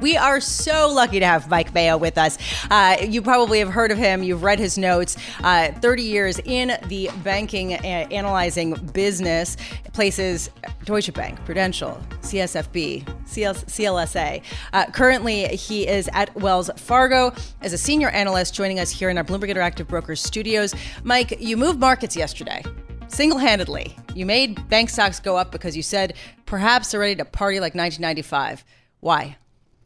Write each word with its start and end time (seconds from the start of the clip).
We 0.00 0.16
are 0.16 0.40
so 0.40 0.92
lucky 0.92 1.18
to 1.18 1.26
have 1.26 1.50
Mike 1.50 1.74
Mayo 1.74 1.96
with 1.96 2.18
us. 2.18 2.38
Uh, 2.70 2.96
you 3.00 3.20
probably 3.20 3.58
have 3.58 3.68
heard 3.68 3.90
of 3.90 3.98
him. 3.98 4.22
You've 4.22 4.44
read 4.44 4.58
his 4.58 4.78
notes. 4.78 5.16
Uh, 5.42 5.72
30 5.72 6.02
years 6.02 6.38
in 6.44 6.78
the 6.86 7.10
banking 7.24 7.74
uh, 7.74 7.78
analyzing 7.78 8.74
business, 8.92 9.56
places 9.92 10.50
Deutsche 10.84 11.12
Bank, 11.12 11.44
Prudential, 11.44 12.00
CSFB, 12.20 13.04
CL- 13.26 13.54
CLSA. 13.54 14.42
Uh, 14.72 14.86
currently, 14.86 15.48
he 15.48 15.86
is 15.88 16.08
at 16.12 16.34
Wells 16.36 16.70
Fargo 16.76 17.32
as 17.60 17.72
a 17.72 17.78
senior 17.78 18.10
analyst, 18.10 18.54
joining 18.54 18.78
us 18.78 18.90
here 18.90 19.10
in 19.10 19.18
our 19.18 19.24
Bloomberg 19.24 19.50
Interactive 19.50 19.88
Brokers 19.88 20.20
studios. 20.20 20.74
Mike, 21.02 21.40
you 21.40 21.56
moved 21.56 21.80
markets 21.80 22.14
yesterday 22.16 22.62
single 23.08 23.38
handedly. 23.38 23.96
You 24.14 24.26
made 24.26 24.68
bank 24.68 24.90
stocks 24.90 25.18
go 25.18 25.36
up 25.36 25.50
because 25.50 25.76
you 25.76 25.82
said 25.82 26.14
perhaps 26.46 26.90
they're 26.90 27.00
ready 27.00 27.16
to 27.16 27.24
party 27.24 27.58
like 27.58 27.74
1995. 27.74 28.64
Why? 29.00 29.36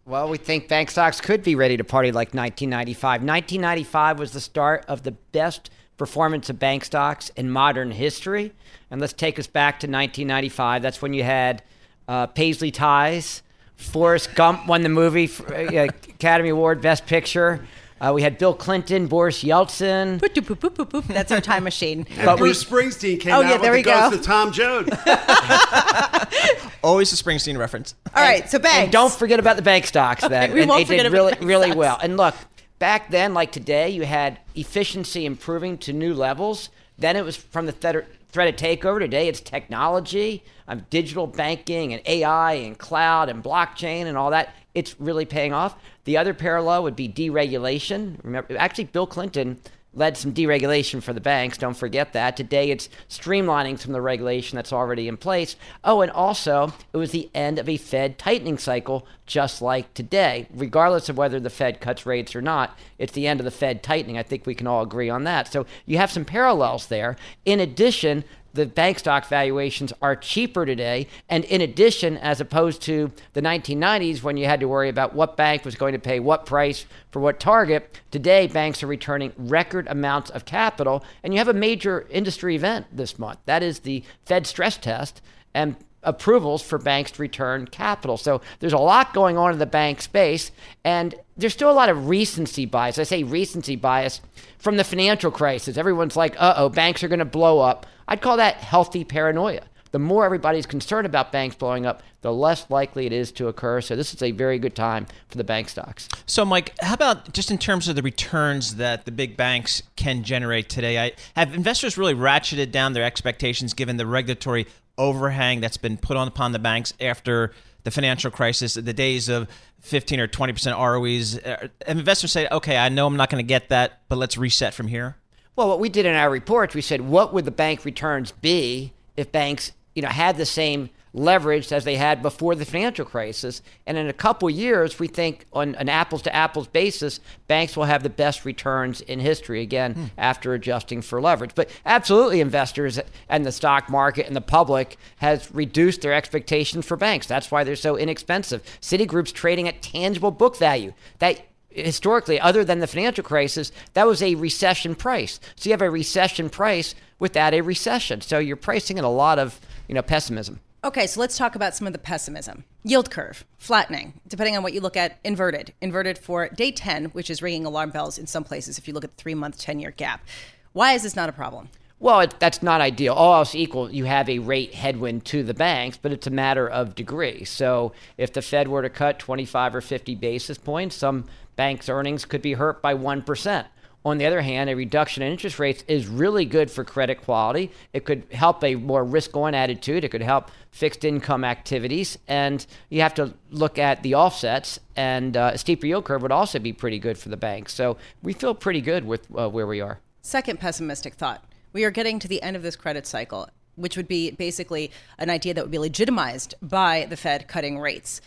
Well, 0.04 0.28
we 0.28 0.36
think 0.36 0.66
bank 0.66 0.90
stocks 0.90 1.20
could 1.20 1.44
be 1.44 1.54
ready 1.54 1.76
to 1.76 1.84
party 1.84 2.10
like 2.10 2.34
1995. 2.34 3.22
1995 3.22 4.18
was 4.18 4.32
the 4.32 4.40
start 4.40 4.84
of 4.88 5.04
the 5.04 5.12
best 5.12 5.70
performance 5.96 6.50
of 6.50 6.58
bank 6.58 6.84
stocks 6.84 7.30
in 7.36 7.48
modern 7.48 7.92
history. 7.92 8.52
And 8.90 9.00
let's 9.00 9.12
take 9.12 9.38
us 9.38 9.46
back 9.46 9.74
to 9.80 9.86
1995. 9.86 10.82
That's 10.82 11.00
when 11.00 11.14
you 11.14 11.22
had 11.22 11.62
uh, 12.08 12.26
Paisley 12.26 12.72
Ties. 12.72 13.42
Forrest 13.76 14.34
Gump 14.34 14.66
won 14.66 14.82
the 14.82 14.88
movie 14.88 15.30
uh, 15.48 15.84
Academy 16.08 16.48
Award 16.48 16.80
Best 16.80 17.06
Picture. 17.06 17.64
Uh, 18.02 18.12
we 18.12 18.20
had 18.20 18.36
Bill 18.36 18.52
Clinton, 18.52 19.06
Boris 19.06 19.44
Yeltsin. 19.44 20.18
Boop, 20.18 20.34
boop, 20.34 20.58
boop, 20.58 20.74
boop, 20.74 20.90
boop. 20.90 21.06
That's 21.06 21.30
our 21.30 21.40
time 21.40 21.62
machine. 21.62 22.04
but 22.24 22.36
Bruce 22.36 22.68
we, 22.68 22.82
Springsteen 22.82 23.20
came 23.20 23.32
oh, 23.32 23.36
out 23.36 23.44
yeah, 23.44 23.58
there 23.58 23.70
with 23.70 23.78
we 23.78 23.82
the 23.82 23.90
go. 23.90 24.10
ghost 24.10 24.16
of 24.16 24.22
Tom 24.24 24.50
Joad. 24.50 24.90
Always 26.82 27.12
a 27.12 27.16
Springsteen 27.22 27.56
reference. 27.56 27.94
All 28.12 28.20
right, 28.20 28.50
so 28.50 28.58
banks. 28.58 28.76
And 28.76 28.90
don't 28.92 29.12
forget 29.12 29.38
about 29.38 29.54
the 29.54 29.62
bank 29.62 29.86
stocks 29.86 30.24
Okay, 30.24 30.30
then. 30.30 30.52
we 30.52 30.62
and 30.62 30.68
won't 30.68 30.80
they 30.80 30.96
forget 30.96 31.04
did 31.04 31.12
about 31.12 31.16
really, 31.16 31.32
bank 31.34 31.44
really 31.44 31.66
stocks. 31.66 31.78
well. 31.78 31.98
And 32.02 32.16
look, 32.16 32.34
back 32.80 33.08
then, 33.12 33.34
like 33.34 33.52
today, 33.52 33.90
you 33.90 34.02
had 34.02 34.40
efficiency 34.56 35.24
improving 35.24 35.78
to 35.78 35.92
new 35.92 36.12
levels. 36.12 36.70
Then 36.98 37.14
it 37.14 37.24
was 37.24 37.36
from 37.36 37.66
the 37.66 37.72
threat 37.72 38.04
threat 38.30 38.48
of 38.48 38.56
takeover. 38.56 38.98
Today, 38.98 39.28
it's 39.28 39.40
technology, 39.40 40.42
um, 40.66 40.84
digital 40.90 41.28
banking, 41.28 41.92
and 41.92 42.02
AI, 42.06 42.54
and 42.54 42.76
cloud, 42.76 43.28
and 43.28 43.44
blockchain, 43.44 44.06
and 44.06 44.18
all 44.18 44.30
that. 44.30 44.54
It's 44.74 44.98
really 44.98 45.24
paying 45.24 45.52
off. 45.52 45.76
The 46.04 46.16
other 46.16 46.34
parallel 46.34 46.82
would 46.82 46.96
be 46.96 47.08
deregulation. 47.08 48.18
Remember, 48.22 48.56
actually, 48.56 48.84
Bill 48.84 49.06
Clinton 49.06 49.60
led 49.94 50.16
some 50.16 50.32
deregulation 50.32 51.02
for 51.02 51.12
the 51.12 51.20
banks. 51.20 51.58
Don't 51.58 51.76
forget 51.76 52.14
that. 52.14 52.36
Today, 52.36 52.70
it's 52.70 52.88
streamlining 53.10 53.78
some 53.78 53.90
of 53.90 53.94
the 53.94 54.00
regulation 54.00 54.56
that's 54.56 54.72
already 54.72 55.06
in 55.06 55.16
place. 55.16 55.54
Oh, 55.84 56.00
and 56.00 56.10
also, 56.10 56.72
it 56.92 56.96
was 56.96 57.10
the 57.10 57.30
end 57.34 57.58
of 57.58 57.68
a 57.68 57.76
Fed 57.76 58.18
tightening 58.18 58.56
cycle, 58.56 59.06
just 59.26 59.60
like 59.60 59.92
today. 59.92 60.48
Regardless 60.54 61.08
of 61.08 61.18
whether 61.18 61.38
the 61.38 61.50
Fed 61.50 61.80
cuts 61.80 62.06
rates 62.06 62.34
or 62.34 62.40
not, 62.40 62.78
it's 62.98 63.12
the 63.12 63.26
end 63.26 63.38
of 63.38 63.44
the 63.44 63.50
Fed 63.50 63.82
tightening. 63.82 64.16
I 64.16 64.22
think 64.22 64.46
we 64.46 64.54
can 64.54 64.66
all 64.66 64.82
agree 64.82 65.10
on 65.10 65.24
that. 65.24 65.52
So 65.52 65.66
you 65.84 65.98
have 65.98 66.10
some 66.10 66.24
parallels 66.24 66.86
there. 66.86 67.16
In 67.44 67.60
addition, 67.60 68.24
the 68.54 68.66
bank 68.66 68.98
stock 68.98 69.26
valuations 69.26 69.92
are 70.02 70.16
cheaper 70.16 70.66
today. 70.66 71.08
And 71.28 71.44
in 71.44 71.60
addition, 71.60 72.16
as 72.18 72.40
opposed 72.40 72.82
to 72.82 73.10
the 73.32 73.42
1990s 73.42 74.22
when 74.22 74.36
you 74.36 74.46
had 74.46 74.60
to 74.60 74.68
worry 74.68 74.88
about 74.88 75.14
what 75.14 75.36
bank 75.36 75.64
was 75.64 75.74
going 75.74 75.92
to 75.92 75.98
pay 75.98 76.20
what 76.20 76.46
price 76.46 76.86
for 77.10 77.20
what 77.20 77.40
target, 77.40 78.00
today 78.10 78.46
banks 78.46 78.82
are 78.82 78.86
returning 78.86 79.32
record 79.36 79.86
amounts 79.88 80.30
of 80.30 80.44
capital. 80.44 81.04
And 81.22 81.32
you 81.32 81.38
have 81.38 81.48
a 81.48 81.54
major 81.54 82.06
industry 82.10 82.54
event 82.54 82.86
this 82.92 83.18
month. 83.18 83.38
That 83.46 83.62
is 83.62 83.80
the 83.80 84.04
Fed 84.24 84.46
stress 84.46 84.76
test. 84.76 85.22
And 85.54 85.76
approvals 86.02 86.62
for 86.62 86.78
banks 86.78 87.12
to 87.12 87.22
return 87.22 87.66
capital. 87.66 88.16
So 88.16 88.40
there's 88.60 88.72
a 88.72 88.78
lot 88.78 89.14
going 89.14 89.36
on 89.36 89.52
in 89.52 89.58
the 89.58 89.66
bank 89.66 90.02
space, 90.02 90.50
and 90.84 91.14
there's 91.36 91.52
still 91.52 91.70
a 91.70 91.72
lot 91.72 91.88
of 91.88 92.08
recency 92.08 92.66
bias. 92.66 92.98
I 92.98 93.04
say 93.04 93.22
recency 93.22 93.76
bias 93.76 94.20
from 94.58 94.76
the 94.76 94.84
financial 94.84 95.30
crisis. 95.30 95.76
Everyone's 95.76 96.16
like, 96.16 96.34
uh 96.40 96.54
oh, 96.56 96.68
banks 96.68 97.02
are 97.02 97.08
going 97.08 97.18
to 97.18 97.24
blow 97.24 97.60
up. 97.60 97.86
I'd 98.08 98.20
call 98.20 98.36
that 98.36 98.56
healthy 98.56 99.04
paranoia. 99.04 99.62
The 99.92 99.98
more 99.98 100.24
everybody's 100.24 100.64
concerned 100.64 101.06
about 101.06 101.32
banks 101.32 101.54
blowing 101.54 101.84
up, 101.84 102.02
the 102.22 102.32
less 102.32 102.70
likely 102.70 103.04
it 103.04 103.12
is 103.12 103.30
to 103.32 103.48
occur. 103.48 103.82
So 103.82 103.94
this 103.94 104.14
is 104.14 104.22
a 104.22 104.30
very 104.30 104.58
good 104.58 104.74
time 104.74 105.06
for 105.28 105.36
the 105.36 105.44
bank 105.44 105.68
stocks. 105.68 106.08
So, 106.24 106.46
Mike, 106.46 106.72
how 106.80 106.94
about 106.94 107.32
just 107.34 107.50
in 107.50 107.58
terms 107.58 107.88
of 107.88 107.96
the 107.96 108.02
returns 108.02 108.76
that 108.76 109.04
the 109.04 109.10
big 109.10 109.36
banks 109.36 109.82
can 109.96 110.24
generate 110.24 110.70
today? 110.70 110.98
I, 110.98 111.12
have 111.36 111.54
investors 111.54 111.98
really 111.98 112.14
ratcheted 112.14 112.70
down 112.70 112.94
their 112.94 113.04
expectations 113.04 113.74
given 113.74 113.98
the 113.98 114.06
regulatory 114.06 114.66
overhang 114.98 115.60
that's 115.60 115.76
been 115.76 115.96
put 115.96 116.16
on 116.16 116.28
upon 116.28 116.52
the 116.52 116.58
banks 116.58 116.92
after 117.00 117.52
the 117.84 117.90
financial 117.90 118.30
crisis, 118.30 118.74
the 118.74 118.92
days 118.92 119.28
of 119.28 119.48
15 119.80 120.20
or 120.20 120.28
20% 120.28 120.78
ROEs. 120.78 121.38
Uh, 121.38 121.68
investors 121.86 122.32
say, 122.32 122.46
okay, 122.50 122.76
I 122.76 122.88
know 122.88 123.06
I'm 123.06 123.16
not 123.16 123.30
going 123.30 123.44
to 123.44 123.48
get 123.48 123.70
that, 123.70 124.02
but 124.08 124.16
let's 124.16 124.38
reset 124.38 124.74
from 124.74 124.88
here. 124.88 125.16
Well, 125.56 125.68
what 125.68 125.80
we 125.80 125.88
did 125.88 126.06
in 126.06 126.14
our 126.14 126.30
reports, 126.30 126.74
we 126.74 126.80
said, 126.80 127.02
what 127.02 127.34
would 127.34 127.44
the 127.44 127.50
bank 127.50 127.84
returns 127.84 128.32
be 128.32 128.92
if 129.16 129.32
banks, 129.32 129.72
you 129.94 130.02
know, 130.02 130.08
had 130.08 130.36
the 130.36 130.46
same 130.46 130.90
leverage 131.14 131.72
as 131.72 131.84
they 131.84 131.96
had 131.96 132.22
before 132.22 132.54
the 132.54 132.64
financial 132.64 133.04
crisis? 133.04 133.62
And 133.86 133.98
in 133.98 134.08
a 134.08 134.12
couple 134.12 134.48
years, 134.48 134.98
we 134.98 135.08
think 135.08 135.46
on 135.52 135.74
an 135.76 135.88
apples 135.88 136.22
to 136.22 136.34
apples 136.34 136.66
basis, 136.68 137.20
banks 137.48 137.76
will 137.76 137.84
have 137.84 138.02
the 138.02 138.10
best 138.10 138.44
returns 138.44 139.00
in 139.00 139.20
history 139.20 139.60
again 139.60 139.94
Hmm. 139.94 140.04
after 140.16 140.54
adjusting 140.54 141.02
for 141.02 141.20
leverage. 141.20 141.52
But 141.54 141.70
absolutely, 141.84 142.40
investors 142.40 142.98
and 143.28 143.44
the 143.44 143.52
stock 143.52 143.88
market 143.88 144.26
and 144.26 144.34
the 144.36 144.40
public 144.40 144.96
has 145.16 145.52
reduced 145.52 146.00
their 146.02 146.12
expectations 146.14 146.86
for 146.86 146.96
banks. 146.96 147.26
That's 147.26 147.50
why 147.50 147.64
they're 147.64 147.76
so 147.76 147.96
inexpensive. 147.96 148.62
Citigroup's 148.80 149.32
trading 149.32 149.68
at 149.68 149.82
tangible 149.82 150.30
book 150.30 150.56
value. 150.56 150.92
That 151.18 151.46
historically, 151.70 152.38
other 152.38 152.64
than 152.64 152.80
the 152.80 152.86
financial 152.86 153.24
crisis, 153.24 153.72
that 153.94 154.06
was 154.06 154.22
a 154.22 154.34
recession 154.34 154.94
price. 154.94 155.40
So 155.56 155.68
you 155.68 155.72
have 155.72 155.80
a 155.82 155.90
recession 155.90 156.50
price 156.50 156.94
without 157.18 157.54
a 157.54 157.60
recession. 157.62 158.20
So 158.20 158.38
you're 158.38 158.56
pricing 158.56 158.98
in 158.98 159.04
a 159.04 159.10
lot 159.10 159.38
of 159.38 159.58
you 159.88 159.94
know 159.94 160.02
pessimism. 160.02 160.60
Okay, 160.84 161.06
so 161.06 161.20
let's 161.20 161.38
talk 161.38 161.54
about 161.54 161.76
some 161.76 161.86
of 161.86 161.92
the 161.92 161.98
pessimism. 162.00 162.64
Yield 162.82 163.08
curve, 163.08 163.44
flattening, 163.56 164.14
depending 164.26 164.56
on 164.56 164.64
what 164.64 164.72
you 164.72 164.80
look 164.80 164.96
at, 164.96 165.20
inverted. 165.22 165.72
Inverted 165.80 166.18
for 166.18 166.48
day 166.48 166.72
10, 166.72 167.06
which 167.06 167.30
is 167.30 167.40
ringing 167.40 167.64
alarm 167.64 167.90
bells 167.90 168.18
in 168.18 168.26
some 168.26 168.42
places 168.42 168.78
if 168.78 168.88
you 168.88 168.94
look 168.94 169.04
at 169.04 169.16
the 169.16 169.22
three 169.22 169.36
month, 169.36 169.60
10 169.60 169.78
year 169.78 169.92
gap. 169.92 170.26
Why 170.72 170.94
is 170.94 171.04
this 171.04 171.14
not 171.14 171.28
a 171.28 171.32
problem? 171.32 171.68
Well, 172.00 172.18
it, 172.18 172.34
that's 172.40 172.64
not 172.64 172.80
ideal. 172.80 173.14
All 173.14 173.32
else 173.32 173.54
equal, 173.54 173.92
you 173.92 174.06
have 174.06 174.28
a 174.28 174.40
rate 174.40 174.74
headwind 174.74 175.24
to 175.26 175.44
the 175.44 175.54
banks, 175.54 175.96
but 175.96 176.10
it's 176.10 176.26
a 176.26 176.30
matter 176.30 176.68
of 176.68 176.96
degree. 176.96 177.44
So 177.44 177.92
if 178.18 178.32
the 178.32 178.42
Fed 178.42 178.66
were 178.66 178.82
to 178.82 178.90
cut 178.90 179.20
25 179.20 179.76
or 179.76 179.80
50 179.80 180.16
basis 180.16 180.58
points, 180.58 180.96
some 180.96 181.26
banks' 181.54 181.88
earnings 181.88 182.24
could 182.24 182.42
be 182.42 182.54
hurt 182.54 182.82
by 182.82 182.92
1%. 182.92 183.66
On 184.04 184.18
the 184.18 184.26
other 184.26 184.40
hand, 184.40 184.68
a 184.68 184.74
reduction 184.74 185.22
in 185.22 185.30
interest 185.30 185.58
rates 185.58 185.84
is 185.86 186.08
really 186.08 186.44
good 186.44 186.70
for 186.70 186.82
credit 186.82 187.22
quality. 187.22 187.70
It 187.92 188.04
could 188.04 188.24
help 188.32 188.64
a 188.64 188.74
more 188.74 189.04
risk 189.04 189.36
on 189.36 189.54
attitude. 189.54 190.02
It 190.02 190.08
could 190.08 190.22
help 190.22 190.50
fixed 190.72 191.04
income 191.04 191.44
activities. 191.44 192.18
And 192.26 192.66
you 192.88 193.00
have 193.02 193.14
to 193.14 193.34
look 193.50 193.78
at 193.78 194.02
the 194.02 194.16
offsets. 194.16 194.80
And 194.96 195.36
uh, 195.36 195.52
a 195.54 195.58
steeper 195.58 195.86
yield 195.86 196.04
curve 196.04 196.22
would 196.22 196.32
also 196.32 196.58
be 196.58 196.72
pretty 196.72 196.98
good 196.98 197.16
for 197.16 197.28
the 197.28 197.36
banks. 197.36 197.74
So 197.74 197.96
we 198.22 198.32
feel 198.32 198.54
pretty 198.54 198.80
good 198.80 199.04
with 199.04 199.26
uh, 199.36 199.48
where 199.48 199.66
we 199.66 199.80
are. 199.80 200.00
Second 200.20 200.58
pessimistic 200.58 201.14
thought 201.14 201.44
we 201.72 201.84
are 201.84 201.90
getting 201.90 202.18
to 202.18 202.28
the 202.28 202.42
end 202.42 202.56
of 202.56 202.62
this 202.62 202.76
credit 202.76 203.06
cycle, 203.06 203.48
which 203.76 203.96
would 203.96 204.08
be 204.08 204.30
basically 204.30 204.90
an 205.18 205.30
idea 205.30 205.54
that 205.54 205.64
would 205.64 205.70
be 205.70 205.78
legitimized 205.78 206.54
by 206.60 207.06
the 207.08 207.16
Fed 207.16 207.48
cutting 207.48 207.78
rates. 207.78 208.20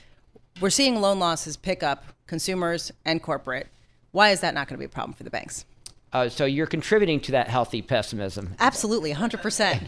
We're 0.59 0.69
seeing 0.69 0.99
loan 1.01 1.19
losses 1.19 1.57
pick 1.57 1.83
up 1.83 2.05
consumers 2.27 2.91
and 3.03 3.21
corporate. 3.21 3.67
Why 4.15 4.29
is 4.29 4.39
that 4.39 4.53
not 4.53 4.69
going 4.69 4.75
to 4.75 4.79
be 4.79 4.85
a 4.85 4.89
problem 4.89 5.11
for 5.11 5.23
the 5.23 5.29
banks? 5.29 5.65
Uh, 6.13 6.29
so 6.29 6.45
you're 6.45 6.67
contributing 6.67 7.19
to 7.19 7.33
that 7.33 7.49
healthy 7.49 7.81
pessimism. 7.81 8.55
Absolutely, 8.59 9.13
100%. 9.13 9.87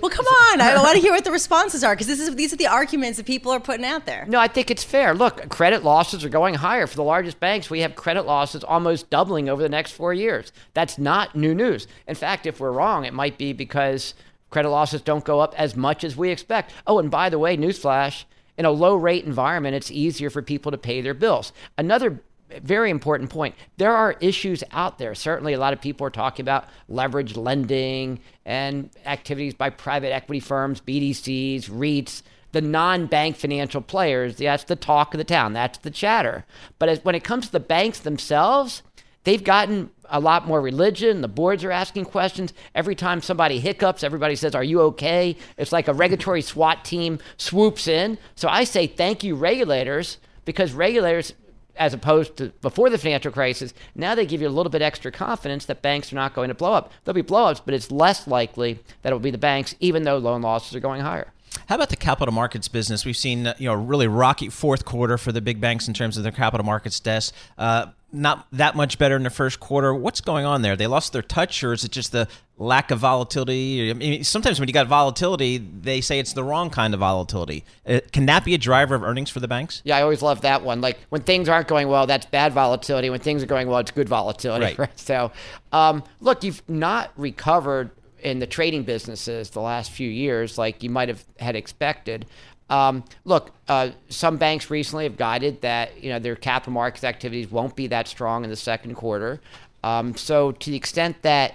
well, 0.00 0.10
come 0.10 0.24
on. 0.24 0.62
I 0.62 0.82
want 0.82 0.96
to 0.96 1.02
hear 1.02 1.12
what 1.12 1.24
the 1.26 1.30
responses 1.30 1.84
are 1.84 1.94
because 1.94 2.06
these 2.34 2.54
are 2.54 2.56
the 2.56 2.68
arguments 2.68 3.18
that 3.18 3.26
people 3.26 3.52
are 3.52 3.60
putting 3.60 3.84
out 3.84 4.06
there. 4.06 4.24
No, 4.28 4.40
I 4.40 4.48
think 4.48 4.70
it's 4.70 4.82
fair. 4.82 5.12
Look, 5.12 5.50
credit 5.50 5.84
losses 5.84 6.24
are 6.24 6.30
going 6.30 6.54
higher. 6.54 6.86
For 6.86 6.96
the 6.96 7.02
largest 7.02 7.38
banks, 7.38 7.68
we 7.68 7.80
have 7.80 7.94
credit 7.96 8.24
losses 8.24 8.64
almost 8.64 9.10
doubling 9.10 9.50
over 9.50 9.60
the 9.62 9.68
next 9.68 9.92
four 9.92 10.14
years. 10.14 10.52
That's 10.72 10.96
not 10.96 11.36
new 11.36 11.54
news. 11.54 11.86
In 12.08 12.14
fact, 12.14 12.46
if 12.46 12.58
we're 12.58 12.72
wrong, 12.72 13.04
it 13.04 13.12
might 13.12 13.36
be 13.36 13.52
because 13.52 14.14
credit 14.48 14.70
losses 14.70 15.02
don't 15.02 15.22
go 15.26 15.40
up 15.40 15.54
as 15.58 15.76
much 15.76 16.02
as 16.02 16.16
we 16.16 16.30
expect. 16.30 16.72
Oh, 16.86 16.98
and 16.98 17.10
by 17.10 17.28
the 17.28 17.38
way, 17.38 17.58
newsflash 17.58 18.24
in 18.56 18.64
a 18.64 18.70
low 18.70 18.96
rate 18.96 19.26
environment, 19.26 19.76
it's 19.76 19.90
easier 19.90 20.30
for 20.30 20.40
people 20.40 20.72
to 20.72 20.78
pay 20.78 21.02
their 21.02 21.12
bills. 21.12 21.52
Another 21.76 22.22
very 22.62 22.90
important 22.90 23.30
point. 23.30 23.54
There 23.76 23.94
are 23.94 24.16
issues 24.20 24.62
out 24.72 24.98
there. 24.98 25.14
Certainly, 25.14 25.54
a 25.54 25.58
lot 25.58 25.72
of 25.72 25.80
people 25.80 26.06
are 26.06 26.10
talking 26.10 26.44
about 26.44 26.66
leverage 26.88 27.36
lending 27.36 28.20
and 28.44 28.90
activities 29.04 29.54
by 29.54 29.70
private 29.70 30.12
equity 30.12 30.40
firms, 30.40 30.80
BDCs, 30.80 31.68
REITs, 31.70 32.22
the 32.52 32.60
non 32.60 33.06
bank 33.06 33.36
financial 33.36 33.80
players. 33.80 34.36
That's 34.36 34.64
the 34.64 34.76
talk 34.76 35.14
of 35.14 35.18
the 35.18 35.24
town, 35.24 35.52
that's 35.52 35.78
the 35.78 35.90
chatter. 35.90 36.44
But 36.78 36.88
as, 36.88 37.04
when 37.04 37.14
it 37.14 37.24
comes 37.24 37.46
to 37.46 37.52
the 37.52 37.60
banks 37.60 37.98
themselves, 37.98 38.82
they've 39.24 39.42
gotten 39.42 39.90
a 40.08 40.20
lot 40.20 40.46
more 40.46 40.60
religion. 40.60 41.20
The 41.20 41.28
boards 41.28 41.64
are 41.64 41.72
asking 41.72 42.06
questions. 42.06 42.52
Every 42.74 42.94
time 42.94 43.20
somebody 43.20 43.60
hiccups, 43.60 44.04
everybody 44.04 44.36
says, 44.36 44.54
Are 44.54 44.64
you 44.64 44.80
okay? 44.82 45.36
It's 45.58 45.72
like 45.72 45.88
a 45.88 45.94
regulatory 45.94 46.42
SWAT 46.42 46.84
team 46.84 47.18
swoops 47.36 47.88
in. 47.88 48.18
So 48.36 48.48
I 48.48 48.64
say, 48.64 48.86
Thank 48.86 49.24
you, 49.24 49.34
regulators, 49.34 50.18
because 50.44 50.72
regulators 50.72 51.34
as 51.78 51.94
opposed 51.94 52.36
to 52.36 52.48
before 52.60 52.90
the 52.90 52.98
financial 52.98 53.32
crisis, 53.32 53.74
now 53.94 54.14
they 54.14 54.26
give 54.26 54.40
you 54.40 54.48
a 54.48 54.50
little 54.50 54.70
bit 54.70 54.82
extra 54.82 55.10
confidence 55.12 55.66
that 55.66 55.82
banks 55.82 56.12
are 56.12 56.16
not 56.16 56.34
going 56.34 56.48
to 56.48 56.54
blow 56.54 56.72
up. 56.72 56.92
There'll 57.04 57.14
be 57.14 57.22
blowups, 57.22 57.62
but 57.64 57.74
it's 57.74 57.90
less 57.90 58.26
likely 58.26 58.80
that 59.02 59.10
it 59.10 59.14
will 59.14 59.20
be 59.20 59.30
the 59.30 59.38
banks, 59.38 59.74
even 59.80 60.04
though 60.04 60.18
loan 60.18 60.42
losses 60.42 60.74
are 60.74 60.80
going 60.80 61.02
higher. 61.02 61.32
How 61.68 61.76
about 61.76 61.88
the 61.88 61.96
capital 61.96 62.34
markets 62.34 62.68
business? 62.68 63.04
We've 63.04 63.16
seen 63.16 63.52
you 63.58 63.68
know 63.68 63.74
really 63.74 64.06
rocky 64.06 64.48
fourth 64.50 64.84
quarter 64.84 65.16
for 65.18 65.32
the 65.32 65.40
big 65.40 65.60
banks 65.60 65.88
in 65.88 65.94
terms 65.94 66.16
of 66.16 66.22
their 66.22 66.32
capital 66.32 66.64
markets 66.64 67.00
desk. 67.00 67.34
Uh, 67.56 67.86
not 68.12 68.46
that 68.52 68.76
much 68.76 68.98
better 68.98 69.16
in 69.16 69.22
the 69.22 69.30
first 69.30 69.58
quarter. 69.60 69.94
What's 69.94 70.20
going 70.20 70.44
on 70.44 70.62
there? 70.62 70.76
They 70.76 70.86
lost 70.86 71.12
their 71.12 71.22
touch, 71.22 71.64
or 71.64 71.72
is 71.72 71.84
it 71.84 71.90
just 71.90 72.12
the 72.12 72.28
lack 72.58 72.90
of 72.90 72.98
volatility? 72.98 73.90
I 73.90 73.94
mean, 73.94 74.24
sometimes 74.24 74.58
when 74.58 74.68
you 74.68 74.72
got 74.72 74.86
volatility, 74.86 75.58
they 75.58 76.00
say 76.00 76.18
it's 76.18 76.32
the 76.32 76.44
wrong 76.44 76.70
kind 76.70 76.94
of 76.94 77.00
volatility. 77.00 77.64
Uh, 77.86 78.00
can 78.12 78.26
that 78.26 78.44
be 78.44 78.54
a 78.54 78.58
driver 78.58 78.94
of 78.94 79.02
earnings 79.02 79.30
for 79.30 79.40
the 79.40 79.48
banks? 79.48 79.82
Yeah, 79.84 79.96
I 79.96 80.02
always 80.02 80.22
love 80.22 80.40
that 80.42 80.62
one. 80.62 80.80
Like 80.80 80.98
when 81.10 81.22
things 81.22 81.48
aren't 81.48 81.68
going 81.68 81.88
well, 81.88 82.06
that's 82.06 82.26
bad 82.26 82.52
volatility. 82.52 83.10
When 83.10 83.20
things 83.20 83.42
are 83.42 83.46
going 83.46 83.68
well, 83.68 83.78
it's 83.78 83.90
good 83.90 84.08
volatility. 84.08 84.64
Right. 84.64 84.78
right? 84.78 84.90
So, 85.06 85.30
um, 85.72 86.02
look, 86.20 86.42
you've 86.42 86.68
not 86.68 87.12
recovered 87.16 87.90
in 88.20 88.40
the 88.40 88.46
trading 88.46 88.82
businesses 88.82 89.50
the 89.50 89.60
last 89.60 89.92
few 89.92 90.08
years 90.08 90.58
like 90.58 90.82
you 90.82 90.90
might 90.90 91.08
have 91.08 91.24
had 91.38 91.54
expected. 91.54 92.26
Um, 92.68 93.04
look, 93.24 93.52
uh, 93.68 93.90
some 94.08 94.36
banks 94.36 94.70
recently 94.70 95.04
have 95.04 95.16
guided 95.16 95.60
that 95.60 96.02
you 96.02 96.10
know 96.10 96.18
their 96.18 96.34
capital 96.34 96.72
markets 96.72 97.04
activities 97.04 97.50
won't 97.50 97.76
be 97.76 97.86
that 97.88 98.08
strong 98.08 98.42
in 98.42 98.50
the 98.50 98.56
second 98.56 98.94
quarter. 98.94 99.40
Um, 99.84 100.16
so 100.16 100.50
to 100.50 100.70
the 100.70 100.76
extent 100.76 101.22
that 101.22 101.54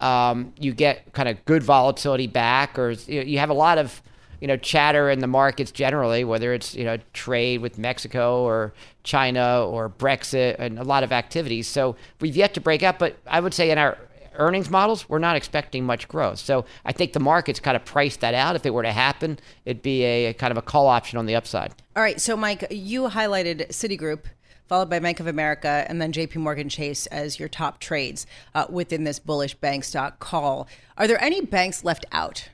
um, 0.00 0.52
you 0.58 0.72
get 0.72 1.12
kind 1.12 1.28
of 1.28 1.44
good 1.44 1.62
volatility 1.62 2.26
back, 2.26 2.78
or 2.78 2.90
you, 2.90 3.38
have 3.38 3.50
a 3.50 3.54
lot 3.54 3.78
of 3.78 4.02
you 4.40 4.46
know 4.46 4.56
chatter 4.56 5.10
in 5.10 5.18
the 5.18 5.26
markets 5.26 5.70
generally, 5.70 6.24
whether 6.24 6.52
it's 6.52 6.74
you 6.74 6.84
know 6.84 6.98
trade 7.12 7.60
with 7.60 7.78
Mexico 7.78 8.42
or 8.42 8.72
China 9.02 9.64
or 9.66 9.88
Brexit, 9.88 10.56
and 10.58 10.78
a 10.78 10.84
lot 10.84 11.02
of 11.02 11.12
activities. 11.12 11.66
So 11.66 11.96
we've 12.20 12.36
yet 12.36 12.54
to 12.54 12.60
break 12.60 12.82
out, 12.82 12.98
but 12.98 13.16
I 13.26 13.40
would 13.40 13.54
say 13.54 13.70
in 13.70 13.78
our 13.78 13.98
earnings 14.38 14.70
models, 14.70 15.08
we're 15.08 15.18
not 15.18 15.36
expecting 15.36 15.84
much 15.84 16.08
growth. 16.08 16.38
So 16.38 16.64
I 16.84 16.92
think 16.92 17.12
the 17.12 17.20
market's 17.20 17.60
kind 17.60 17.76
of 17.76 17.84
priced 17.84 18.20
that 18.20 18.34
out. 18.34 18.56
If 18.56 18.64
it 18.64 18.72
were 18.72 18.84
to 18.84 18.92
happen, 18.92 19.38
it'd 19.64 19.82
be 19.82 20.04
a, 20.04 20.26
a 20.26 20.32
kind 20.34 20.50
of 20.50 20.56
a 20.56 20.62
call 20.62 20.86
option 20.86 21.18
on 21.18 21.26
the 21.26 21.34
upside. 21.34 21.74
All 21.96 22.02
right. 22.02 22.20
So, 22.20 22.36
Mike, 22.36 22.66
you 22.70 23.08
highlighted 23.08 23.68
Citigroup 23.68 24.20
followed 24.68 24.90
by 24.90 24.98
Bank 24.98 25.18
of 25.20 25.26
America, 25.26 25.84
and 25.88 26.00
then 26.00 26.12
JP 26.12 26.36
Morgan 26.36 26.68
Chase 26.68 27.06
as 27.06 27.38
your 27.38 27.48
top 27.48 27.80
trades 27.80 28.26
uh, 28.54 28.66
within 28.68 29.04
this 29.04 29.18
bullish 29.18 29.54
bank 29.54 29.84
stock 29.84 30.18
call. 30.18 30.68
Are 30.96 31.06
there 31.06 31.22
any 31.22 31.40
banks 31.40 31.84
left 31.84 32.04
out? 32.12 32.48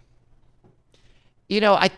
You 1.49 1.61
know, 1.61 1.75
I 1.75 1.91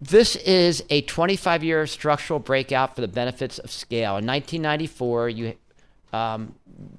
this 0.00 0.36
is 0.36 0.82
a 0.90 1.02
25 1.02 1.64
year 1.64 1.86
structural 1.86 2.38
breakout 2.38 2.94
for 2.94 3.00
the 3.00 3.08
benefits 3.08 3.58
of 3.58 3.70
scale. 3.70 4.16
In 4.16 4.26
1994, 4.26 5.28
you 5.28 5.54
um, 6.12 6.54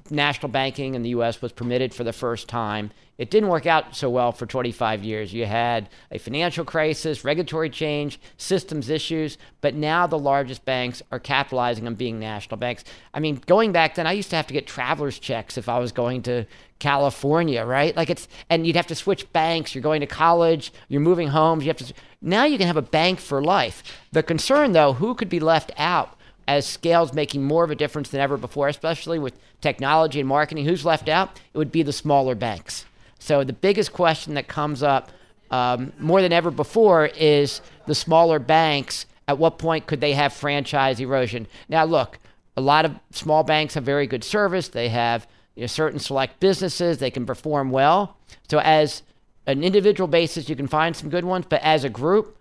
national 0.10 0.50
banking 0.50 0.96
in 0.96 1.04
the 1.04 1.10
U.S. 1.10 1.42
was 1.42 1.52
permitted 1.52 1.94
for 1.94 2.04
the 2.04 2.14
first 2.14 2.48
time. 2.48 2.92
It 3.18 3.30
didn't 3.30 3.50
work 3.50 3.66
out 3.66 3.96
so 3.96 4.10
well 4.10 4.32
for 4.32 4.46
25 4.46 5.04
years. 5.04 5.34
You 5.34 5.46
had 5.46 5.90
a 6.10 6.18
financial 6.18 6.64
crisis, 6.64 7.26
regulatory 7.26 7.70
change, 7.70 8.20
systems 8.38 8.90
issues, 8.90 9.38
but 9.60 9.76
now 9.76 10.08
the 10.08 10.18
largest 10.18 10.64
banks 10.64 11.02
are 11.12 11.20
capitalizing 11.20 11.86
on 11.86 11.96
being 11.96 12.18
national 12.18 12.58
banks. 12.58 12.86
I 13.14 13.20
mean, 13.20 13.42
going 13.46 13.74
back 13.74 13.96
then, 13.96 14.08
I 14.08 14.14
used 14.14 14.30
to 14.30 14.38
have 14.38 14.48
to 14.48 14.54
get 14.54 14.68
traveler's 14.68 15.20
checks 15.20 15.58
if 15.58 15.68
I 15.68 15.80
was 15.80 15.92
going 15.92 16.22
to 16.24 16.46
California, 16.80 17.66
right? 17.66 17.96
Like 17.96 18.10
it's, 18.10 18.28
and 18.50 18.66
you'd 18.66 18.78
have 18.78 18.88
to 18.88 18.96
switch 18.96 19.32
banks. 19.34 19.76
You're 19.76 19.82
going 19.82 20.00
to 20.00 20.08
college, 20.08 20.72
you're 20.88 21.02
moving 21.02 21.28
homes, 21.28 21.66
you 21.66 21.70
have 21.70 21.78
to. 21.78 21.94
Now 22.22 22.46
you 22.46 22.58
can 22.58 22.68
have 22.68 22.78
a 22.78 22.82
bank 22.82 23.20
for 23.20 23.44
life. 23.44 23.84
The 24.12 24.24
concern, 24.24 24.72
though, 24.72 24.94
who 24.94 25.14
could 25.14 25.30
be 25.30 25.42
left 25.42 25.72
out? 25.78 26.18
As 26.50 26.66
scale's 26.66 27.14
making 27.14 27.44
more 27.44 27.64
of 27.64 27.70
a 27.70 27.76
difference 27.76 28.10
than 28.10 28.20
ever 28.20 28.36
before, 28.36 28.68
especially 28.68 29.20
with 29.20 29.40
technology 29.62 30.20
and 30.20 30.28
marketing. 30.28 30.66
Who's 30.66 30.84
left 30.84 31.08
out? 31.08 31.40
It 31.54 31.58
would 31.60 31.72
be 31.72 31.84
the 31.84 31.94
smaller 31.94 32.34
banks. 32.34 32.86
So 33.20 33.44
the 33.44 33.54
biggest 33.54 33.94
question 33.94 34.34
that 34.34 34.48
comes 34.48 34.82
up 34.82 35.12
um, 35.52 35.94
more 36.00 36.24
than 36.24 36.34
ever 36.34 36.50
before 36.50 37.06
is 37.06 37.62
the 37.86 37.94
smaller 37.94 38.40
banks. 38.40 39.06
At 39.28 39.38
what 39.38 39.60
point 39.60 39.86
could 39.86 40.02
they 40.02 40.14
have 40.14 40.34
franchise 40.34 41.00
erosion? 41.00 41.46
Now, 41.70 41.86
look, 41.86 42.18
a 42.58 42.62
lot 42.62 42.84
of 42.84 42.96
small 43.12 43.44
banks 43.44 43.76
have 43.76 43.84
very 43.84 44.08
good 44.08 44.24
service. 44.24 44.70
They 44.70 44.90
have 44.90 45.28
you 45.54 45.62
know, 45.62 45.68
certain 45.68 46.00
select 46.00 46.40
businesses. 46.40 46.98
They 46.98 47.12
can 47.12 47.28
perform 47.28 47.70
well. 47.70 48.18
So 48.50 48.58
as 48.58 49.04
an 49.46 49.64
individual 49.64 50.08
basis, 50.08 50.50
you 50.50 50.56
can 50.56 50.68
find 50.68 50.96
some 50.96 51.12
good 51.12 51.26
ones, 51.26 51.46
but 51.48 51.62
as 51.62 51.84
a 51.84 51.90
group, 51.90 52.40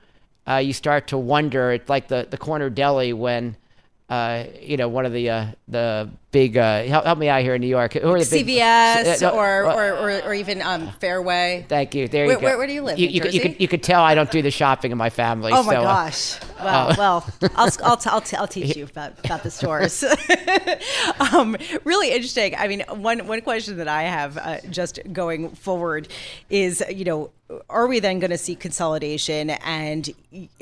uh, 0.48 0.56
you 0.56 0.72
start 0.72 1.08
to 1.08 1.18
wonder. 1.18 1.72
It's 1.72 1.90
like 1.90 2.08
the, 2.08 2.26
the 2.30 2.38
corner 2.38 2.70
deli 2.70 3.12
when 3.12 3.54
uh, 4.08 4.44
you 4.62 4.78
know, 4.78 4.88
one 4.88 5.04
of 5.04 5.12
the 5.12 5.28
uh, 5.28 5.46
the 5.68 6.08
big 6.30 6.56
uh, 6.56 6.82
help, 6.84 7.04
help 7.04 7.18
me 7.18 7.28
out 7.28 7.42
here 7.42 7.54
in 7.54 7.60
New 7.60 7.66
York. 7.66 7.92
Who 7.92 8.08
are 8.08 8.18
the 8.18 8.24
CVS 8.24 9.04
big, 9.04 9.22
uh, 9.22 9.30
or, 9.30 9.64
or, 9.64 9.92
or, 9.92 10.22
or 10.22 10.34
even 10.34 10.62
um, 10.62 10.90
Fairway. 10.92 11.66
Thank 11.68 11.94
you. 11.94 12.08
There 12.08 12.24
where, 12.24 12.36
you 12.36 12.40
go. 12.40 12.46
Where, 12.46 12.58
where, 12.58 12.66
do 12.66 12.72
you 12.72 12.80
live? 12.82 12.98
You, 12.98 13.08
you, 13.08 13.22
you, 13.30 13.40
could, 13.40 13.60
you 13.60 13.68
could 13.68 13.82
tell 13.82 14.02
I 14.02 14.14
don't 14.14 14.30
do 14.30 14.40
the 14.40 14.50
shopping 14.50 14.92
in 14.92 14.98
my 14.98 15.10
family. 15.10 15.52
Oh 15.52 15.62
my 15.62 15.74
so, 15.74 15.80
uh, 15.80 15.82
gosh! 15.82 16.40
well, 16.58 16.94
well, 16.96 17.32
I'll 17.54 17.70
I'll, 17.84 17.96
t- 17.98 18.08
I'll, 18.08 18.20
t- 18.22 18.36
I'll 18.36 18.48
teach 18.48 18.76
you 18.78 18.84
about, 18.84 19.12
about 19.26 19.42
the 19.42 19.50
stores. 19.50 20.02
um, 21.34 21.54
really 21.84 22.10
interesting. 22.10 22.54
I 22.56 22.66
mean, 22.66 22.84
one 22.88 23.26
one 23.26 23.42
question 23.42 23.76
that 23.76 23.88
I 23.88 24.04
have 24.04 24.38
uh, 24.38 24.60
just 24.70 25.00
going 25.12 25.50
forward 25.50 26.08
is, 26.48 26.82
you 26.90 27.04
know, 27.04 27.30
are 27.68 27.86
we 27.86 28.00
then 28.00 28.20
going 28.20 28.30
to 28.30 28.38
see 28.38 28.54
consolidation, 28.54 29.50
and 29.50 30.08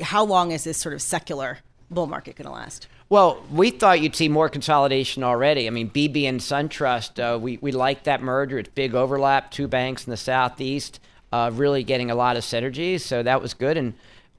how 0.01 0.25
long 0.25 0.51
is 0.51 0.65
this 0.65 0.77
sort 0.77 0.93
of 0.93 1.01
secular 1.01 1.59
bull 1.89 2.07
market 2.07 2.35
going 2.35 2.47
to 2.47 2.51
last? 2.51 2.87
Well, 3.09 3.41
we 3.49 3.69
thought 3.69 4.01
you'd 4.01 4.17
see 4.17 4.27
more 4.27 4.49
consolidation 4.49 5.23
already. 5.23 5.65
I 5.65 5.69
mean, 5.69 5.89
BB 5.89 6.25
and 6.25 6.41
SunTrust, 6.41 7.19
uh, 7.19 7.39
we, 7.39 7.57
we 7.61 7.71
like 7.71 8.03
that 8.03 8.21
merger. 8.21 8.59
It's 8.59 8.69
big 8.69 8.95
overlap, 8.95 9.49
two 9.49 9.67
banks 9.69 10.05
in 10.05 10.11
the 10.11 10.17
Southeast, 10.17 10.99
uh, 11.31 11.49
really 11.53 11.83
getting 11.83 12.11
a 12.11 12.15
lot 12.15 12.35
of 12.35 12.43
synergies. 12.43 13.01
So 13.01 13.23
that 13.23 13.41
was 13.41 13.53
good. 13.53 13.77
And 13.77 13.93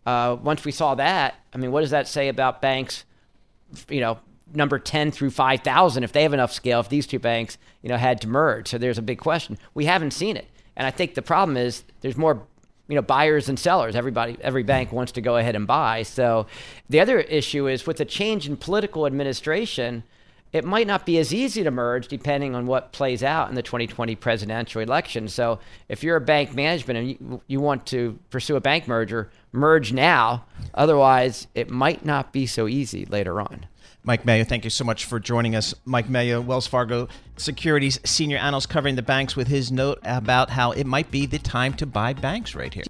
uh, 0.04 0.36
once 0.42 0.66
we 0.66 0.72
saw 0.72 0.94
that, 0.96 1.36
I 1.54 1.56
mean, 1.56 1.72
what 1.72 1.80
does 1.80 1.90
that 1.90 2.08
say 2.08 2.28
about 2.28 2.60
banks, 2.60 3.06
you 3.88 4.00
know, 4.00 4.18
number 4.52 4.78
10 4.78 5.12
through 5.12 5.30
5,000, 5.30 6.04
if 6.04 6.12
they 6.12 6.22
have 6.22 6.34
enough 6.34 6.52
scale, 6.52 6.80
if 6.80 6.90
these 6.90 7.06
two 7.06 7.18
banks, 7.18 7.56
you 7.80 7.88
know, 7.88 7.96
had 7.96 8.20
to 8.20 8.28
merge? 8.28 8.68
So 8.68 8.76
there's 8.76 8.98
a 8.98 9.02
big 9.02 9.18
question. 9.18 9.56
We 9.72 9.86
haven't 9.86 10.10
seen 10.10 10.36
it. 10.36 10.46
And 10.76 10.86
I 10.86 10.90
think 10.90 11.14
the 11.14 11.22
problem 11.22 11.56
is 11.56 11.84
there's 12.02 12.18
more 12.18 12.46
you 12.88 12.94
know 12.94 13.02
buyers 13.02 13.48
and 13.48 13.58
sellers. 13.58 13.94
Everybody 13.94 14.36
every 14.40 14.62
bank 14.62 14.92
wants 14.92 15.12
to 15.12 15.20
go 15.20 15.36
ahead 15.36 15.54
and 15.54 15.66
buy. 15.66 16.02
So 16.02 16.46
the 16.88 17.00
other 17.00 17.20
issue 17.20 17.68
is 17.68 17.86
with 17.86 17.98
the 17.98 18.04
change 18.04 18.48
in 18.48 18.56
political 18.56 19.06
administration 19.06 20.02
it 20.52 20.64
might 20.64 20.86
not 20.86 21.04
be 21.04 21.18
as 21.18 21.34
easy 21.34 21.62
to 21.62 21.70
merge 21.70 22.08
depending 22.08 22.54
on 22.54 22.66
what 22.66 22.92
plays 22.92 23.22
out 23.22 23.48
in 23.48 23.54
the 23.54 23.62
2020 23.62 24.14
presidential 24.16 24.80
election. 24.80 25.28
So 25.28 25.58
if 25.88 26.02
you're 26.02 26.16
a 26.16 26.22
bank 26.22 26.54
management 26.54 26.98
and 26.98 27.08
you, 27.08 27.42
you 27.46 27.60
want 27.60 27.84
to 27.86 28.18
pursue 28.30 28.56
a 28.56 28.60
bank 28.60 28.88
merger 28.88 29.30
merge 29.52 29.92
now. 29.92 30.44
Otherwise 30.74 31.48
it 31.54 31.68
might 31.70 32.04
not 32.04 32.32
be 32.32 32.46
so 32.46 32.66
easy 32.66 33.04
later 33.04 33.40
on 33.40 33.66
Mike 34.08 34.24
Mayo, 34.24 34.42
thank 34.42 34.64
you 34.64 34.70
so 34.70 34.84
much 34.84 35.04
for 35.04 35.20
joining 35.20 35.54
us. 35.54 35.74
Mike 35.84 36.08
Mayo, 36.08 36.40
Wells 36.40 36.66
Fargo 36.66 37.08
Securities 37.36 38.00
senior 38.06 38.38
analyst 38.38 38.70
covering 38.70 38.96
the 38.96 39.02
banks 39.02 39.36
with 39.36 39.48
his 39.48 39.70
note 39.70 39.98
about 40.02 40.48
how 40.48 40.70
it 40.72 40.86
might 40.86 41.10
be 41.10 41.26
the 41.26 41.38
time 41.38 41.74
to 41.74 41.84
buy 41.84 42.14
banks 42.14 42.54
right 42.54 42.72
here. 42.72 42.84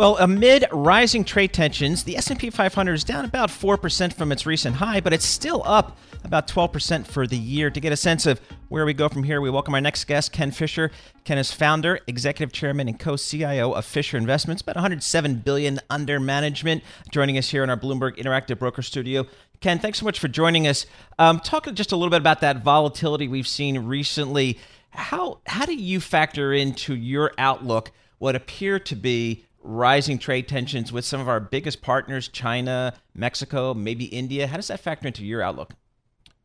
Well, 0.00 0.16
amid 0.16 0.64
rising 0.72 1.24
trade 1.24 1.52
tensions, 1.52 2.04
the 2.04 2.16
S&P 2.16 2.48
500 2.48 2.94
is 2.94 3.04
down 3.04 3.26
about 3.26 3.50
4% 3.50 4.14
from 4.14 4.32
its 4.32 4.46
recent 4.46 4.76
high, 4.76 4.98
but 4.98 5.12
it's 5.12 5.26
still 5.26 5.62
up 5.66 5.98
about 6.24 6.48
12% 6.48 7.06
for 7.06 7.26
the 7.26 7.36
year. 7.36 7.68
To 7.68 7.80
get 7.80 7.92
a 7.92 7.98
sense 7.98 8.24
of 8.24 8.40
where 8.70 8.86
we 8.86 8.94
go 8.94 9.10
from 9.10 9.24
here, 9.24 9.42
we 9.42 9.50
welcome 9.50 9.74
our 9.74 9.80
next 9.82 10.06
guest, 10.06 10.32
Ken 10.32 10.52
Fisher. 10.52 10.90
Ken 11.24 11.36
is 11.36 11.52
founder, 11.52 12.00
executive 12.06 12.50
chairman, 12.50 12.88
and 12.88 12.98
co-CIO 12.98 13.72
of 13.72 13.84
Fisher 13.84 14.16
Investments, 14.16 14.62
about 14.62 14.76
107 14.76 15.34
billion 15.40 15.80
under 15.90 16.18
management. 16.18 16.82
Joining 17.10 17.36
us 17.36 17.50
here 17.50 17.62
in 17.62 17.68
our 17.68 17.76
Bloomberg 17.76 18.16
Interactive 18.16 18.58
Broker 18.58 18.80
Studio. 18.80 19.26
Ken, 19.60 19.78
thanks 19.78 19.98
so 19.98 20.06
much 20.06 20.18
for 20.18 20.28
joining 20.28 20.66
us. 20.66 20.86
Um, 21.18 21.40
talk 21.40 21.70
just 21.74 21.92
a 21.92 21.96
little 21.96 22.08
bit 22.08 22.22
about 22.22 22.40
that 22.40 22.64
volatility 22.64 23.28
we've 23.28 23.46
seen 23.46 23.76
recently. 23.80 24.58
How 24.92 25.40
how 25.44 25.66
do 25.66 25.74
you 25.74 26.00
factor 26.00 26.54
into 26.54 26.94
your 26.94 27.32
outlook 27.36 27.92
what 28.16 28.34
appear 28.34 28.78
to 28.78 28.96
be 28.96 29.44
rising 29.62 30.18
trade 30.18 30.48
tensions 30.48 30.92
with 30.92 31.04
some 31.04 31.20
of 31.20 31.28
our 31.28 31.40
biggest 31.40 31.82
partners, 31.82 32.28
China, 32.28 32.94
Mexico, 33.14 33.74
maybe 33.74 34.06
India. 34.06 34.46
How 34.46 34.56
does 34.56 34.68
that 34.68 34.80
factor 34.80 35.06
into 35.06 35.24
your 35.24 35.42
outlook? 35.42 35.74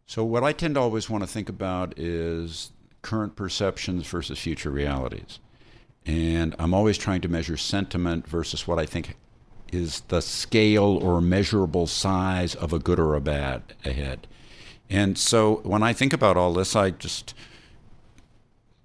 So, 0.05 0.23
what 0.23 0.43
I 0.43 0.51
tend 0.51 0.75
to 0.75 0.81
always 0.81 1.09
want 1.09 1.23
to 1.23 1.27
think 1.27 1.49
about 1.49 1.97
is 1.97 2.71
current 3.01 3.35
perceptions 3.35 4.05
versus 4.07 4.39
future 4.39 4.71
realities. 4.71 5.39
And 6.05 6.55
I'm 6.59 6.73
always 6.73 6.97
trying 6.97 7.21
to 7.21 7.27
measure 7.27 7.57
sentiment 7.57 8.27
versus 8.27 8.67
what 8.67 8.77
I 8.77 8.85
think 8.85 9.15
is 9.71 10.01
the 10.01 10.21
scale 10.21 10.99
or 11.01 11.21
measurable 11.21 11.87
size 11.87 12.53
of 12.53 12.71
a 12.71 12.79
good 12.79 12.99
or 12.99 13.15
a 13.15 13.21
bad 13.21 13.73
ahead. 13.83 14.27
And 14.89 15.17
so 15.17 15.61
when 15.63 15.81
I 15.81 15.93
think 15.93 16.13
about 16.13 16.37
all 16.37 16.53
this, 16.53 16.75
I 16.75 16.91
just, 16.91 17.33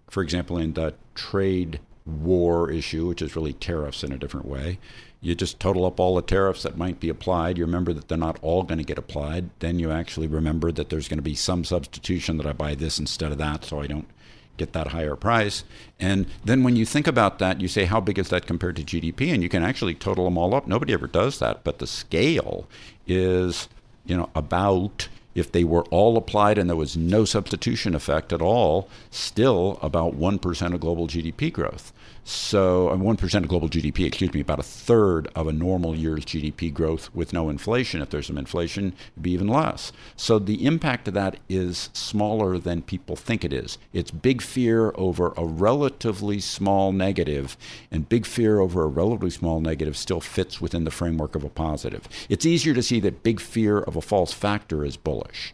for 0.09 0.23
example, 0.23 0.57
in 0.57 0.73
the 0.73 0.95
trade 1.15 1.81
war 2.07 2.71
issue, 2.71 3.07
which 3.07 3.23
is 3.23 3.37
really 3.37 3.53
tariffs 3.53 4.03
in 4.03 4.13
a 4.13 4.19
different 4.19 4.47
way. 4.47 4.79
You 5.21 5.35
just 5.35 5.61
total 5.61 5.85
up 5.85 6.01
all 6.01 6.17
the 6.17 6.23
tariffs 6.23 6.63
that 6.63 6.79
might 6.79 6.99
be 6.99 7.11
applied. 7.11 7.59
You 7.59 7.67
remember 7.67 7.93
that 7.93 8.09
they're 8.09 8.17
not 8.17 8.39
all 8.41 8.63
going 8.63 8.79
to 8.79 8.85
get 8.85 8.99
applied. 8.99 9.51
Then 9.59 9.79
you 9.79 9.91
actually 9.91 10.27
remember 10.27 10.73
that 10.73 10.89
there's 10.89 11.09
going 11.09 11.19
to 11.19 11.23
be 11.23 11.35
some 11.35 11.65
substitution 11.65 12.39
that 12.39 12.47
I 12.47 12.53
buy 12.53 12.75
this 12.75 12.99
instead 12.99 13.33
of 13.33 13.39
that 13.39 13.65
so 13.65 13.81
I 13.81 13.87
don't 13.87 14.09
get 14.57 14.73
that 14.73 14.89
higher 14.89 15.17
price. 15.17 15.65
And 15.99 16.27
then 16.45 16.63
when 16.63 16.77
you 16.77 16.87
think 16.87 17.07
about 17.07 17.39
that, 17.39 17.61
you 17.61 17.69
say, 17.69 17.85
how 17.85 18.01
big 18.01 18.19
is 18.19 18.29
that 18.29 18.47
compared 18.47 18.77
to 18.77 18.83
GDP? 18.83 19.33
And 19.33 19.43
you 19.43 19.49
can 19.49 19.63
actually 19.63 19.95
total 19.95 20.25
them 20.25 20.39
all 20.39 20.55
up. 20.55 20.67
Nobody 20.67 20.93
ever 20.93 21.07
does 21.07 21.39
that, 21.39 21.65
but 21.65 21.79
the 21.79 21.87
scale 21.87 22.69
is, 23.07 23.69
you 24.07 24.17
know, 24.17 24.31
about 24.35 25.09
if 25.35 25.51
they 25.53 25.65
were 25.65 25.85
all 25.85 26.17
applied 26.17 26.59
and 26.59 26.69
there 26.69 26.77
was 26.77 26.97
no 26.97 27.25
substitution 27.25 27.95
effect 27.95 28.33
at 28.33 28.43
all, 28.43 28.89
still 29.11 29.79
about 29.83 30.19
1% 30.19 30.75
of 30.75 30.81
global 30.81 31.07
GDP 31.07 31.53
growth. 31.53 31.93
So, 32.31 32.91
uh, 32.91 32.97
1% 32.97 33.43
of 33.43 33.49
global 33.49 33.69
GDP, 33.69 34.07
excuse 34.07 34.33
me, 34.33 34.41
about 34.41 34.61
a 34.61 34.63
third 34.63 35.27
of 35.35 35.49
a 35.49 35.53
normal 35.53 35.97
year's 35.97 36.25
GDP 36.25 36.73
growth 36.73 37.13
with 37.13 37.33
no 37.33 37.49
inflation. 37.49 38.01
If 38.01 38.11
there's 38.11 38.29
some 38.29 38.39
inflation, 38.39 38.95
it'd 39.15 39.23
be 39.25 39.33
even 39.33 39.49
less. 39.49 39.91
So, 40.15 40.39
the 40.39 40.65
impact 40.65 41.09
of 41.09 41.15
that 41.15 41.39
is 41.49 41.91
smaller 41.93 42.57
than 42.57 42.83
people 42.83 43.17
think 43.17 43.45
it 43.45 43.53
is. 43.53 43.79
It's 43.93 44.13
big 44.13 44.43
fear 44.43 44.93
over 44.95 45.35
a 45.37 45.45
relatively 45.45 46.39
small 46.39 46.93
negative, 46.93 47.57
and 47.91 48.09
big 48.09 48.25
fear 48.27 48.61
over 48.61 48.85
a 48.85 48.87
relatively 48.87 49.31
small 49.31 49.61
negative 49.61 49.97
still 49.97 50.21
fits 50.21 50.61
within 50.61 50.85
the 50.85 50.93
framework 50.93 51.35
of 51.35 51.43
a 51.43 51.49
positive. 51.49 52.09
It's 52.29 52.47
easier 52.47 52.75
to 52.75 52.83
see 52.83 53.01
that 53.01 53.25
big 53.25 53.41
fear 53.41 53.79
of 53.79 53.97
a 53.97 54.01
false 54.01 54.33
factor 54.33 54.85
is 54.85 54.97
bullish. 54.97 55.53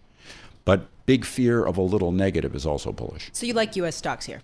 But 0.66 0.88
big 1.06 1.25
fear 1.25 1.64
of 1.64 1.78
a 1.78 1.83
little 1.83 2.12
negative 2.12 2.54
is 2.54 2.66
also 2.66 2.92
bullish. 2.92 3.30
So 3.33 3.47
you 3.47 3.54
like 3.54 3.76
U.S. 3.76 3.97
stocks 3.97 4.26
here? 4.26 4.42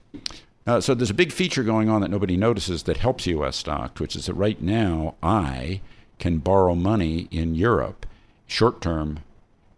Uh, 0.66 0.81
so 0.81 0.95
there's 0.95 1.11
a 1.11 1.14
big 1.14 1.33
feature 1.33 1.64
going 1.64 1.88
on 1.88 2.00
that 2.00 2.11
nobody 2.11 2.37
notices 2.37 2.85
that 2.85 2.99
helps 2.99 3.26
U.S. 3.26 3.57
stocks, 3.57 4.00
which 4.00 4.14
is 4.14 4.26
that 4.26 4.35
right 4.35 4.61
now 4.61 5.14
I 5.23 5.81
can 6.19 6.38
borrow 6.38 6.75
money 6.75 7.26
in 7.31 7.54
Europe, 7.54 8.07
short 8.47 8.81
term, 8.81 9.21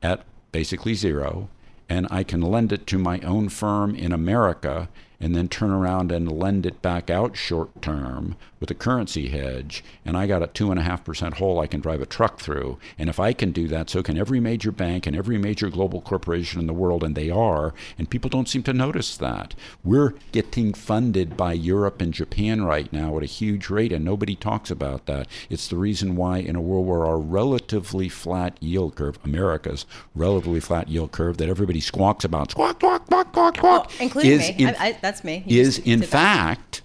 at 0.02 0.24
basically 0.52 0.94
zero, 0.94 1.48
and 1.88 2.06
I 2.10 2.22
can 2.22 2.42
lend 2.42 2.72
it 2.72 2.86
to 2.88 2.98
my 2.98 3.18
own 3.20 3.48
firm 3.48 3.94
in 3.94 4.12
America 4.12 4.88
and 5.18 5.34
then 5.34 5.48
turn 5.48 5.70
around 5.70 6.12
and 6.12 6.30
lend 6.30 6.66
it 6.66 6.82
back 6.82 7.08
out 7.08 7.34
short 7.34 7.80
term 7.80 8.36
with 8.64 8.70
a 8.70 8.74
currency 8.74 9.28
hedge, 9.28 9.84
and 10.06 10.16
I 10.16 10.26
got 10.26 10.42
a 10.42 10.46
two 10.46 10.70
and 10.70 10.80
a 10.80 10.82
half 10.82 11.04
percent 11.04 11.34
hole 11.34 11.60
I 11.60 11.66
can 11.66 11.82
drive 11.82 12.00
a 12.00 12.06
truck 12.06 12.38
through. 12.38 12.78
And 12.96 13.10
if 13.10 13.20
I 13.20 13.34
can 13.34 13.52
do 13.52 13.68
that, 13.68 13.90
so 13.90 14.02
can 14.02 14.16
every 14.16 14.40
major 14.40 14.72
bank 14.72 15.06
and 15.06 15.14
every 15.14 15.36
major 15.36 15.68
global 15.68 16.00
corporation 16.00 16.62
in 16.62 16.66
the 16.66 16.72
world, 16.72 17.04
and 17.04 17.14
they 17.14 17.28
are, 17.28 17.74
and 17.98 18.08
people 18.08 18.30
don't 18.30 18.48
seem 18.48 18.62
to 18.62 18.72
notice 18.72 19.18
that. 19.18 19.54
We're 19.84 20.14
getting 20.32 20.72
funded 20.72 21.36
by 21.36 21.52
Europe 21.52 22.00
and 22.00 22.14
Japan 22.14 22.64
right 22.64 22.90
now 22.90 23.14
at 23.18 23.22
a 23.22 23.26
huge 23.26 23.68
rate, 23.68 23.92
and 23.92 24.02
nobody 24.02 24.34
talks 24.34 24.70
about 24.70 25.04
that. 25.04 25.28
It's 25.50 25.68
the 25.68 25.76
reason 25.76 26.16
why, 26.16 26.38
in 26.38 26.56
a 26.56 26.62
world 26.62 26.86
where 26.86 27.04
our 27.04 27.18
relatively 27.18 28.08
flat 28.08 28.56
yield 28.62 28.94
curve, 28.96 29.18
America's 29.22 29.84
relatively 30.14 30.60
flat 30.60 30.88
yield 30.88 31.12
curve 31.12 31.36
that 31.36 31.50
everybody 31.50 31.80
squawks 31.80 32.24
about, 32.24 32.52
squawk, 32.52 32.80
squawk, 32.80 33.04
squawk, 33.04 33.28
squawk, 33.28 33.56
squawk, 33.58 33.90
well, 33.90 33.92
including 34.00 34.30
is 34.30 34.40
me. 34.40 34.54
In, 34.56 34.68
I, 34.68 34.86
I, 34.86 34.92
that's 35.02 35.22
me. 35.22 35.44
You 35.46 35.60
is 35.60 35.78
in 35.80 36.00
fact 36.00 36.80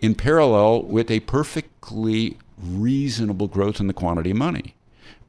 in 0.00 0.14
parallel 0.14 0.82
with 0.82 1.10
a 1.10 1.20
perfectly 1.20 2.36
reasonable 2.60 3.48
growth 3.48 3.80
in 3.80 3.86
the 3.86 3.92
quantity 3.92 4.30
of 4.30 4.36
money 4.36 4.74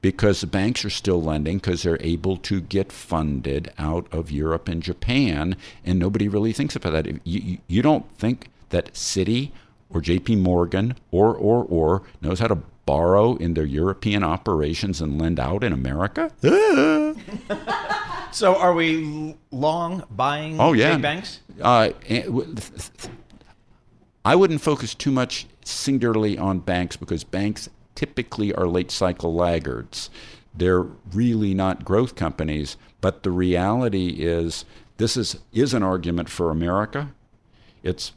because 0.01 0.41
the 0.41 0.47
banks 0.47 0.85
are 0.85 0.89
still 0.89 1.21
lending 1.21 1.57
because 1.57 1.83
they're 1.83 2.01
able 2.01 2.37
to 2.37 2.61
get 2.61 2.91
funded 2.91 3.71
out 3.77 4.07
of 4.11 4.31
Europe 4.31 4.67
and 4.67 4.81
Japan, 4.81 5.57
and 5.85 5.99
nobody 5.99 6.27
really 6.27 6.53
thinks 6.53 6.75
about 6.75 6.93
that. 6.93 7.27
You, 7.27 7.57
you 7.67 7.81
don't 7.81 8.09
think 8.17 8.49
that 8.69 8.93
Citi 8.93 9.51
or 9.89 10.01
J.P. 10.01 10.37
Morgan 10.37 10.95
or 11.11 11.35
or 11.35 11.65
or 11.65 12.03
knows 12.21 12.39
how 12.39 12.47
to 12.47 12.59
borrow 12.85 13.35
in 13.35 13.53
their 13.53 13.65
European 13.65 14.23
operations 14.23 14.99
and 15.01 15.21
lend 15.21 15.39
out 15.39 15.63
in 15.63 15.73
America? 15.73 16.31
so, 18.31 18.55
are 18.55 18.73
we 18.73 19.35
long 19.51 20.03
buying 20.09 20.59
oh, 20.59 20.73
yeah. 20.73 20.93
big 20.93 21.01
banks? 21.01 21.39
Uh, 21.61 21.91
I 24.25 24.35
wouldn't 24.35 24.61
focus 24.61 24.93
too 24.93 25.11
much 25.11 25.47
singularly 25.63 26.37
on 26.37 26.59
banks 26.59 26.95
because 26.95 27.23
banks 27.23 27.69
typically 27.95 28.53
are 28.53 28.67
late 28.67 28.91
cycle 28.91 29.33
laggards. 29.33 30.09
They're 30.53 30.83
really 31.13 31.53
not 31.53 31.85
growth 31.85 32.15
companies, 32.15 32.77
but 33.01 33.23
the 33.23 33.31
reality 33.31 34.15
is 34.19 34.65
this 34.97 35.15
is, 35.15 35.39
is 35.53 35.73
an 35.73 35.83
argument 35.83 36.29
for 36.29 36.49
America. 36.49 37.13
It's 37.83 38.11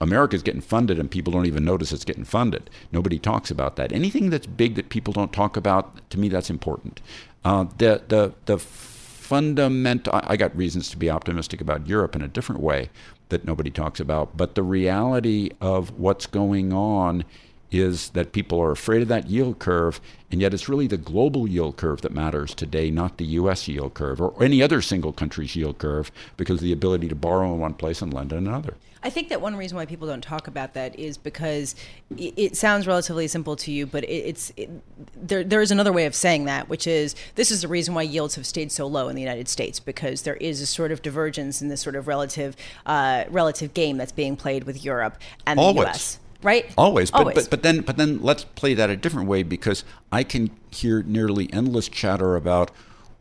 America's 0.00 0.42
getting 0.42 0.60
funded 0.60 0.98
and 0.98 1.10
people 1.10 1.32
don't 1.32 1.46
even 1.46 1.64
notice 1.64 1.92
it's 1.92 2.04
getting 2.04 2.24
funded. 2.24 2.70
Nobody 2.92 3.18
talks 3.18 3.50
about 3.50 3.76
that. 3.76 3.92
Anything 3.92 4.30
that's 4.30 4.46
big 4.46 4.74
that 4.76 4.90
people 4.90 5.12
don't 5.12 5.32
talk 5.32 5.56
about, 5.56 6.08
to 6.10 6.18
me, 6.18 6.28
that's 6.28 6.50
important. 6.50 7.00
Uh, 7.44 7.64
the, 7.78 8.02
the, 8.08 8.32
the 8.44 8.58
fundamental, 8.58 10.12
I 10.14 10.36
got 10.36 10.56
reasons 10.56 10.88
to 10.90 10.96
be 10.96 11.10
optimistic 11.10 11.60
about 11.60 11.86
Europe 11.86 12.14
in 12.14 12.22
a 12.22 12.28
different 12.28 12.60
way 12.60 12.90
that 13.28 13.44
nobody 13.44 13.70
talks 13.70 14.00
about. 14.00 14.36
But 14.36 14.54
the 14.54 14.62
reality 14.62 15.50
of 15.60 15.98
what's 15.98 16.26
going 16.26 16.72
on 16.72 17.24
is 17.70 18.10
that 18.10 18.32
people 18.32 18.60
are 18.60 18.70
afraid 18.70 19.02
of 19.02 19.08
that 19.08 19.28
yield 19.28 19.58
curve, 19.58 20.00
and 20.30 20.40
yet 20.40 20.54
it's 20.54 20.68
really 20.68 20.86
the 20.86 20.96
global 20.96 21.48
yield 21.48 21.76
curve 21.76 22.00
that 22.02 22.12
matters 22.12 22.54
today, 22.54 22.90
not 22.90 23.18
the 23.18 23.24
U.S. 23.26 23.68
yield 23.68 23.94
curve 23.94 24.20
or 24.20 24.42
any 24.42 24.62
other 24.62 24.80
single 24.80 25.12
country's 25.12 25.54
yield 25.54 25.78
curve, 25.78 26.10
because 26.36 26.56
of 26.56 26.62
the 26.62 26.72
ability 26.72 27.08
to 27.08 27.14
borrow 27.14 27.52
in 27.52 27.60
one 27.60 27.74
place 27.74 28.02
and 28.02 28.12
lend 28.12 28.32
in 28.32 28.46
another. 28.46 28.74
I 29.02 29.10
think 29.10 29.28
that 29.28 29.40
one 29.40 29.54
reason 29.54 29.76
why 29.76 29.86
people 29.86 30.08
don't 30.08 30.22
talk 30.22 30.48
about 30.48 30.74
that 30.74 30.98
is 30.98 31.16
because 31.16 31.76
it, 32.16 32.34
it 32.36 32.56
sounds 32.56 32.86
relatively 32.86 33.28
simple 33.28 33.54
to 33.56 33.70
you, 33.70 33.86
but 33.86 34.02
it, 34.04 34.08
it's 34.08 34.52
it, 34.56 34.70
there. 35.14 35.44
There 35.44 35.60
is 35.60 35.70
another 35.70 35.92
way 35.92 36.06
of 36.06 36.14
saying 36.14 36.46
that, 36.46 36.68
which 36.68 36.86
is 36.86 37.14
this 37.36 37.50
is 37.50 37.62
the 37.62 37.68
reason 37.68 37.94
why 37.94 38.02
yields 38.02 38.34
have 38.34 38.44
stayed 38.44 38.72
so 38.72 38.86
low 38.86 39.08
in 39.08 39.14
the 39.14 39.22
United 39.22 39.48
States 39.48 39.78
because 39.78 40.22
there 40.22 40.36
is 40.36 40.60
a 40.60 40.66
sort 40.66 40.90
of 40.90 41.00
divergence 41.00 41.62
in 41.62 41.68
this 41.68 41.80
sort 41.80 41.94
of 41.94 42.08
relative 42.08 42.56
uh, 42.86 43.24
relative 43.30 43.72
game 43.72 43.98
that's 43.98 44.12
being 44.12 44.36
played 44.36 44.64
with 44.64 44.84
Europe 44.84 45.16
and 45.46 45.58
the 45.58 45.62
Always. 45.62 45.86
U.S 45.86 46.18
right? 46.42 46.72
Always. 46.76 47.10
But, 47.10 47.18
Always. 47.18 47.34
but 47.34 47.50
but 47.50 47.62
then 47.62 47.80
but 47.80 47.96
then 47.96 48.20
let's 48.22 48.44
play 48.44 48.74
that 48.74 48.90
a 48.90 48.96
different 48.96 49.28
way 49.28 49.42
because 49.42 49.84
I 50.12 50.22
can 50.22 50.50
hear 50.70 51.02
nearly 51.02 51.52
endless 51.52 51.88
chatter 51.88 52.36
about 52.36 52.70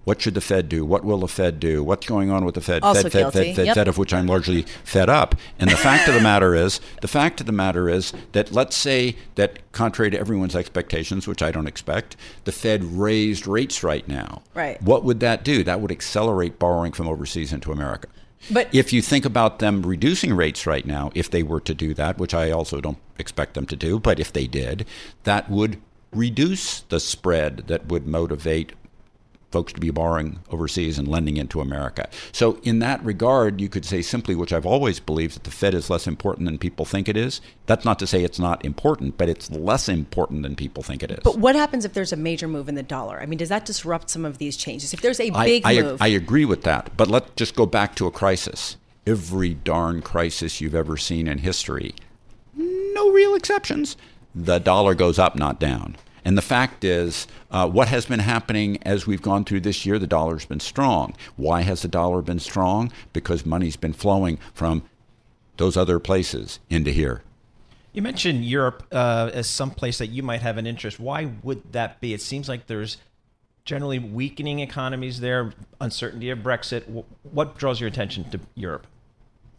what 0.08 0.22
should 0.22 0.36
the 0.36 0.42
Fed 0.42 0.70
do? 0.70 0.86
What 0.86 1.04
will 1.04 1.18
the 1.18 1.28
Fed 1.28 1.60
do? 1.60 1.84
What's 1.84 2.08
going 2.08 2.30
on 2.30 2.46
with 2.46 2.56
the 2.56 2.62
Fed? 2.62 2.82
Also 2.82 3.10
Fed, 3.10 3.34
Fed, 3.34 3.56
Fed, 3.58 3.66
Yep. 3.66 3.76
Fed, 3.76 3.88
of 3.90 3.98
which 3.98 4.14
I'm 4.14 4.26
largely 4.26 4.62
fed 4.86 5.10
up. 5.10 5.36
And 5.60 5.70
the 5.70 5.76
fact 5.76 6.08
of 6.08 6.14
the 6.14 6.22
matter 6.22 6.56
is, 6.56 6.80
the 7.02 7.10
fact 7.10 7.42
of 7.42 7.46
the 7.46 7.52
matter 7.52 7.90
is 7.90 8.14
that 8.32 8.54
let's 8.54 8.78
say 8.78 9.18
that 9.36 9.70
contrary 9.74 10.10
to 10.12 10.18
everyone's 10.18 10.56
expectations, 10.56 11.28
which 11.28 11.42
I 11.42 11.52
don't 11.52 11.68
expect, 11.68 12.16
the 12.46 12.54
Fed 12.54 12.86
raised 12.86 13.48
rates 13.48 13.84
right 13.84 14.08
now. 14.08 14.44
Right. 14.54 14.82
What 14.82 15.04
would 15.04 15.20
that 15.20 15.44
do? 15.44 15.62
That 15.62 15.82
would 15.82 15.92
accelerate 15.92 16.58
borrowing 16.58 16.94
from 16.94 17.10
overseas 17.10 17.52
into 17.52 17.74
America. 17.74 18.08
But- 18.52 18.74
if 18.74 18.94
you 18.94 19.02
think 19.02 19.26
about 19.26 19.60
them 19.60 19.84
reducing 19.86 20.34
rates 20.34 20.66
right 20.66 20.86
now, 20.86 21.12
if 21.16 21.30
they 21.30 21.44
were 21.44 21.62
to 21.62 21.74
do 21.74 21.94
that, 21.96 22.18
which 22.18 22.34
I 22.34 22.52
also 22.52 22.80
don't 22.82 23.00
expect 23.18 23.54
them 23.54 23.66
to 23.68 23.76
do, 23.76 24.00
but 24.00 24.20
if 24.20 24.32
they 24.32 24.48
did, 24.48 24.86
that 25.24 25.50
would 25.50 25.78
reduce 26.12 26.82
the 26.82 27.00
spread 27.00 27.64
that 27.68 27.88
would 27.88 28.08
motivate 28.08 28.74
folks 29.52 29.72
to 29.74 29.80
be 29.80 29.90
borrowing 29.90 30.40
overseas 30.50 31.00
and 31.00 31.08
lending 31.08 31.38
into 31.38 31.62
America. 31.62 32.10
So, 32.32 32.60
in 32.64 32.80
that 32.80 33.04
regard, 33.04 33.62
you 33.62 33.70
could 33.70 33.86
say 33.86 34.02
simply, 34.02 34.36
which 34.36 34.52
I've 34.52 34.66
always 34.66 35.00
believed, 35.00 35.36
that 35.36 35.44
the 35.44 35.52
Fed 35.52 35.74
is 35.74 35.90
less 35.90 36.08
important 36.08 36.46
than 36.46 36.58
people 36.58 36.86
think 36.86 37.08
it 37.08 37.16
is. 37.16 37.42
That's 37.66 37.86
not 37.86 38.00
to 38.00 38.08
say 38.08 38.24
it's 38.24 38.40
not 38.40 38.64
important, 38.66 39.18
but 39.18 39.30
it's 39.30 39.50
less 39.50 39.88
important 39.88 40.44
than 40.44 40.56
people 40.56 40.84
think 40.84 41.04
it 41.04 41.12
is. 41.12 41.20
But 41.24 41.38
what 41.38 41.56
happens 41.56 41.86
if 41.86 41.94
there's 41.94 42.14
a 42.14 42.18
major 42.18 42.48
move 42.48 42.68
in 42.68 42.76
the 42.76 42.84
dollar? 42.84 43.20
I 43.20 43.26
mean, 43.26 43.38
does 43.38 43.50
that 43.50 43.66
disrupt 43.66 44.10
some 44.10 44.26
of 44.26 44.38
these 44.38 44.58
changes? 44.58 44.94
If 44.94 45.02
there's 45.02 45.20
a 45.20 45.30
big 45.30 45.64
I, 45.66 45.82
move, 45.82 46.02
I 46.02 46.08
agree 46.08 46.46
with 46.46 46.64
that. 46.64 46.96
But 46.98 47.10
let's 47.10 47.30
just 47.36 47.56
go 47.56 47.66
back 47.66 47.96
to 47.96 48.08
a 48.08 48.12
crisis. 48.12 48.78
Every 49.06 49.54
darn 49.54 50.02
crisis 50.02 50.60
you've 50.60 50.76
ever 50.76 50.98
seen 50.98 51.28
in 51.28 51.38
history, 51.38 51.96
no 52.54 53.12
real 53.12 53.36
exceptions, 53.36 53.96
the 54.36 54.60
dollar 54.60 54.94
goes 54.94 55.18
up, 55.18 55.36
not 55.36 55.60
down. 55.60 55.96
And 56.28 56.38
the 56.38 56.42
fact 56.42 56.84
is, 56.84 57.26
uh, 57.52 57.70
what 57.70 57.88
has 57.88 58.06
been 58.06 58.20
happening 58.20 58.80
as 58.84 59.08
we've 59.08 59.22
gone 59.22 59.46
through 59.46 59.62
this 59.62 59.86
year, 59.86 59.98
the 59.98 60.06
dollar's 60.06 60.44
been 60.44 60.60
strong. 60.60 61.16
Why 61.38 61.62
has 61.62 61.84
the 61.84 61.88
dollar 61.88 62.22
been 62.22 62.40
strong? 62.40 62.92
Because 63.14 63.46
money's 63.46 63.78
been 63.78 63.94
flowing 63.94 64.38
from 64.54 64.84
those 65.56 65.78
other 65.78 66.00
places 66.00 66.60
into 66.70 66.92
here. 66.92 67.24
You 67.94 68.02
mentioned 68.02 68.44
Europe 68.44 68.84
uh, 68.92 69.32
as 69.34 69.48
some 69.48 69.72
place 69.72 70.00
that 70.00 70.08
you 70.08 70.22
might 70.22 70.42
have 70.42 70.58
an 70.58 70.68
interest. 70.68 71.00
Why 71.00 71.32
would 71.44 71.72
that 71.72 72.02
be? 72.02 72.14
It 72.14 72.22
seems 72.22 72.50
like 72.50 72.68
there's 72.68 72.98
generally 73.64 73.98
weakening 73.98 74.60
economies 74.60 75.22
there, 75.22 75.54
uncertainty 75.80 76.30
of 76.30 76.40
Brexit. 76.40 77.06
What 77.24 77.58
draws 77.58 77.80
your 77.80 77.88
attention 77.88 78.30
to 78.32 78.42
Europe? 78.54 78.86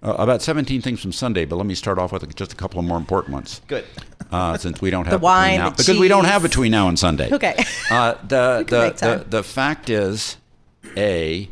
Uh, 0.00 0.14
about 0.18 0.40
17 0.40 0.80
things 0.80 1.00
from 1.00 1.10
Sunday, 1.10 1.44
but 1.44 1.56
let 1.56 1.66
me 1.66 1.74
start 1.74 1.98
off 1.98 2.12
with 2.12 2.34
just 2.36 2.52
a 2.52 2.56
couple 2.56 2.78
of 2.78 2.86
more 2.86 2.98
important 2.98 3.32
ones. 3.32 3.60
Good. 3.66 3.84
Uh, 4.30 4.56
since 4.56 4.80
we 4.80 4.90
don't 4.90 5.06
have 5.06 5.20
the 5.20 5.24
wine, 5.24 5.58
now, 5.58 5.70
the 5.70 5.76
because 5.76 5.98
we 5.98 6.06
don't 6.06 6.22
cheese. 6.22 6.30
have 6.30 6.42
between 6.42 6.70
now 6.70 6.88
and 6.88 6.96
Sunday. 6.96 7.32
Okay. 7.32 7.56
Uh, 7.90 8.12
the, 8.28 8.64
can 8.68 8.80
the, 8.80 9.18
the 9.18 9.24
the 9.28 9.42
fact 9.42 9.90
is, 9.90 10.36
a. 10.96 11.48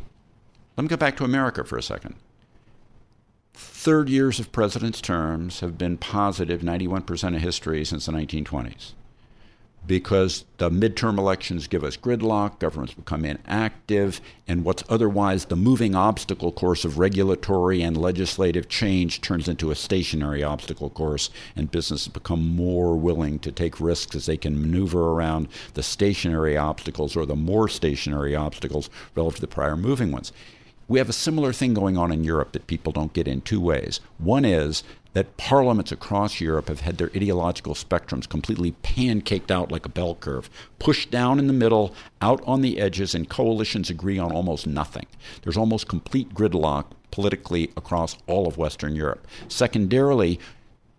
Let 0.76 0.82
me 0.82 0.88
go 0.88 0.96
back 0.96 1.16
to 1.16 1.24
America 1.24 1.64
for 1.64 1.76
a 1.76 1.82
second. 1.82 2.14
Third 3.54 4.08
years 4.08 4.38
of 4.38 4.52
presidents' 4.52 5.00
terms 5.00 5.60
have 5.60 5.78
been 5.78 5.96
positive 5.96 6.60
91% 6.60 7.34
of 7.34 7.40
history 7.40 7.84
since 7.84 8.06
the 8.06 8.12
1920s 8.12 8.92
because 9.86 10.44
the 10.58 10.70
midterm 10.70 11.18
elections 11.18 11.66
give 11.66 11.84
us 11.84 11.96
gridlock, 11.96 12.58
governments 12.58 12.94
become 12.94 13.24
inactive, 13.24 14.20
and 14.48 14.64
what's 14.64 14.82
otherwise 14.88 15.46
the 15.46 15.56
moving 15.56 15.94
obstacle 15.94 16.50
course 16.50 16.84
of 16.84 16.98
regulatory 16.98 17.82
and 17.82 17.96
legislative 17.96 18.68
change 18.68 19.20
turns 19.20 19.48
into 19.48 19.70
a 19.70 19.74
stationary 19.74 20.42
obstacle 20.42 20.90
course, 20.90 21.30
and 21.54 21.70
businesses 21.70 22.08
become 22.08 22.56
more 22.56 22.96
willing 22.96 23.38
to 23.38 23.52
take 23.52 23.80
risks 23.80 24.16
as 24.16 24.26
they 24.26 24.36
can 24.36 24.60
maneuver 24.60 25.12
around 25.12 25.48
the 25.74 25.82
stationary 25.82 26.56
obstacles 26.56 27.16
or 27.16 27.26
the 27.26 27.36
more 27.36 27.68
stationary 27.68 28.34
obstacles 28.34 28.90
relative 29.14 29.36
to 29.36 29.40
the 29.42 29.46
prior 29.46 29.76
moving 29.76 30.10
ones. 30.10 30.32
We 30.88 30.98
have 30.98 31.08
a 31.08 31.14
similar 31.14 31.52
thing 31.52 31.74
going 31.74 31.96
on 31.96 32.12
in 32.12 32.22
Europe 32.22 32.52
that 32.52 32.68
people 32.68 32.92
don't 32.92 33.12
get 33.12 33.26
in 33.26 33.40
two 33.40 33.60
ways. 33.60 34.00
One 34.18 34.44
is 34.44 34.84
that 35.14 35.36
parliaments 35.36 35.90
across 35.90 36.40
Europe 36.40 36.68
have 36.68 36.80
had 36.80 36.98
their 36.98 37.10
ideological 37.16 37.74
spectrums 37.74 38.28
completely 38.28 38.72
pancaked 38.82 39.50
out 39.50 39.72
like 39.72 39.84
a 39.84 39.88
bell 39.88 40.14
curve, 40.14 40.48
pushed 40.78 41.10
down 41.10 41.38
in 41.38 41.48
the 41.48 41.52
middle, 41.52 41.94
out 42.20 42.40
on 42.46 42.60
the 42.60 42.78
edges, 42.78 43.14
and 43.14 43.28
coalitions 43.28 43.90
agree 43.90 44.18
on 44.18 44.30
almost 44.30 44.66
nothing. 44.66 45.06
There's 45.42 45.56
almost 45.56 45.88
complete 45.88 46.34
gridlock 46.34 46.84
politically 47.10 47.72
across 47.76 48.18
all 48.26 48.46
of 48.46 48.58
Western 48.58 48.94
Europe. 48.94 49.26
Secondarily, 49.48 50.38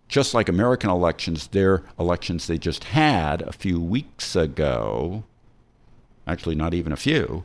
just 0.08 0.34
like 0.34 0.48
American 0.48 0.90
elections, 0.90 1.46
their 1.46 1.84
elections 1.98 2.46
they 2.46 2.58
just 2.58 2.84
had 2.84 3.40
a 3.42 3.52
few 3.52 3.80
weeks 3.80 4.34
ago, 4.34 5.22
actually, 6.26 6.56
not 6.56 6.74
even 6.74 6.92
a 6.92 6.96
few, 6.96 7.44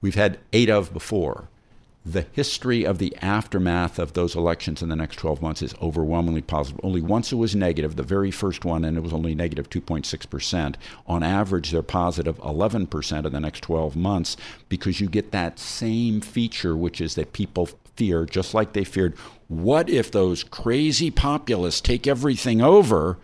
we've 0.00 0.14
had 0.14 0.40
eight 0.52 0.68
of 0.68 0.92
before. 0.92 1.48
The 2.06 2.26
history 2.32 2.84
of 2.84 2.98
the 2.98 3.16
aftermath 3.22 3.98
of 3.98 4.12
those 4.12 4.36
elections 4.36 4.82
in 4.82 4.90
the 4.90 4.96
next 4.96 5.16
12 5.16 5.40
months 5.40 5.62
is 5.62 5.74
overwhelmingly 5.80 6.42
positive. 6.42 6.78
Only 6.82 7.00
once 7.00 7.32
it 7.32 7.36
was 7.36 7.56
negative, 7.56 7.96
the 7.96 8.02
very 8.02 8.30
first 8.30 8.62
one, 8.62 8.84
and 8.84 8.98
it 8.98 9.02
was 9.02 9.14
only 9.14 9.34
negative 9.34 9.70
2.6%. 9.70 10.74
On 11.06 11.22
average, 11.22 11.70
they're 11.70 11.82
positive 11.82 12.38
11% 12.40 13.24
in 13.24 13.32
the 13.32 13.40
next 13.40 13.60
12 13.60 13.96
months 13.96 14.36
because 14.68 15.00
you 15.00 15.08
get 15.08 15.32
that 15.32 15.58
same 15.58 16.20
feature, 16.20 16.76
which 16.76 17.00
is 17.00 17.14
that 17.14 17.32
people 17.32 17.70
fear, 17.96 18.26
just 18.26 18.52
like 18.52 18.74
they 18.74 18.84
feared, 18.84 19.16
what 19.48 19.88
if 19.88 20.10
those 20.10 20.44
crazy 20.44 21.10
populists 21.10 21.80
take 21.80 22.06
everything 22.06 22.60
over? 22.60 23.16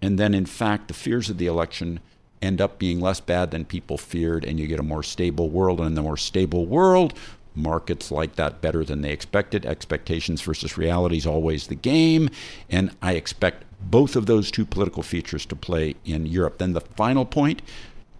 And 0.00 0.18
then, 0.18 0.32
in 0.32 0.46
fact, 0.46 0.88
the 0.88 0.94
fears 0.94 1.28
of 1.28 1.36
the 1.36 1.46
election 1.46 2.00
end 2.40 2.62
up 2.62 2.78
being 2.78 2.98
less 2.98 3.20
bad 3.20 3.50
than 3.50 3.66
people 3.66 3.98
feared, 3.98 4.46
and 4.46 4.58
you 4.58 4.66
get 4.66 4.80
a 4.80 4.82
more 4.82 5.02
stable 5.02 5.50
world. 5.50 5.80
And 5.80 5.88
in 5.88 5.94
the 5.94 6.02
more 6.02 6.16
stable 6.16 6.64
world, 6.64 7.12
markets 7.54 8.10
like 8.10 8.36
that 8.36 8.60
better 8.60 8.84
than 8.84 9.02
they 9.02 9.10
expected. 9.10 9.66
Expectations 9.66 10.40
versus 10.42 10.78
reality 10.78 11.16
is 11.18 11.26
always 11.26 11.66
the 11.66 11.74
game. 11.74 12.28
And 12.70 12.94
I 13.02 13.12
expect 13.14 13.64
both 13.80 14.16
of 14.16 14.26
those 14.26 14.50
two 14.50 14.64
political 14.64 15.02
features 15.02 15.44
to 15.46 15.56
play 15.56 15.96
in 16.04 16.26
Europe. 16.26 16.58
Then 16.58 16.72
the 16.72 16.80
final 16.80 17.24
point 17.24 17.62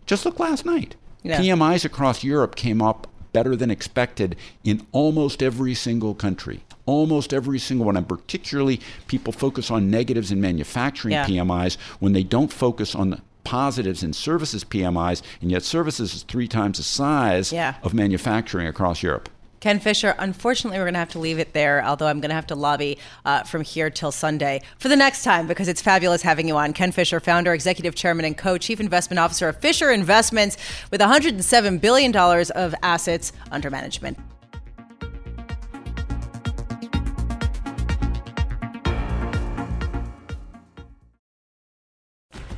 just 0.07 0.25
look 0.25 0.39
last 0.39 0.65
night. 0.67 0.97
Yeah. 1.23 1.41
PMIs 1.41 1.85
across 1.85 2.25
Europe 2.25 2.57
came 2.57 2.83
up 2.83 3.07
better 3.33 3.57
than 3.57 3.71
expected 3.71 4.37
in 4.65 4.87
almost 4.93 5.43
every 5.43 5.75
single 5.75 6.15
country. 6.15 6.63
Almost 6.85 7.33
every 7.33 7.61
single 7.61 7.87
one, 7.87 7.97
and 7.97 8.09
particularly 8.09 8.81
people 9.07 9.33
focus 9.33 9.71
on 9.71 9.91
negatives 9.91 10.33
in 10.33 10.41
manufacturing 10.41 11.13
Yeah. 11.13 11.27
PMIs 11.27 11.77
when 12.01 12.13
they 12.13 12.25
don't 12.25 12.53
focus 12.53 12.95
on 12.95 13.11
the 13.11 13.21
positives 13.45 14.03
in 14.03 14.13
services 14.13 14.65
PMIs, 14.65 15.23
and 15.41 15.51
yet 15.51 15.63
services 15.63 16.15
is 16.15 16.23
three 16.23 16.49
times 16.49 16.79
the 16.79 16.85
size 16.85 17.53
Yeah. 17.53 17.75
of 17.83 17.95
manufacturing 17.95 18.67
across 18.67 19.03
Europe. 19.03 19.29
Ken 19.61 19.79
Fisher, 19.79 20.17
unfortunately, 20.19 20.77
we're 20.77 20.87
going 20.87 20.95
to 20.95 20.99
have 20.99 21.11
to 21.11 21.21
leave 21.21 21.39
it 21.39 21.53
there, 21.53 21.85
although 21.85 22.09
I'm 22.09 22.19
going 22.19 22.31
to 22.31 22.35
have 22.35 22.49
to 22.49 22.57
lobby 22.57 22.99
uh, 23.25 23.45
from 23.45 23.63
here 23.63 23.91
till 23.91 24.11
Sunday 24.11 24.61
for 24.79 24.89
the 24.89 24.97
next 24.97 25.23
time 25.23 25.47
because 25.47 25.69
it's 25.69 25.81
fabulous 25.81 26.23
having 26.23 26.49
you 26.49 26.57
on. 26.57 26.73
Ken 26.73 26.91
Fisher, 26.91 27.21
founder, 27.21 27.55
executive 27.55 27.95
chairman, 27.95 28.25
and 28.25 28.37
co 28.37 28.59
chief 28.59 28.81
investment 28.81 29.21
officer 29.21 29.49
of 29.49 29.57
Fisher 29.59 29.93
Investments 29.93 30.57
with 30.91 31.01
$107 31.01 31.81
billion 31.81 32.17
of 32.17 32.75
assets 32.83 33.33
under 33.53 33.71
management. 33.71 34.19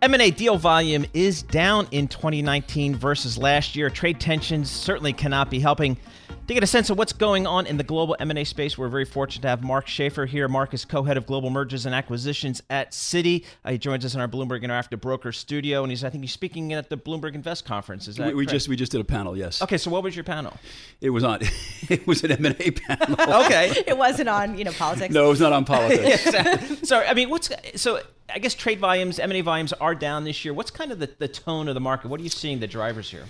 M&A 0.00 0.30
deal 0.30 0.56
volume 0.56 1.04
is 1.12 1.42
down 1.42 1.88
in 1.90 2.06
2019 2.06 2.94
versus 2.94 3.36
last 3.36 3.74
year. 3.74 3.90
Trade 3.90 4.20
tensions 4.20 4.70
certainly 4.70 5.12
cannot 5.12 5.50
be 5.50 5.58
helping. 5.58 5.96
To 6.48 6.54
get 6.54 6.62
a 6.62 6.66
sense 6.66 6.88
of 6.88 6.96
what's 6.96 7.12
going 7.12 7.46
on 7.46 7.66
in 7.66 7.76
the 7.76 7.84
global 7.84 8.16
M&A 8.18 8.42
space, 8.44 8.78
we're 8.78 8.88
very 8.88 9.04
fortunate 9.04 9.42
to 9.42 9.48
have 9.48 9.62
Mark 9.62 9.86
Shafir 9.86 10.26
here. 10.26 10.48
Mark 10.48 10.72
is 10.72 10.86
co-head 10.86 11.18
of 11.18 11.26
global 11.26 11.50
mergers 11.50 11.84
and 11.84 11.94
acquisitions 11.94 12.62
at 12.70 12.92
Citi. 12.92 13.44
Uh, 13.66 13.72
he 13.72 13.78
joins 13.78 14.02
us 14.02 14.14
in 14.14 14.20
our 14.22 14.28
Bloomberg 14.28 14.64
Interactive 14.64 14.98
Broker 14.98 15.30
studio, 15.30 15.82
and 15.82 15.92
he's 15.92 16.02
I 16.04 16.08
think 16.08 16.24
he's 16.24 16.32
speaking 16.32 16.72
at 16.72 16.88
the 16.88 16.96
Bloomberg 16.96 17.34
Invest 17.34 17.66
conference. 17.66 18.08
Is 18.08 18.16
that 18.16 18.28
We, 18.28 18.32
we 18.34 18.46
just 18.46 18.66
we 18.66 18.76
just 18.76 18.92
did 18.92 19.02
a 19.02 19.04
panel. 19.04 19.36
Yes. 19.36 19.60
okay? 19.60 19.76
So 19.76 19.90
what 19.90 20.02
was 20.02 20.16
your 20.16 20.24
panel? 20.24 20.56
It 21.02 21.10
was 21.10 21.22
on. 21.22 21.40
it 21.90 22.06
was 22.06 22.24
an 22.24 22.32
M 22.32 22.46
and 22.46 22.56
A 22.58 22.70
panel. 22.70 23.44
Okay. 23.44 23.84
It 23.86 23.98
wasn't 23.98 24.30
on, 24.30 24.56
you 24.56 24.64
know, 24.64 24.72
politics. 24.72 25.12
no, 25.12 25.26
it 25.26 25.28
was 25.28 25.40
not 25.40 25.52
on 25.52 25.66
politics. 25.66 26.22
so 26.88 26.98
I 26.98 27.12
mean, 27.12 27.28
what's 27.28 27.50
so? 27.74 28.00
I 28.34 28.38
guess 28.38 28.54
trade 28.54 28.80
volumes, 28.80 29.18
M&A 29.18 29.42
volumes 29.42 29.74
are 29.74 29.94
down 29.94 30.24
this 30.24 30.46
year. 30.46 30.54
What's 30.54 30.70
kind 30.70 30.92
of 30.92 30.98
the, 30.98 31.10
the 31.18 31.28
tone 31.28 31.68
of 31.68 31.74
the 31.74 31.80
market? 31.80 32.08
What 32.08 32.20
are 32.20 32.22
you 32.22 32.30
seeing 32.30 32.60
the 32.60 32.66
drivers 32.66 33.10
here? 33.10 33.24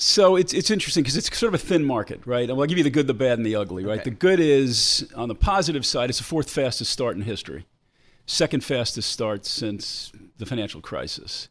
So 0.00 0.36
it's 0.36 0.54
it's 0.54 0.70
interesting 0.70 1.02
because 1.02 1.16
it's 1.16 1.36
sort 1.36 1.52
of 1.52 1.60
a 1.60 1.64
thin 1.64 1.84
market, 1.84 2.20
right? 2.24 2.48
I'll 2.48 2.64
give 2.66 2.78
you 2.78 2.84
the 2.84 2.90
good, 2.90 3.08
the 3.08 3.14
bad, 3.14 3.36
and 3.36 3.44
the 3.44 3.56
ugly, 3.56 3.84
right? 3.84 4.00
Okay. 4.00 4.10
The 4.10 4.16
good 4.16 4.38
is 4.38 5.10
on 5.16 5.26
the 5.26 5.34
positive 5.34 5.84
side, 5.84 6.08
it's 6.08 6.18
the 6.18 6.24
fourth 6.24 6.48
fastest 6.48 6.92
start 6.92 7.16
in 7.16 7.22
history, 7.22 7.66
second 8.24 8.62
fastest 8.62 9.10
start 9.10 9.44
since 9.44 10.12
the 10.38 10.46
financial 10.46 10.80
crisis. 10.80 11.48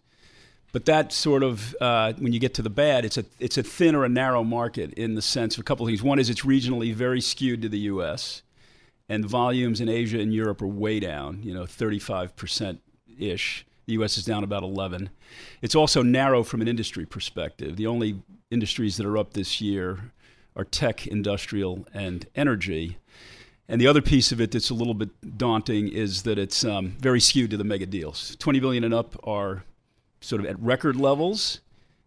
But 0.71 0.85
that 0.85 1.11
sort 1.11 1.43
of, 1.43 1.75
uh, 1.81 2.13
when 2.13 2.31
you 2.31 2.39
get 2.39 2.53
to 2.53 2.61
the 2.61 2.69
bad, 2.69 3.03
it's 3.03 3.17
a 3.17 3.25
it's 3.37 3.57
a 3.57 3.63
thin 3.63 3.95
or 3.95 4.05
a 4.05 4.09
narrow 4.09 4.45
market 4.45 4.93
in 4.93 5.15
the 5.15 5.21
sense 5.21 5.55
of 5.55 5.59
a 5.59 5.63
couple 5.63 5.85
of 5.85 5.89
things. 5.89 6.01
One 6.01 6.17
is 6.17 6.29
it's 6.29 6.45
regionally 6.45 6.93
very 6.93 7.19
skewed 7.19 7.61
to 7.63 7.69
the 7.69 7.79
U.S. 7.79 8.43
and 9.09 9.25
volumes 9.25 9.81
in 9.81 9.89
Asia 9.89 10.19
and 10.21 10.33
Europe 10.33 10.61
are 10.61 10.67
way 10.67 11.01
down. 11.01 11.41
You 11.43 11.53
know, 11.53 11.65
35 11.65 12.33
percent 12.37 12.79
ish. 13.19 13.65
The 13.87 13.93
U.S. 13.93 14.17
is 14.17 14.25
down 14.25 14.43
about 14.43 14.63
11. 14.63 15.09
It's 15.61 15.73
also 15.73 16.01
narrow 16.01 16.43
from 16.43 16.61
an 16.61 16.67
industry 16.67 17.05
perspective. 17.05 17.77
The 17.77 17.87
only 17.87 18.21
industries 18.51 18.97
that 18.97 19.05
are 19.05 19.17
up 19.17 19.33
this 19.33 19.61
year 19.61 20.11
are 20.55 20.63
tech, 20.63 21.05
industrial, 21.07 21.85
and 21.93 22.25
energy. 22.35 22.97
And 23.69 23.81
the 23.81 23.87
other 23.87 24.01
piece 24.01 24.31
of 24.31 24.39
it 24.39 24.51
that's 24.51 24.69
a 24.69 24.73
little 24.73 24.93
bit 24.93 25.37
daunting 25.37 25.89
is 25.89 26.23
that 26.23 26.37
it's 26.37 26.63
um, 26.63 26.95
very 26.99 27.19
skewed 27.19 27.51
to 27.51 27.57
the 27.57 27.63
mega 27.63 27.85
deals. 27.85 28.35
20 28.39 28.59
billion 28.59 28.83
and 28.83 28.93
up 28.93 29.15
are 29.27 29.63
sort 30.21 30.41
of 30.41 30.47
at 30.47 30.59
record 30.59 30.95
levels. 30.95 31.59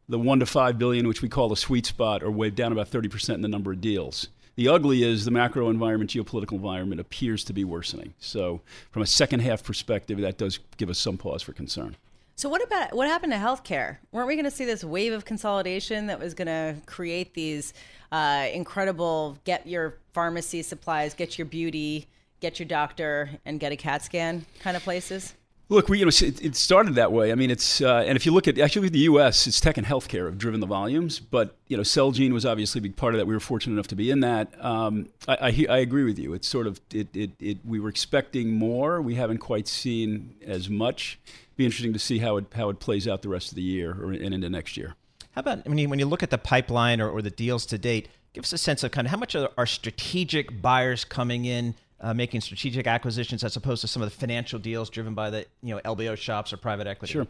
The 0.09 0.19
one 0.19 0.41
to 0.41 0.47
five 0.47 0.79
billion, 0.79 1.07
which 1.07 1.23
we 1.23 1.29
call 1.29 1.49
the 1.49 1.57
sweet 1.57 1.87
spot, 1.87 2.23
are 2.23 2.31
way 2.31 2.51
down 2.51 2.73
about 2.73 2.91
30% 2.91 3.35
in 3.35 3.43
the 3.43 3.49
number 3.49 3.73
of 3.73 3.81
deals. 3.81 4.29
The 4.57 4.69
ugly 4.69 5.05
is 5.05 5.25
the 5.25 5.31
macro 5.31 5.71
environment, 5.71 6.11
geopolitical 6.11 6.53
environment 6.53 7.01
appears 7.01 7.45
to 7.45 7.53
be 7.53 7.65
worsening. 7.65 8.15
So, 8.19 8.61
from 8.91 9.03
a 9.03 9.07
second 9.07 9.41
half 9.41 9.63
perspective, 9.63 10.19
that 10.19 10.39
does 10.39 10.59
give 10.77 10.91
us 10.91 10.99
some 10.99 11.17
pause 11.17 11.43
for 11.43 11.53
concern. 11.53 11.97
So 12.41 12.49
what 12.49 12.65
about 12.65 12.95
what 12.95 13.07
happened 13.07 13.35
to 13.35 13.39
healthcare? 13.39 13.99
Weren't 14.13 14.27
we 14.27 14.35
going 14.35 14.47
to 14.47 14.51
see 14.51 14.65
this 14.65 14.83
wave 14.83 15.13
of 15.13 15.27
consolidation 15.27 16.07
that 16.07 16.19
was 16.19 16.33
going 16.33 16.47
to 16.47 16.75
create 16.87 17.35
these 17.35 17.75
uh, 18.13 18.47
incredible 18.51 19.37
get 19.45 19.67
your 19.67 19.99
pharmacy 20.15 20.63
supplies, 20.63 21.13
get 21.13 21.37
your 21.37 21.45
beauty, 21.45 22.07
get 22.41 22.59
your 22.59 22.67
doctor, 22.67 23.29
and 23.45 23.61
get 23.61 23.73
a 23.73 23.77
CAT 23.77 24.03
scan 24.03 24.47
kind 24.61 24.75
of 24.75 24.83
places? 24.83 25.35
Look, 25.71 25.89
we, 25.89 26.01
you 26.01 26.05
know, 26.05 26.11
it 26.11 26.57
started 26.57 26.97
that 26.97 27.13
way. 27.13 27.31
I 27.31 27.37
mean, 27.37 27.49
it's 27.49 27.81
uh, 27.81 28.03
and 28.05 28.17
if 28.17 28.27
you 28.27 28.33
look 28.33 28.49
at 28.49 28.59
actually 28.59 28.89
the 28.89 28.99
U.S., 29.11 29.47
it's 29.47 29.61
tech 29.61 29.79
and 29.79 29.87
healthcare 29.87 30.27
have 30.27 30.37
driven 30.37 30.59
the 30.59 30.67
volumes. 30.67 31.21
But 31.21 31.57
you 31.69 31.77
know, 31.77 31.85
Celgene 31.85 32.33
was 32.33 32.45
obviously 32.45 32.81
a 32.81 32.83
big 32.83 32.97
part 32.97 33.15
of 33.15 33.19
that. 33.19 33.27
We 33.27 33.35
were 33.35 33.41
fortunate 33.41 33.75
enough 33.75 33.87
to 33.89 33.95
be 33.95 34.11
in 34.11 34.19
that. 34.21 34.53
Um, 34.63 35.11
I, 35.29 35.37
I, 35.41 35.67
I, 35.71 35.79
agree 35.79 36.03
with 36.03 36.19
you. 36.19 36.35
It's 36.35 36.49
sort 36.49 36.67
of 36.67 36.81
it, 36.93 37.15
it, 37.15 37.31
it. 37.39 37.59
We 37.65 37.79
were 37.79 37.89
expecting 37.89 38.53
more. 38.53 39.01
We 39.01 39.15
haven't 39.15 39.39
quite 39.39 39.69
seen 39.69 40.35
as 40.45 40.69
much. 40.69 41.21
Be 41.57 41.67
interesting 41.67 41.93
to 41.93 42.01
see 42.01 42.19
how 42.19 42.37
it 42.39 42.47
how 42.57 42.69
it 42.71 42.81
plays 42.81 43.07
out 43.07 43.23
the 43.23 43.29
rest 43.29 43.53
of 43.53 43.55
the 43.55 43.63
year 43.63 43.93
or 43.93 44.11
and 44.11 44.35
into 44.35 44.51
next 44.51 44.77
year. 44.77 44.97
How 45.37 45.41
about 45.41 45.69
when 45.69 45.79
you 45.79 45.89
when 45.89 46.01
you 46.01 46.07
look 46.07 46.25
at 46.25 46.31
the 46.31 46.39
pipeline 46.39 47.01
or, 47.01 47.09
or 47.09 47.23
the 47.23 47.31
deals 47.31 47.65
to 47.67 47.79
date? 47.79 48.09
Give 48.33 48.43
us 48.43 48.53
a 48.53 48.59
sense 48.59 48.83
of 48.83 48.91
kind 48.91 49.07
of 49.07 49.13
how 49.13 49.19
much 49.19 49.37
are, 49.37 49.51
are 49.57 49.67
strategic 49.67 50.61
buyers 50.61 51.05
coming 51.05 51.45
in 51.45 51.77
uh, 52.01 52.15
making 52.15 52.41
strategic 52.41 52.87
acquisitions 52.87 53.45
as 53.45 53.57
opposed 53.57 53.81
to 53.83 53.89
some 53.89 54.03
of 54.03 54.11
the 54.11 54.17
financial 54.17 54.59
deals 54.59 54.91
driven 54.91 55.15
by 55.15 55.31
the 55.31 55.47
you 55.63 55.75
know 55.75 55.81
LBO 55.85 56.17
shops 56.17 56.53
or 56.53 56.57
private 56.57 56.87
equity. 56.87 57.13
Sure. 57.13 57.27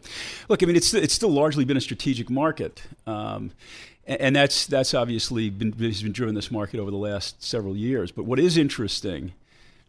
Look, 0.49 0.63
I 0.63 0.65
mean, 0.65 0.75
it's 0.75 0.93
it's 0.93 1.13
still 1.13 1.31
largely 1.31 1.65
been 1.65 1.77
a 1.77 1.81
strategic 1.81 2.29
market. 2.29 2.83
Um, 3.05 3.51
and 4.05 4.35
that's 4.35 4.65
that's 4.65 4.93
obviously 4.93 5.49
been, 5.49 5.73
has 5.73 6.01
been 6.01 6.11
driven 6.11 6.35
this 6.35 6.51
market 6.51 6.79
over 6.79 6.91
the 6.91 6.97
last 6.97 7.43
several 7.43 7.77
years. 7.77 8.11
But 8.11 8.25
what 8.25 8.39
is 8.39 8.57
interesting 8.57 9.33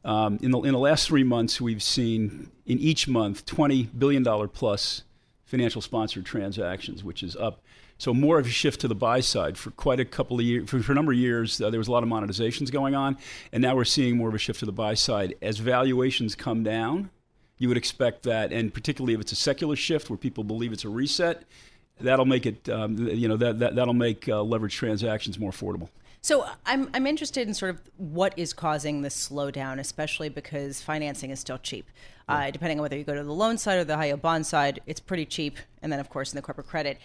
um, 0.04 0.38
in 0.42 0.50
the 0.50 0.60
in 0.60 0.72
the 0.72 0.78
last 0.78 1.06
three 1.06 1.24
months, 1.24 1.60
we've 1.60 1.82
seen 1.82 2.50
in 2.66 2.78
each 2.78 3.08
month 3.08 3.46
twenty 3.46 3.84
billion 3.84 4.22
dollar 4.22 4.48
plus 4.48 5.02
financial 5.44 5.80
sponsored 5.80 6.24
transactions, 6.24 7.04
which 7.04 7.22
is 7.22 7.36
up 7.36 7.62
so 8.02 8.12
more 8.12 8.40
of 8.40 8.46
a 8.46 8.50
shift 8.50 8.80
to 8.80 8.88
the 8.88 8.96
buy 8.96 9.20
side 9.20 9.56
for 9.56 9.70
quite 9.70 10.00
a 10.00 10.04
couple 10.04 10.36
of 10.36 10.44
years. 10.44 10.68
For, 10.68 10.82
for 10.82 10.90
a 10.90 10.94
number 10.96 11.12
of 11.12 11.18
years, 11.18 11.60
uh, 11.60 11.70
there 11.70 11.78
was 11.78 11.86
a 11.86 11.92
lot 11.92 12.02
of 12.02 12.08
monetizations 12.08 12.68
going 12.72 12.96
on, 12.96 13.16
and 13.52 13.62
now 13.62 13.76
we're 13.76 13.84
seeing 13.84 14.16
more 14.16 14.28
of 14.28 14.34
a 14.34 14.38
shift 14.38 14.58
to 14.58 14.66
the 14.66 14.72
buy 14.72 14.94
side 14.94 15.36
as 15.40 15.58
valuations 15.58 16.34
come 16.34 16.64
down. 16.64 17.10
You 17.58 17.68
would 17.68 17.76
expect 17.76 18.24
that, 18.24 18.52
and 18.52 18.74
particularly 18.74 19.14
if 19.14 19.20
it's 19.20 19.30
a 19.30 19.36
secular 19.36 19.76
shift 19.76 20.10
where 20.10 20.16
people 20.16 20.42
believe 20.42 20.72
it's 20.72 20.84
a 20.84 20.88
reset, 20.88 21.44
that'll 22.00 22.24
make 22.24 22.44
it. 22.44 22.68
Um, 22.68 22.98
you 22.98 23.28
know 23.28 23.36
that, 23.36 23.60
that 23.60 23.76
that'll 23.76 23.94
make 23.94 24.28
uh, 24.28 24.42
leverage 24.42 24.74
transactions 24.74 25.38
more 25.38 25.52
affordable. 25.52 25.88
So 26.22 26.44
I'm 26.66 26.90
I'm 26.94 27.06
interested 27.06 27.46
in 27.46 27.54
sort 27.54 27.70
of 27.70 27.80
what 27.98 28.36
is 28.36 28.52
causing 28.52 29.02
this 29.02 29.28
slowdown, 29.28 29.78
especially 29.78 30.28
because 30.28 30.82
financing 30.82 31.30
is 31.30 31.38
still 31.38 31.58
cheap. 31.58 31.88
Uh, 32.28 32.50
depending 32.50 32.78
on 32.78 32.82
whether 32.82 32.96
you 32.96 33.04
go 33.04 33.14
to 33.14 33.22
the 33.22 33.32
loan 33.32 33.58
side 33.58 33.78
or 33.78 33.84
the 33.84 33.96
high 33.96 34.06
yield 34.06 34.22
bond 34.22 34.44
side, 34.44 34.80
it's 34.86 35.00
pretty 35.00 35.26
cheap, 35.26 35.58
and 35.82 35.92
then 35.92 36.00
of 36.00 36.10
course 36.10 36.32
in 36.32 36.36
the 36.36 36.42
corporate 36.42 36.66
credit. 36.66 36.98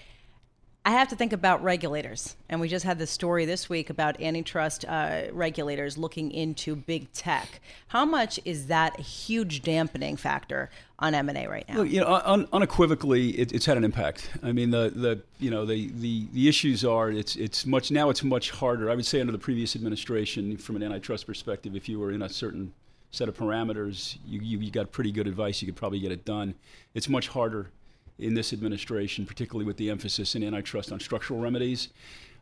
I 0.88 0.92
have 0.92 1.10
to 1.10 1.18
think 1.18 1.34
about 1.34 1.62
regulators. 1.62 2.38
And 2.48 2.62
we 2.62 2.70
just 2.70 2.86
had 2.86 2.98
this 2.98 3.12
story 3.12 3.44
this 3.44 3.68
week 3.68 3.90
about 3.90 4.22
antitrust 4.22 4.86
uh, 4.86 5.24
regulators 5.34 5.98
looking 5.98 6.32
into 6.32 6.78
big 6.78 7.12
tech. 7.12 7.60
How 7.90 8.06
much 8.06 8.40
is 8.46 8.68
that 8.68 8.98
a 8.98 9.02
huge 9.02 9.64
dampening 9.64 10.16
factor 10.16 10.70
on 10.98 11.14
M&A 11.14 11.46
right 11.46 11.68
now? 11.68 11.80
Look, 11.80 11.90
you 11.90 12.00
know, 12.00 12.22
un- 12.24 12.48
unequivocally, 12.54 13.32
it, 13.32 13.52
it's 13.52 13.66
had 13.66 13.76
an 13.76 13.84
impact. 13.84 14.30
I 14.42 14.54
mean, 14.54 14.72
the, 14.72 14.90
the 14.96 15.22
you 15.40 15.52
know 15.52 15.66
the, 15.66 15.90
the, 15.90 16.26
the 16.32 16.48
issues 16.48 16.86
are 16.86 17.12
it's 17.12 17.36
it's 17.36 17.66
much 17.66 17.92
now 17.92 18.10
it's 18.10 18.24
much 18.24 18.52
harder. 18.52 18.90
I 18.90 18.96
would 18.96 19.06
say 19.06 19.20
under 19.20 19.34
the 19.34 19.38
previous 19.38 19.76
administration, 19.76 20.56
from 20.56 20.78
an 20.78 20.84
antitrust 20.84 21.28
perspective, 21.28 21.76
if 21.76 21.90
you 21.90 22.00
were 22.00 22.14
in 22.14 22.22
a 22.22 22.30
certain 22.30 22.74
set 23.12 23.28
of 23.28 23.36
parameters, 23.36 24.18
you, 24.26 24.40
you, 24.40 24.60
you 24.60 24.72
got 24.72 24.94
pretty 24.94 25.12
good 25.12 25.28
advice, 25.28 25.62
you 25.62 25.66
could 25.66 25.76
probably 25.76 26.00
get 26.00 26.14
it 26.14 26.24
done. 26.24 26.56
It's 26.94 27.10
much 27.10 27.28
harder 27.28 27.72
in 28.20 28.34
this 28.34 28.54
administration, 28.54 29.26
particularly 29.26 29.66
with 29.66 29.78
the 29.78 29.90
emphasis 29.90 30.36
in 30.36 30.44
antitrust 30.44 30.92
on 30.92 31.00
structural 31.00 31.40
remedies. 31.40 31.90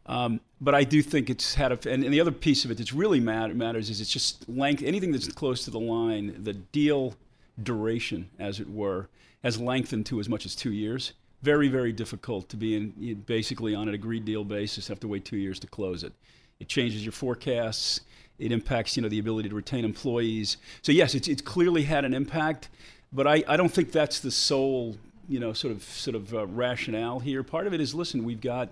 Um, 0.08 0.40
but 0.62 0.76
I 0.76 0.84
do 0.84 1.02
think 1.02 1.30
it's 1.30 1.56
had 1.56 1.72
a, 1.72 1.92
and, 1.92 2.04
and, 2.04 2.14
the 2.14 2.22
other 2.22 2.32
piece 2.32 2.64
of 2.64 2.72
it 2.72 2.78
that's 2.78 2.94
really 2.94 3.20
matter, 3.20 3.54
matters 3.54 3.90
is 3.90 4.00
it's 4.00 4.12
just 4.12 4.48
length. 4.48 4.84
Anything 4.84 5.12
that's 5.12 5.28
close 5.30 5.66
to 5.66 5.72
the 5.72 5.80
line, 5.80 6.36
the 6.44 6.54
deal 6.54 7.16
duration, 7.64 8.30
as 8.38 8.60
it 8.60 8.70
were, 8.70 9.10
has 9.44 9.60
lengthened 9.60 10.06
to 10.08 10.20
as 10.20 10.30
much 10.30 10.46
as 10.46 10.56
two 10.56 10.72
years. 10.72 11.14
Very, 11.42 11.68
very 11.68 11.92
difficult 11.92 12.50
to 12.50 12.58
be 12.58 12.76
in 12.76 13.24
basically 13.26 13.74
on 13.74 13.88
an 13.88 13.96
agreed 13.96 14.26
deal 14.26 14.44
basis. 14.44 14.88
Have 14.88 15.00
to 15.02 15.08
wait 15.08 15.26
two 15.26 15.38
years 15.38 15.60
to 15.60 15.68
close 15.68 16.04
it. 16.04 16.14
It 16.60 16.68
changes 16.68 17.04
your 17.04 17.12
forecasts. 17.12 18.02
It 18.38 18.52
impacts, 18.52 18.96
you 18.96 19.02
know, 19.02 19.10
the 19.10 19.20
ability 19.20 19.50
to 19.50 19.56
retain 19.56 19.86
employees. 19.86 20.58
So 20.82 20.92
yes, 20.92 21.16
it's, 21.16 21.28
it's 21.28 21.42
clearly 21.42 21.84
had 21.84 22.06
an 22.06 22.14
impact, 22.14 22.70
but 23.12 23.28
I, 23.28 23.44
I 23.48 23.58
don't 23.58 23.72
think 23.72 23.92
that's 23.92 24.20
the 24.20 24.32
sole 24.32 24.98
you 25.28 25.40
know, 25.40 25.54
sort 25.54 25.74
of 25.74 25.84
sort 25.84 26.16
of 26.16 26.34
uh, 26.34 26.46
rationale 26.48 27.20
here. 27.20 27.44
Part 27.44 27.68
of 27.68 27.74
it 27.74 27.82
is, 27.82 27.94
listen, 27.94 28.24
we've 28.24 28.42
got 28.42 28.70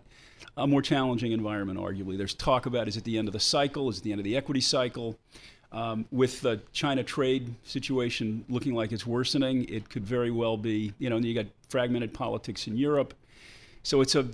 a 0.58 0.68
more 0.68 0.82
challenging 0.82 1.32
environment. 1.32 1.80
Arguably, 1.80 2.18
there's 2.18 2.34
talk 2.34 2.66
about 2.66 2.88
is 2.88 2.98
it 2.98 3.04
the 3.04 3.18
end 3.18 3.28
of 3.28 3.34
the 3.34 3.40
cycle? 3.40 3.90
Is 3.90 4.00
it 4.00 4.04
the 4.04 4.12
end 4.12 4.20
of 4.20 4.26
the 4.26 4.38
equity 4.38 4.62
cycle? 4.62 5.18
Um, 5.72 6.06
with 6.12 6.42
the 6.42 6.62
China 6.72 7.04
trade 7.04 7.56
situation 7.64 8.46
looking 8.48 8.76
like 8.76 8.92
it's 8.92 9.08
worsening, 9.08 9.68
it 9.68 9.90
could 9.90 10.06
very 10.06 10.30
well 10.30 10.56
be. 10.56 10.94
You 11.00 11.10
know, 11.10 11.18
you 11.18 11.34
got 11.34 11.48
fragmented 11.70 12.14
politics 12.14 12.68
in 12.68 12.78
Europe, 12.78 13.16
so 13.82 14.02
it's 14.02 14.14
a 14.14 14.28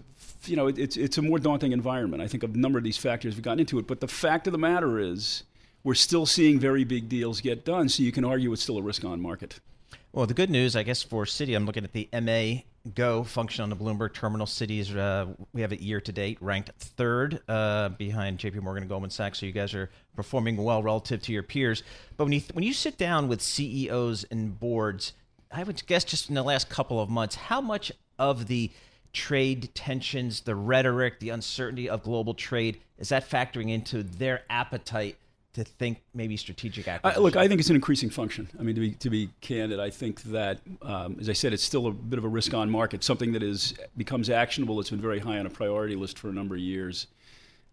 you 0.45 0.57
know 0.57 0.67
it's 0.67 0.97
it's 0.97 1.17
a 1.17 1.21
more 1.21 1.39
daunting 1.39 1.71
environment. 1.71 2.21
I 2.21 2.27
think 2.27 2.43
a 2.43 2.47
number 2.47 2.77
of 2.77 2.83
these 2.83 2.97
factors 2.97 3.35
have 3.35 3.43
gotten 3.43 3.61
into 3.61 3.79
it, 3.79 3.87
but 3.87 4.01
the 4.01 4.07
fact 4.07 4.47
of 4.47 4.51
the 4.51 4.59
matter 4.59 4.99
is, 4.99 5.43
we're 5.83 5.95
still 5.95 6.25
seeing 6.25 6.59
very 6.59 6.83
big 6.83 7.07
deals 7.07 7.39
get 7.39 7.63
done. 7.63 7.87
So 7.87 8.03
you 8.03 8.11
can 8.11 8.25
argue 8.25 8.51
it's 8.51 8.61
still 8.61 8.77
a 8.77 8.81
risk-on 8.81 9.21
market. 9.21 9.61
Well, 10.11 10.25
the 10.25 10.33
good 10.33 10.49
news, 10.49 10.75
I 10.75 10.81
guess, 10.81 11.03
for 11.03 11.25
Citi, 11.25 11.55
I'm 11.55 11.67
looking 11.67 11.83
at 11.83 11.93
the 11.93 12.09
MA 12.13 12.61
Go 12.95 13.23
function 13.23 13.61
on 13.61 13.69
the 13.69 13.75
Bloomberg 13.75 14.13
Terminal 14.13 14.47
Citi's. 14.47 14.95
Uh, 14.95 15.27
we 15.53 15.61
have 15.61 15.71
it 15.71 15.81
year 15.81 16.01
to 16.01 16.11
date 16.11 16.39
ranked 16.41 16.71
third 16.79 17.41
uh, 17.47 17.89
behind 17.89 18.39
J.P. 18.39 18.59
Morgan 18.59 18.81
and 18.81 18.89
Goldman 18.89 19.11
Sachs. 19.11 19.39
So 19.39 19.45
you 19.45 19.51
guys 19.51 19.75
are 19.75 19.91
performing 20.15 20.57
well 20.57 20.81
relative 20.81 21.21
to 21.23 21.31
your 21.31 21.43
peers. 21.43 21.83
But 22.17 22.23
when 22.23 22.33
you 22.33 22.41
when 22.53 22.63
you 22.63 22.73
sit 22.73 22.97
down 22.97 23.27
with 23.27 23.41
CEOs 23.41 24.23
and 24.31 24.59
boards, 24.59 25.13
I 25.51 25.63
would 25.63 25.85
guess 25.85 26.03
just 26.03 26.29
in 26.29 26.35
the 26.35 26.43
last 26.43 26.69
couple 26.69 26.99
of 26.99 27.09
months, 27.09 27.35
how 27.35 27.61
much 27.61 27.91
of 28.17 28.47
the 28.47 28.71
trade 29.13 29.69
tensions, 29.75 30.41
the 30.41 30.55
rhetoric, 30.55 31.19
the 31.19 31.29
uncertainty 31.29 31.87
of 31.87 32.01
global 32.01 32.33
trade 32.33 32.79
is 32.97 33.09
that 33.09 33.29
factoring 33.29 33.69
into 33.69 34.01
their 34.01 34.41
appetite 34.49 35.17
to 35.53 35.63
think 35.63 36.01
maybe 36.13 36.37
strategic 36.37 36.87
acquisition? 36.87 37.23
look, 37.23 37.35
I 37.35 37.47
think 37.47 37.59
it's 37.59 37.69
an 37.69 37.75
increasing 37.75 38.09
function. 38.09 38.49
I 38.59 38.63
mean, 38.63 38.75
to 38.75 38.81
be 38.81 38.91
to 38.91 39.09
be 39.09 39.29
candid, 39.41 39.79
I 39.79 39.89
think 39.89 40.21
that, 40.23 40.59
um, 40.81 41.17
as 41.19 41.29
I 41.29 41.33
said, 41.33 41.53
it's 41.53 41.63
still 41.63 41.87
a 41.87 41.91
bit 41.91 42.19
of 42.19 42.25
a 42.25 42.27
risk-on 42.27 42.69
market. 42.69 43.03
Something 43.03 43.33
that 43.33 43.43
is 43.43 43.73
becomes 43.97 44.29
actionable. 44.29 44.79
It's 44.79 44.89
been 44.89 45.01
very 45.01 45.19
high 45.19 45.39
on 45.39 45.45
a 45.45 45.49
priority 45.49 45.95
list 45.95 46.19
for 46.19 46.29
a 46.29 46.33
number 46.33 46.55
of 46.55 46.61
years. 46.61 47.07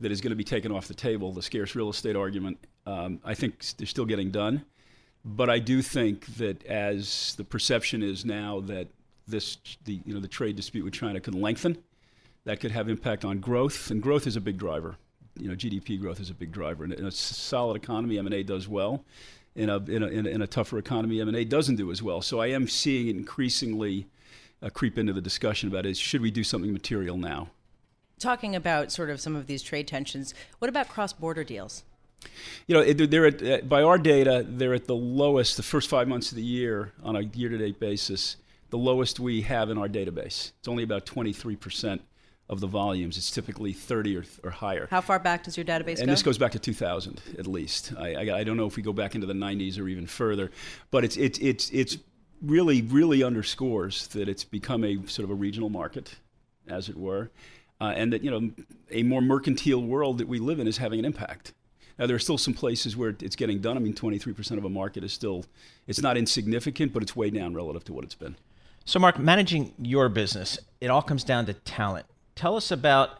That 0.01 0.13
is 0.13 0.21
going 0.21 0.31
to 0.31 0.37
be 0.37 0.45
taken 0.45 0.73
off 0.73 0.89
the 0.89 0.95
table. 0.95 1.33
The 1.33 1.43
scarce 1.43 1.75
real 1.75 1.89
estate 1.89 2.17
argument. 2.17 2.59
Um, 2.87 3.21
I 3.25 3.35
think 3.35 3.65
they're 3.77 3.87
still 3.87 4.05
getting 4.05 4.31
done, 4.31 4.65
but 5.25 5.51
I 5.51 5.59
do 5.59 5.83
think 5.83 6.27
that 6.37 6.65
as 6.67 7.35
the 7.37 7.45
perception 7.45 8.03
is 8.03 8.25
now 8.25 8.61
that 8.61 8.89
this 9.27 9.59
the 9.85 10.01
you 10.05 10.15
know 10.15 10.21
the 10.21 10.29
trade 10.29 10.57
dispute 10.57 10.85
with 10.85 10.95
China 10.95 11.21
could 11.21 11.35
lengthen, 11.35 11.79
that 12.45 12.61
could 12.61 12.71
have 12.71 12.89
impact 12.89 13.25
on 13.25 13.41
growth, 13.41 13.91
and 13.91 14.03
growth 14.03 14.27
is 14.27 14.37
a 14.37 14.41
big 14.41 14.57
driver 14.57 14.97
you 15.39 15.49
know, 15.49 15.55
GDP 15.55 16.01
growth 16.01 16.21
is 16.21 16.31
a 16.31 16.35
big 16.35 16.53
driver. 16.53 16.85
In 16.85 16.93
a 16.93 17.11
solid 17.11 17.77
economy, 17.77 18.19
M&A 18.19 18.43
does 18.43 18.69
well. 18.69 19.05
In 19.55 19.71
a, 19.71 19.79
in 19.79 20.03
a, 20.03 20.07
in 20.07 20.27
a, 20.27 20.29
in 20.31 20.43
a 20.43 20.47
tougher 20.47 20.79
economy, 20.79 21.21
M&A 21.21 21.45
doesn't 21.45 21.77
do 21.77 21.91
as 21.91 22.03
well. 22.03 22.21
So 22.21 22.41
I 22.41 22.49
am 22.49 22.69
seeing 22.69 23.09
it 23.09 23.17
increasingly 23.17 24.07
uh, 24.63 24.71
creep 24.71 24.99
into 24.99 25.13
the 25.13 25.21
discussion 25.21 25.69
about 25.69 25.87
is 25.87 25.99
should 25.99 26.21
we 26.21 26.31
do 26.31 26.45
something 26.45 26.73
material 26.73 27.17
now? 27.17 27.49
Talking 28.19 28.57
about 28.57 28.91
sort 28.93 29.11
of 29.11 29.21
some 29.21 29.37
of 29.37 29.47
these 29.47 29.63
trade 29.63 29.87
tensions, 29.87 30.35
what 30.59 30.69
about 30.69 30.89
cross-border 30.89 31.45
deals? 31.45 31.85
You 32.67 32.75
know, 32.75 32.93
they're 32.93 33.27
at, 33.27 33.43
uh, 33.43 33.59
by 33.67 33.83
our 33.83 33.99
data, 33.99 34.45
they're 34.47 34.75
at 34.75 34.87
the 34.87 34.97
lowest 34.97 35.57
the 35.57 35.63
first 35.63 35.89
five 35.89 36.09
months 36.09 36.33
of 36.33 36.37
the 36.37 36.43
year 36.43 36.93
on 37.03 37.15
a 37.15 37.21
year-to-date 37.21 37.79
basis, 37.79 38.37
the 38.71 38.79
lowest 38.79 39.21
we 39.21 39.43
have 39.43 39.71
in 39.71 39.79
our 39.79 39.89
database. 39.89 40.53
It's 40.59 40.69
only 40.69 40.83
about 40.83 41.07
23 41.07 41.57
percent 41.57 42.03
of 42.49 42.61
the 42.61 42.67
volumes. 42.67 43.17
It's 43.17 43.31
typically 43.31 43.73
30 43.73 44.17
or, 44.17 44.25
or 44.45 44.51
higher. 44.51 44.87
How 44.91 45.01
far 45.01 45.19
back 45.19 45.45
does 45.45 45.57
your 45.57 45.67
database 45.67 45.97
go? 45.97 46.03
and 46.03 46.07
go? 46.07 46.13
this 46.13 46.23
goes 46.23 46.39
back 46.39 46.53
to 46.53 46.59
2000 46.59 47.21
at 47.39 47.47
least. 47.47 47.93
I, 47.99 48.15
I, 48.15 48.39
I, 48.39 48.45
don't 48.45 48.57
know 48.57 48.67
if 48.67 48.77
we 48.77 48.83
go 48.83 48.93
back 48.93 49.15
into 49.15 49.27
the 49.27 49.35
90s 49.35 49.79
or 49.79 49.89
even 49.89 50.07
further, 50.07 50.51
but 50.91 51.05
it's 51.05 51.17
it's 51.17 51.39
it's 51.41 51.71
it's 51.71 51.99
really 52.43 52.83
really 52.83 53.23
underscores 53.23 54.07
that 54.09 54.29
it's 54.29 54.45
become 54.45 54.85
a 54.85 55.05
sort 55.07 55.25
of 55.25 55.31
a 55.31 55.35
regional 55.35 55.71
market, 55.71 56.17
as 56.69 56.89
it 56.89 56.97
were, 56.97 57.31
uh, 57.81 57.93
and 57.97 58.13
that 58.13 58.23
you 58.23 58.31
know 58.31 58.51
a 58.91 59.03
more 59.03 59.21
mercantile 59.21 59.83
world 59.83 60.19
that 60.19 60.29
we 60.29 60.39
live 60.39 60.61
in 60.61 60.69
is 60.69 60.79
having 60.79 60.99
an 60.99 61.05
impact. 61.05 61.53
Now 61.99 62.07
there 62.07 62.17
are 62.17 62.21
still 62.21 62.39
some 62.39 62.55
places 62.55 62.97
where 62.97 63.17
it's 63.21 63.37
getting 63.37 63.61
done. 63.61 63.77
I 63.77 63.81
mean, 63.81 63.95
23% 63.95 64.59
of 64.59 64.65
a 64.65 64.69
market 64.69 65.03
is 65.03 65.13
still 65.13 65.47
it's 65.87 66.01
not 66.01 66.17
insignificant, 66.17 66.93
but 66.93 67.03
it's 67.03 67.17
way 67.17 67.31
down 67.31 67.55
relative 67.55 67.85
to 67.85 67.93
what 67.93 68.05
it's 68.05 68.15
been. 68.15 68.37
So, 68.85 69.01
Mark, 69.01 69.19
managing 69.19 69.75
your 69.79 70.09
business, 70.09 70.61
it 70.81 70.91
all 70.91 71.03
comes 71.03 71.25
down 71.25 71.47
to 71.47 71.55
talent. 71.55 72.07
Tell 72.37 72.57
us 72.57 72.71
about 72.71 73.11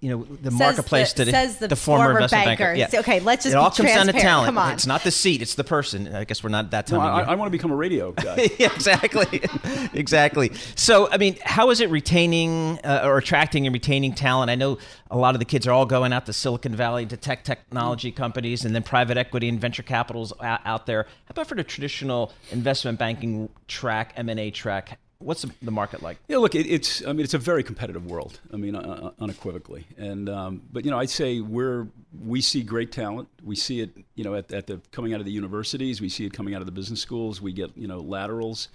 you 0.00 0.10
know 0.10 0.24
the 0.24 0.50
Says 0.50 0.58
marketplace 0.58 1.12
the- 1.12 1.26
to 1.26 1.30
says 1.30 1.58
the 1.58 1.76
former, 1.76 2.06
former 2.06 2.18
investment 2.18 2.44
banker. 2.44 2.74
banker. 2.74 2.96
Okay, 2.98 3.20
let's 3.20 3.44
just 3.44 3.54
it 3.54 3.56
all 3.56 3.70
comes 3.70 3.88
down 3.88 4.06
to 4.06 4.12
talent. 4.12 4.46
Come 4.46 4.58
on. 4.58 4.72
It's 4.72 4.84
not 4.86 5.04
the 5.04 5.12
seat; 5.12 5.40
it's 5.42 5.54
the 5.54 5.62
person. 5.62 6.12
I 6.12 6.24
guess 6.24 6.42
we're 6.42 6.50
not 6.50 6.72
that 6.72 6.90
No, 6.90 6.98
time. 6.98 7.22
of 7.22 7.28
I. 7.28 7.32
I 7.32 7.34
want 7.36 7.46
to 7.46 7.50
become 7.56 7.70
a 7.70 7.76
radio 7.76 8.10
guy. 8.26 8.50
yeah, 8.58 8.72
exactly, 8.74 9.40
exactly. 9.94 10.50
So, 10.74 11.08
I 11.10 11.18
mean, 11.18 11.36
how 11.44 11.70
is 11.70 11.80
it 11.80 11.88
retaining 11.88 12.80
uh, 12.82 13.02
or 13.04 13.16
attracting 13.16 13.64
and 13.66 13.72
retaining 13.72 14.12
talent? 14.12 14.50
I 14.50 14.56
know 14.56 14.78
a 15.08 15.16
lot 15.16 15.36
of 15.36 15.38
the 15.38 15.44
kids 15.44 15.68
are 15.68 15.72
all 15.72 15.86
going 15.86 16.12
out 16.12 16.26
to 16.26 16.32
Silicon 16.32 16.74
Valley 16.74 17.06
to 17.06 17.16
tech 17.16 17.44
technology 17.44 18.10
companies, 18.10 18.64
and 18.64 18.74
then 18.74 18.82
private 18.82 19.16
equity 19.16 19.48
and 19.48 19.60
venture 19.60 19.84
capitals 19.84 20.32
out, 20.42 20.60
out 20.64 20.86
there. 20.86 21.04
How 21.04 21.30
about 21.30 21.46
for 21.46 21.54
the 21.54 21.64
traditional 21.64 22.32
investment 22.50 22.98
banking 22.98 23.48
track, 23.68 24.14
M 24.16 24.28
and 24.28 24.40
A 24.40 24.50
track? 24.50 24.98
What's 25.22 25.42
the 25.62 25.70
market 25.70 26.02
like? 26.02 26.18
Yeah, 26.28 26.38
look, 26.38 26.54
it, 26.54 26.66
it's 26.66 27.04
I 27.06 27.12
mean 27.12 27.20
it's 27.20 27.34
a 27.34 27.38
very 27.38 27.62
competitive 27.62 28.06
world. 28.06 28.40
I 28.52 28.56
mean 28.56 28.74
uh, 28.74 29.12
unequivocally, 29.20 29.86
and 29.96 30.28
um, 30.28 30.62
but 30.72 30.84
you 30.84 30.90
know 30.90 30.98
I'd 30.98 31.10
say 31.10 31.40
we're 31.40 31.88
we 32.24 32.40
see 32.40 32.62
great 32.62 32.92
talent. 32.92 33.28
We 33.42 33.56
see 33.56 33.80
it 33.80 33.90
you 34.14 34.24
know 34.24 34.34
at, 34.34 34.52
at 34.52 34.66
the 34.66 34.80
coming 34.90 35.14
out 35.14 35.20
of 35.20 35.26
the 35.26 35.32
universities. 35.32 36.00
We 36.00 36.08
see 36.08 36.26
it 36.26 36.32
coming 36.32 36.54
out 36.54 36.60
of 36.60 36.66
the 36.66 36.72
business 36.72 37.00
schools. 37.00 37.40
We 37.40 37.52
get 37.52 37.76
you 37.76 37.88
know 37.88 38.00
laterals. 38.00 38.68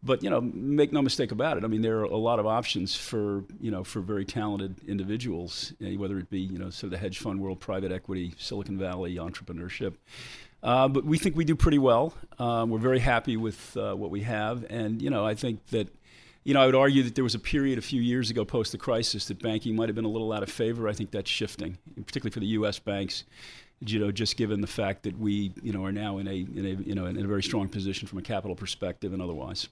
But 0.00 0.22
you 0.22 0.30
know, 0.30 0.40
make 0.40 0.92
no 0.92 1.02
mistake 1.02 1.32
about 1.32 1.56
it. 1.56 1.64
I 1.64 1.66
mean, 1.66 1.82
there 1.82 1.98
are 1.98 2.04
a 2.04 2.16
lot 2.16 2.38
of 2.38 2.46
options 2.46 2.94
for 2.94 3.44
you 3.60 3.72
know 3.72 3.82
for 3.82 4.00
very 4.00 4.24
talented 4.24 4.76
individuals, 4.86 5.72
eh, 5.82 5.96
whether 5.96 6.18
it 6.18 6.30
be 6.30 6.40
you 6.40 6.58
know 6.58 6.70
sort 6.70 6.84
of 6.84 6.90
the 6.90 6.98
hedge 6.98 7.18
fund 7.18 7.40
world, 7.40 7.58
private 7.58 7.90
equity, 7.90 8.32
Silicon 8.38 8.78
Valley, 8.78 9.16
entrepreneurship. 9.16 9.94
Uh, 10.62 10.88
but 10.88 11.04
we 11.04 11.18
think 11.18 11.36
we 11.36 11.44
do 11.44 11.54
pretty 11.54 11.78
well. 11.78 12.14
Um, 12.38 12.70
we're 12.70 12.78
very 12.78 12.98
happy 12.98 13.36
with 13.36 13.76
uh, 13.76 13.94
what 13.94 14.10
we 14.10 14.22
have, 14.22 14.64
and 14.68 15.00
you 15.00 15.10
know, 15.10 15.24
I 15.24 15.34
think 15.34 15.64
that, 15.68 15.88
you 16.44 16.54
know, 16.54 16.60
I 16.60 16.66
would 16.66 16.74
argue 16.74 17.02
that 17.04 17.14
there 17.14 17.24
was 17.24 17.34
a 17.34 17.38
period 17.38 17.78
a 17.78 17.82
few 17.82 18.00
years 18.02 18.30
ago 18.30 18.44
post 18.44 18.72
the 18.72 18.78
crisis 18.78 19.26
that 19.26 19.40
banking 19.40 19.76
might 19.76 19.88
have 19.88 19.96
been 19.96 20.04
a 20.04 20.10
little 20.10 20.32
out 20.32 20.42
of 20.42 20.50
favor. 20.50 20.88
I 20.88 20.92
think 20.92 21.10
that's 21.10 21.30
shifting, 21.30 21.78
particularly 21.94 22.32
for 22.32 22.40
the 22.40 22.46
U.S. 22.46 22.78
banks. 22.78 23.24
You 23.80 24.00
know, 24.00 24.10
just 24.10 24.36
given 24.36 24.60
the 24.60 24.66
fact 24.66 25.04
that 25.04 25.16
we, 25.16 25.52
you 25.62 25.72
know, 25.72 25.84
are 25.84 25.92
now 25.92 26.18
in 26.18 26.26
a, 26.26 26.32
in 26.32 26.66
a, 26.66 26.82
you 26.82 26.96
know, 26.96 27.06
in 27.06 27.24
a 27.24 27.28
very 27.28 27.44
strong 27.44 27.68
position 27.68 28.08
from 28.08 28.18
a 28.18 28.22
capital 28.22 28.56
perspective 28.56 29.12
and 29.12 29.22
otherwise. 29.22 29.68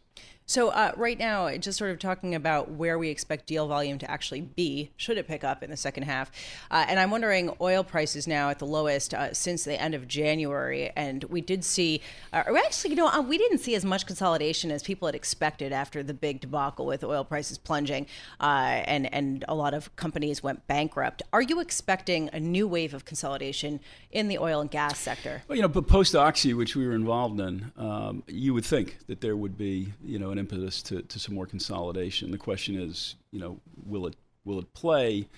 So 0.49 0.69
uh, 0.69 0.93
right 0.97 1.19
now, 1.19 1.51
just 1.57 1.77
sort 1.77 1.91
of 1.91 1.99
talking 1.99 2.37
about 2.37 2.71
where 2.71 3.01
we 3.01 3.09
expect 3.09 3.47
deal 3.47 3.67
volume 3.67 3.99
to 3.99 4.09
actually 4.09 4.43
be, 4.43 4.93
should 4.97 5.19
it 5.19 5.27
pick 5.27 5.43
up 5.43 5.65
in 5.65 5.71
the 5.71 5.77
second 5.77 6.05
half? 6.05 6.31
Uh, 6.71 6.87
and 6.89 7.01
I'm 7.01 7.11
wondering, 7.11 7.51
oil 7.61 7.83
prices 7.83 8.29
now 8.29 8.49
at 8.49 8.61
the 8.61 8.65
lowest 8.65 9.13
uh, 9.13 9.35
since 9.35 9.65
the 9.65 9.81
end 9.81 9.97
of 9.97 10.07
January, 10.07 10.93
and 10.95 11.25
we 11.25 11.41
did 11.41 11.65
see, 11.65 12.01
uh, 12.33 12.45
or 12.47 12.57
actually, 12.59 12.91
you 12.91 12.97
know, 12.97 13.09
uh, 13.09 13.21
we 13.21 13.39
didn't 13.39 13.59
see 13.59 13.75
as 13.75 13.85
much 13.85 14.07
consolidation 14.07 14.71
as 14.71 14.85
people 14.85 15.07
had 15.07 15.17
expected 15.17 15.73
after 15.73 16.05
the 16.05 16.15
big 16.15 16.41
debacle 16.41 16.87
with 16.87 17.03
oil 17.03 17.25
prices 17.25 17.59
plunging, 17.59 18.07
uh, 18.41 18.85
and 18.87 19.13
and 19.13 19.45
a 19.49 19.55
lot 19.55 19.75
of 19.75 19.95
companies 19.97 20.45
went 20.45 20.65
bankrupt. 20.69 21.25
Are 21.33 21.43
you 21.43 21.59
expecting 21.59 22.31
a 22.33 22.39
new 22.39 22.69
wave 22.69 22.95
of 22.95 23.05
consolidation 23.05 23.81
in 24.13 24.29
the 24.29 24.39
oil 24.39 24.61
and 24.61 24.71
gas 24.71 25.01
sector? 25.01 25.43
Well, 25.49 25.57
you 25.57 25.63
know, 25.63 25.69
but 25.69 25.89
post 25.89 26.15
Oxy, 26.15 26.55
which 26.55 26.77
we 26.77 26.87
were 26.87 26.95
involved 26.95 27.41
in, 27.41 27.73
um, 27.77 28.23
you 28.29 28.55
would 28.55 28.65
think 28.65 28.99
that 29.09 29.21
there 29.21 29.37
would 29.37 29.59
be, 29.59 29.93
you 30.07 30.19
know, 30.19 30.31
an 30.31 30.39
impetus 30.39 30.83
to, 30.83 31.03
to 31.03 31.19
some 31.19 31.35
more 31.35 31.47
consolidation. 31.47 32.31
The 32.31 32.39
question 32.39 32.81
is, 32.81 33.17
you 33.33 33.41
know, 33.41 33.59
will 33.85 34.07
it 34.07 34.17
will 34.45 34.59
it 34.59 34.73
play? 34.75 35.29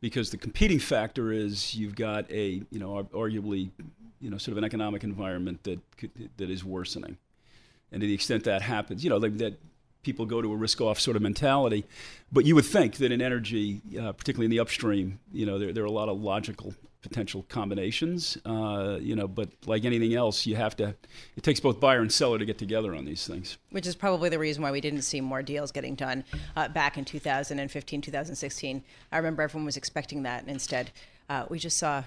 Because 0.00 0.30
the 0.30 0.36
competing 0.36 0.78
factor 0.78 1.32
is 1.32 1.74
you've 1.74 1.96
got 1.96 2.30
a, 2.30 2.62
you 2.70 2.78
know, 2.78 3.02
arguably, 3.12 3.70
you 4.20 4.30
know, 4.30 4.38
sort 4.38 4.52
of 4.52 4.58
an 4.58 4.64
economic 4.64 5.02
environment 5.02 5.64
that 5.64 5.80
that 6.36 6.50
is 6.50 6.64
worsening, 6.64 7.16
and 7.90 8.00
to 8.00 8.06
the 8.06 8.14
extent 8.14 8.44
that 8.44 8.62
happens, 8.62 9.02
you 9.02 9.10
know, 9.10 9.18
that, 9.18 9.38
that 9.38 9.54
people 10.02 10.24
go 10.26 10.40
to 10.40 10.52
a 10.52 10.56
risk-off 10.56 11.00
sort 11.00 11.16
of 11.16 11.22
mentality. 11.22 11.84
But 12.30 12.44
you 12.44 12.54
would 12.54 12.64
think 12.64 12.96
that 12.96 13.10
in 13.10 13.20
energy, 13.20 13.80
uh, 14.00 14.12
particularly 14.12 14.44
in 14.44 14.50
the 14.50 14.60
upstream, 14.60 15.18
you 15.32 15.44
know, 15.44 15.58
there, 15.58 15.72
there 15.72 15.82
are 15.82 15.86
a 15.86 15.90
lot 15.90 16.08
of 16.08 16.20
logical 16.20 16.74
potential 17.02 17.44
combinations. 17.48 18.38
Uh, 18.44 18.98
you 19.00 19.14
know, 19.16 19.28
but 19.28 19.48
like 19.66 19.84
anything 19.84 20.14
else, 20.14 20.46
you 20.46 20.56
have 20.56 20.76
to. 20.76 20.94
It 21.36 21.42
takes 21.42 21.60
both 21.60 21.80
buyer 21.80 22.00
and 22.00 22.12
seller 22.12 22.38
to 22.38 22.44
get 22.44 22.58
together 22.58 22.94
on 22.94 23.04
these 23.04 23.26
things. 23.26 23.58
Which 23.70 23.86
is 23.86 23.94
probably 23.94 24.28
the 24.28 24.38
reason 24.38 24.62
why 24.62 24.70
we 24.70 24.80
didn't 24.80 25.02
see 25.02 25.20
more 25.20 25.42
deals 25.42 25.72
getting 25.72 25.94
done 25.94 26.24
uh, 26.56 26.68
back 26.68 26.98
in 26.98 27.04
2015, 27.04 28.00
2016. 28.00 28.84
I 29.12 29.16
remember 29.16 29.42
everyone 29.42 29.64
was 29.64 29.76
expecting 29.76 30.22
that, 30.24 30.42
and 30.42 30.50
instead, 30.50 30.90
uh, 31.28 31.46
we 31.48 31.58
just 31.58 31.78
saw 31.78 32.02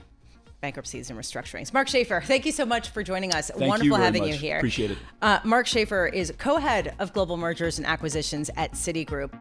bankruptcies 0.61 1.09
and 1.09 1.19
restructurings. 1.19 1.73
Mark 1.73 1.87
Shafir, 1.87 2.23
thank 2.23 2.45
you 2.45 2.51
so 2.51 2.65
much 2.65 2.89
for 2.89 3.03
joining 3.03 3.33
us. 3.33 3.49
Thank 3.49 3.61
Wonderful 3.61 3.85
you 3.85 3.91
very 3.93 4.03
having 4.03 4.21
much. 4.23 4.31
you 4.31 4.37
here. 4.37 4.57
Appreciate 4.57 4.91
it. 4.91 4.97
Uh, 5.21 5.39
Mark 5.43 5.65
Shafir 5.65 6.13
is 6.13 6.31
co-head 6.37 6.95
of 6.99 7.13
global 7.13 7.35
mergers 7.35 7.79
and 7.79 7.87
acquisitions 7.87 8.51
at 8.55 8.73
Citigroup. 8.73 9.31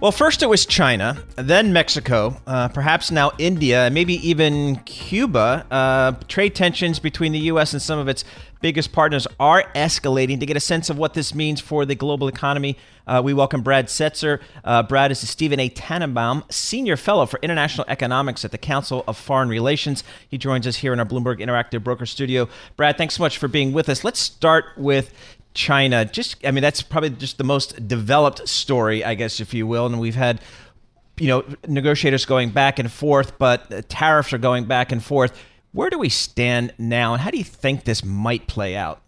Well, 0.00 0.12
first 0.12 0.44
it 0.44 0.48
was 0.48 0.64
China, 0.64 1.24
then 1.34 1.72
Mexico, 1.72 2.40
uh, 2.46 2.68
perhaps 2.68 3.10
now 3.10 3.32
India, 3.36 3.86
and 3.86 3.94
maybe 3.94 4.14
even 4.28 4.76
Cuba. 4.84 5.66
Uh, 5.72 6.12
trade 6.28 6.54
tensions 6.54 7.00
between 7.00 7.32
the 7.32 7.40
U.S. 7.40 7.72
and 7.72 7.82
some 7.82 7.98
of 7.98 8.06
its 8.06 8.24
biggest 8.60 8.92
partners 8.92 9.26
are 9.40 9.64
escalating. 9.74 10.38
To 10.38 10.46
get 10.46 10.56
a 10.56 10.60
sense 10.60 10.88
of 10.88 10.98
what 10.98 11.14
this 11.14 11.34
means 11.34 11.60
for 11.60 11.84
the 11.84 11.96
global 11.96 12.28
economy, 12.28 12.76
uh, 13.08 13.22
we 13.24 13.34
welcome 13.34 13.62
Brad 13.62 13.86
Setser. 13.86 14.40
Uh, 14.62 14.84
Brad 14.84 15.10
is 15.10 15.20
the 15.20 15.26
Steven 15.26 15.58
A. 15.58 15.68
Tananbaum 15.68 16.44
Senior 16.52 16.96
Fellow 16.96 17.26
for 17.26 17.40
International 17.42 17.84
Economics 17.88 18.44
at 18.44 18.52
the 18.52 18.58
Council 18.58 19.02
of 19.08 19.16
Foreign 19.16 19.48
Relations. 19.48 20.04
He 20.28 20.38
joins 20.38 20.64
us 20.68 20.76
here 20.76 20.92
in 20.92 21.00
our 21.00 21.06
Bloomberg 21.06 21.40
Interactive 21.40 21.82
Broker 21.82 22.06
Studio. 22.06 22.48
Brad, 22.76 22.96
thanks 22.96 23.16
so 23.16 23.22
much 23.24 23.36
for 23.36 23.48
being 23.48 23.72
with 23.72 23.88
us. 23.88 24.04
Let's 24.04 24.20
start 24.20 24.66
with 24.76 25.12
China. 25.54 26.04
Just, 26.04 26.36
I 26.44 26.50
mean, 26.50 26.62
that's 26.62 26.82
probably 26.82 27.10
just 27.10 27.38
the 27.38 27.44
most 27.44 27.88
developed 27.88 28.48
story, 28.48 29.04
I 29.04 29.14
guess, 29.14 29.40
if 29.40 29.54
you 29.54 29.66
will. 29.66 29.86
And 29.86 30.00
we've 30.00 30.14
had, 30.14 30.40
you 31.18 31.28
know, 31.28 31.44
negotiators 31.66 32.24
going 32.24 32.50
back 32.50 32.78
and 32.78 32.90
forth, 32.90 33.38
but 33.38 33.88
tariffs 33.88 34.32
are 34.32 34.38
going 34.38 34.64
back 34.66 34.92
and 34.92 35.02
forth. 35.02 35.38
Where 35.72 35.90
do 35.90 35.98
we 35.98 36.08
stand 36.08 36.72
now, 36.78 37.12
and 37.12 37.20
how 37.20 37.30
do 37.30 37.38
you 37.38 37.44
think 37.44 37.84
this 37.84 38.04
might 38.04 38.46
play 38.46 38.74
out? 38.74 39.02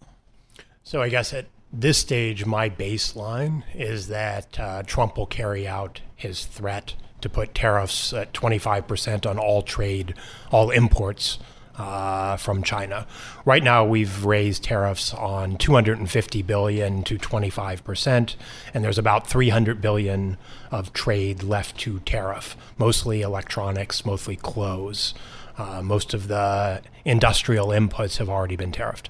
So, 0.83 1.01
I 1.01 1.09
guess 1.09 1.33
at 1.33 1.47
this 1.73 1.97
stage, 1.97 2.45
my 2.45 2.69
baseline 2.69 3.63
is 3.73 4.07
that 4.07 4.59
uh, 4.59 4.83
Trump 4.83 5.17
will 5.17 5.25
carry 5.25 5.67
out 5.67 6.01
his 6.15 6.45
threat 6.45 6.93
to 7.21 7.29
put 7.29 7.55
tariffs 7.55 8.13
at 8.13 8.33
25% 8.33 9.29
on 9.29 9.39
all 9.39 9.61
trade, 9.61 10.13
all 10.51 10.69
imports 10.69 11.39
uh, 11.77 12.37
from 12.37 12.63
China. 12.63 13.07
Right 13.45 13.63
now, 13.63 13.85
we've 13.85 14.25
raised 14.25 14.63
tariffs 14.63 15.13
on 15.13 15.57
250 15.57 16.41
billion 16.41 17.03
to 17.03 17.17
25 17.17 17.83
percent, 17.83 18.35
and 18.73 18.83
there's 18.83 18.97
about 18.97 19.27
300 19.27 19.81
billion 19.81 20.37
of 20.71 20.93
trade 20.93 21.43
left 21.43 21.77
to 21.79 21.99
tariff, 21.99 22.55
mostly 22.77 23.21
electronics, 23.21 24.05
mostly 24.05 24.35
clothes. 24.35 25.13
Uh, 25.57 25.81
most 25.81 26.13
of 26.13 26.27
the 26.27 26.81
industrial 27.05 27.67
inputs 27.67 28.17
have 28.17 28.29
already 28.29 28.55
been 28.55 28.71
tariffed. 28.71 29.07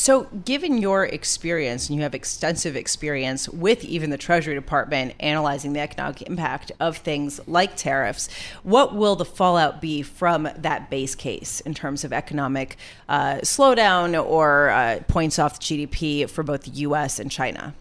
So, 0.00 0.22
given 0.46 0.78
your 0.78 1.04
experience, 1.04 1.90
and 1.90 1.96
you 1.96 2.02
have 2.04 2.14
extensive 2.14 2.74
experience 2.74 3.50
with 3.50 3.84
even 3.84 4.08
the 4.08 4.16
Treasury 4.16 4.54
Department 4.54 5.12
analyzing 5.20 5.74
the 5.74 5.80
economic 5.80 6.22
impact 6.22 6.72
of 6.80 6.96
things 6.96 7.38
like 7.46 7.76
tariffs, 7.76 8.30
what 8.62 8.94
will 8.94 9.14
the 9.14 9.26
fallout 9.26 9.82
be 9.82 10.00
from 10.00 10.48
that 10.56 10.88
base 10.88 11.14
case 11.14 11.60
in 11.60 11.74
terms 11.74 12.02
of 12.02 12.14
economic 12.14 12.78
uh, 13.10 13.40
slowdown 13.42 14.18
or 14.24 14.70
uh, 14.70 15.00
points 15.06 15.38
off 15.38 15.60
the 15.60 15.86
GDP 15.86 16.30
for 16.30 16.42
both 16.42 16.62
the 16.62 16.70
US 16.70 17.18
and 17.18 17.30
China? 17.30 17.74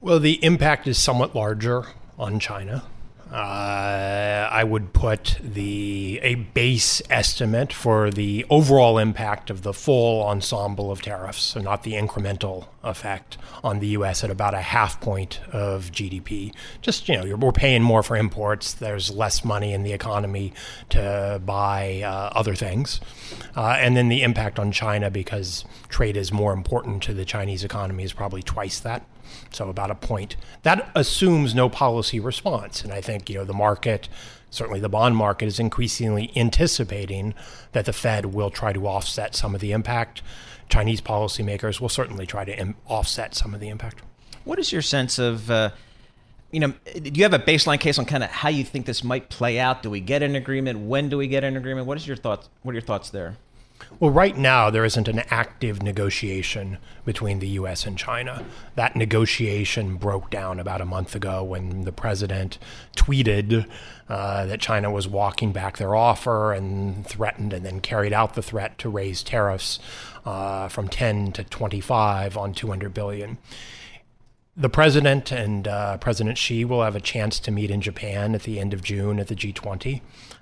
Well, 0.00 0.20
the 0.20 0.34
impact 0.44 0.86
is 0.86 0.96
somewhat 0.96 1.34
larger 1.34 1.86
on 2.20 2.38
China. 2.38 2.84
Uh, 3.30 4.48
I 4.50 4.64
would 4.64 4.94
put 4.94 5.38
the 5.42 6.18
a 6.22 6.36
base 6.36 7.02
estimate 7.10 7.74
for 7.74 8.10
the 8.10 8.46
overall 8.48 8.96
impact 8.96 9.50
of 9.50 9.62
the 9.62 9.74
full 9.74 10.24
ensemble 10.24 10.90
of 10.90 11.02
tariffs, 11.02 11.42
so 11.42 11.60
not 11.60 11.82
the 11.82 11.92
incremental 11.92 12.68
effect 12.82 13.36
on 13.62 13.80
the 13.80 13.88
U.S. 13.88 14.24
at 14.24 14.30
about 14.30 14.54
a 14.54 14.62
half 14.62 14.98
point 15.00 15.40
of 15.52 15.92
GDP. 15.92 16.54
Just 16.80 17.06
you 17.06 17.16
know, 17.16 17.36
we're 17.36 17.52
paying 17.52 17.82
more 17.82 18.02
for 18.02 18.16
imports. 18.16 18.72
There's 18.72 19.10
less 19.10 19.44
money 19.44 19.74
in 19.74 19.82
the 19.82 19.92
economy 19.92 20.54
to 20.88 21.40
buy 21.44 22.00
uh, 22.02 22.30
other 22.34 22.54
things, 22.54 22.98
uh, 23.54 23.76
and 23.78 23.94
then 23.94 24.08
the 24.08 24.22
impact 24.22 24.58
on 24.58 24.72
China 24.72 25.10
because 25.10 25.66
trade 25.90 26.16
is 26.16 26.32
more 26.32 26.54
important 26.54 27.02
to 27.02 27.12
the 27.12 27.26
Chinese 27.26 27.62
economy 27.62 28.04
is 28.04 28.14
probably 28.14 28.42
twice 28.42 28.80
that 28.80 29.04
so 29.50 29.68
about 29.68 29.90
a 29.90 29.94
point. 29.94 30.36
That 30.62 30.90
assumes 30.94 31.54
no 31.54 31.68
policy 31.68 32.20
response, 32.20 32.82
and 32.82 32.92
I 32.92 33.00
think 33.00 33.28
you 33.28 33.36
know 33.36 33.44
the 33.44 33.54
market, 33.54 34.08
certainly 34.50 34.80
the 34.80 34.88
bond 34.88 35.16
market, 35.16 35.46
is 35.46 35.58
increasingly 35.58 36.32
anticipating 36.36 37.34
that 37.72 37.84
the 37.84 37.92
Fed 37.92 38.26
will 38.26 38.50
try 38.50 38.72
to 38.72 38.86
offset 38.86 39.34
some 39.34 39.54
of 39.54 39.60
the 39.60 39.72
impact. 39.72 40.22
Chinese 40.68 41.00
policymakers 41.00 41.80
will 41.80 41.88
certainly 41.88 42.26
try 42.26 42.44
to 42.44 42.58
Im- 42.58 42.76
offset 42.86 43.34
some 43.34 43.54
of 43.54 43.60
the 43.60 43.68
impact. 43.68 44.02
What 44.44 44.58
is 44.58 44.72
your 44.72 44.82
sense 44.82 45.18
of? 45.18 45.50
Uh, 45.50 45.70
you 46.50 46.60
know, 46.60 46.72
do 47.02 47.10
you 47.12 47.24
have 47.24 47.34
a 47.34 47.38
baseline 47.38 47.78
case 47.78 47.98
on 47.98 48.06
kind 48.06 48.24
of 48.24 48.30
how 48.30 48.48
you 48.48 48.64
think 48.64 48.86
this 48.86 49.04
might 49.04 49.28
play 49.28 49.58
out? 49.58 49.82
Do 49.82 49.90
we 49.90 50.00
get 50.00 50.22
an 50.22 50.34
agreement? 50.34 50.78
When 50.78 51.10
do 51.10 51.18
we 51.18 51.28
get 51.28 51.44
an 51.44 51.56
agreement? 51.56 51.86
What 51.86 51.98
is 51.98 52.06
your 52.06 52.16
thoughts? 52.16 52.48
What 52.62 52.72
are 52.72 52.74
your 52.74 52.82
thoughts 52.82 53.10
there? 53.10 53.36
Well, 54.00 54.10
right 54.10 54.36
now, 54.36 54.70
there 54.70 54.84
isn't 54.84 55.08
an 55.08 55.22
active 55.30 55.82
negotiation 55.82 56.78
between 57.04 57.40
the 57.40 57.48
U.S. 57.48 57.84
and 57.84 57.98
China. 57.98 58.44
That 58.76 58.94
negotiation 58.94 59.96
broke 59.96 60.30
down 60.30 60.60
about 60.60 60.80
a 60.80 60.84
month 60.84 61.16
ago 61.16 61.42
when 61.42 61.82
the 61.82 61.90
president 61.90 62.58
tweeted 62.96 63.66
uh, 64.08 64.46
that 64.46 64.60
China 64.60 64.90
was 64.90 65.08
walking 65.08 65.52
back 65.52 65.78
their 65.78 65.96
offer 65.96 66.52
and 66.52 67.04
threatened 67.06 67.52
and 67.52 67.66
then 67.66 67.80
carried 67.80 68.12
out 68.12 68.34
the 68.34 68.42
threat 68.42 68.78
to 68.78 68.88
raise 68.88 69.22
tariffs 69.22 69.80
uh, 70.24 70.68
from 70.68 70.88
10 70.88 71.32
to 71.32 71.44
25 71.44 72.36
on 72.36 72.52
200 72.52 72.94
billion 72.94 73.38
the 74.58 74.68
president 74.68 75.30
and 75.30 75.68
uh, 75.68 75.96
President 75.98 76.36
Xi 76.36 76.64
will 76.64 76.82
have 76.82 76.96
a 76.96 77.00
chance 77.00 77.38
to 77.38 77.52
meet 77.52 77.70
in 77.70 77.80
Japan 77.80 78.34
at 78.34 78.42
the 78.42 78.58
end 78.58 78.74
of 78.74 78.82
June 78.82 79.20
at 79.20 79.28
the 79.28 79.36
G20. 79.36 80.00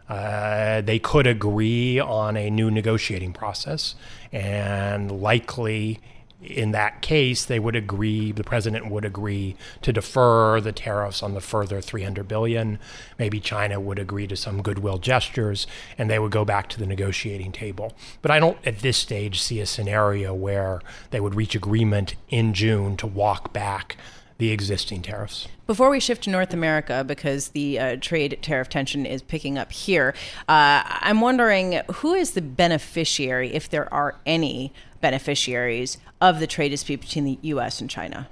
Uh, 0.08 0.80
they 0.82 0.98
could 0.98 1.26
agree 1.26 1.98
on 1.98 2.36
a 2.36 2.48
new 2.50 2.70
negotiating 2.70 3.32
process, 3.32 3.94
and 4.32 5.10
likely 5.10 6.00
in 6.42 6.72
that 6.72 7.00
case, 7.02 7.44
they 7.44 7.58
would 7.58 7.74
agree, 7.74 8.30
the 8.30 8.44
president 8.44 8.90
would 8.90 9.04
agree 9.04 9.56
to 9.82 9.92
defer 9.92 10.60
the 10.60 10.72
tariffs 10.72 11.22
on 11.22 11.34
the 11.34 11.40
further 11.40 11.80
300 11.80 12.28
billion. 12.28 12.78
Maybe 13.18 13.40
China 13.40 13.80
would 13.80 13.98
agree 13.98 14.26
to 14.26 14.36
some 14.36 14.62
goodwill 14.62 14.98
gestures 14.98 15.66
and 15.96 16.10
they 16.10 16.18
would 16.18 16.32
go 16.32 16.44
back 16.44 16.68
to 16.70 16.78
the 16.78 16.86
negotiating 16.86 17.52
table. 17.52 17.94
But 18.22 18.30
I 18.30 18.38
don't 18.38 18.58
at 18.66 18.80
this 18.80 18.98
stage 18.98 19.40
see 19.40 19.60
a 19.60 19.66
scenario 19.66 20.34
where 20.34 20.80
they 21.10 21.20
would 21.20 21.34
reach 21.34 21.54
agreement 21.54 22.14
in 22.28 22.52
June 22.52 22.96
to 22.98 23.06
walk 23.06 23.52
back 23.52 23.96
the 24.38 24.50
existing 24.50 25.02
tariffs. 25.02 25.48
Before 25.66 25.90
we 25.90 26.00
shift 26.00 26.24
to 26.24 26.30
North 26.30 26.52
America, 26.52 27.04
because 27.04 27.48
the 27.48 27.78
uh, 27.78 27.96
trade 28.00 28.38
tariff 28.42 28.68
tension 28.68 29.06
is 29.06 29.22
picking 29.22 29.58
up 29.58 29.72
here, 29.72 30.14
uh, 30.48 30.82
I'm 30.84 31.20
wondering 31.20 31.80
who 31.94 32.14
is 32.14 32.32
the 32.32 32.42
beneficiary, 32.42 33.54
if 33.54 33.68
there 33.68 33.92
are 33.92 34.16
any 34.26 34.72
beneficiaries, 35.00 35.98
of 36.20 36.40
the 36.40 36.46
trade 36.46 36.70
dispute 36.70 37.00
between 37.00 37.24
the 37.24 37.38
U.S. 37.42 37.80
and 37.80 37.90
China? 37.90 38.28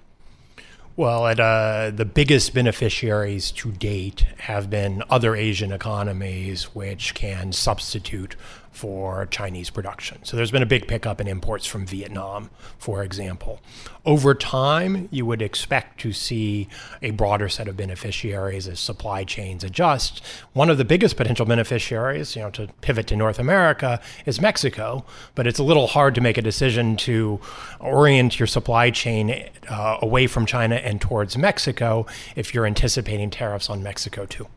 Well, 0.97 1.27
at, 1.27 1.41
uh, 1.41 1.91
the 1.93 2.05
biggest 2.05 2.55
beneficiaries 2.55 3.51
to 3.53 3.73
date 3.73 4.27
have 4.39 4.71
been 4.71 5.03
other 5.11 5.35
Asian 5.35 5.73
economies, 5.73 6.75
which 6.75 7.15
can 7.15 7.53
substitute 7.53 8.37
for 8.75 9.27
Chinese 9.27 9.71
production. 9.71 10.19
So 10.25 10.37
there's 10.37 10.51
been 10.51 10.63
a 10.63 10.67
big 10.67 10.89
pickup 10.89 11.21
in 11.21 11.29
imports 11.29 11.65
from 11.65 11.87
Vietnam, 11.87 12.51
for 12.77 13.05
example. 13.05 13.61
Over 14.05 14.35
time, 14.35 15.09
you 15.13 15.25
would 15.25 15.41
expect 15.41 16.01
to 16.01 16.13
see 16.13 16.69
a 17.01 17.13
broader 17.13 17.49
set 17.49 17.69
of 17.69 17.77
beneficiaries 17.77 18.67
as 18.67 18.81
supply 18.81 19.23
chains 19.23 19.63
adjust. 19.63 20.23
One 20.55 20.71
of 20.71 20.77
the 20.77 20.85
biggest 20.85 21.17
potential 21.17 21.47
beneficiaries, 21.47 22.35
you 22.35 22.43
know, 22.43 22.51
to 22.51 22.67
pivot 22.81 23.07
to 23.07 23.17
North 23.17 23.39
America 23.39 24.01
is 24.27 24.41
Mexico, 24.41 25.07
but 25.37 25.47
it's 25.47 25.61
a 25.61 25.65
little 25.65 25.87
hard 25.87 26.17
to 26.17 26.21
make 26.21 26.37
a 26.37 26.43
decision 26.43 26.97
to 26.97 27.41
orient 27.79 28.41
your 28.41 28.49
supply 28.49 28.91
chain 28.91 29.49
uh, 29.71 29.99
away 30.03 30.27
from 30.27 30.47
China 30.47 30.75
and 30.75 31.01
towards 31.01 31.39
Mexico 31.39 32.07
if 32.35 32.53
you're 32.53 32.67
anticipating 32.67 33.31
tariffs 33.31 33.71
on 33.71 33.85
Mexico 33.85 34.27
too. 34.27 34.49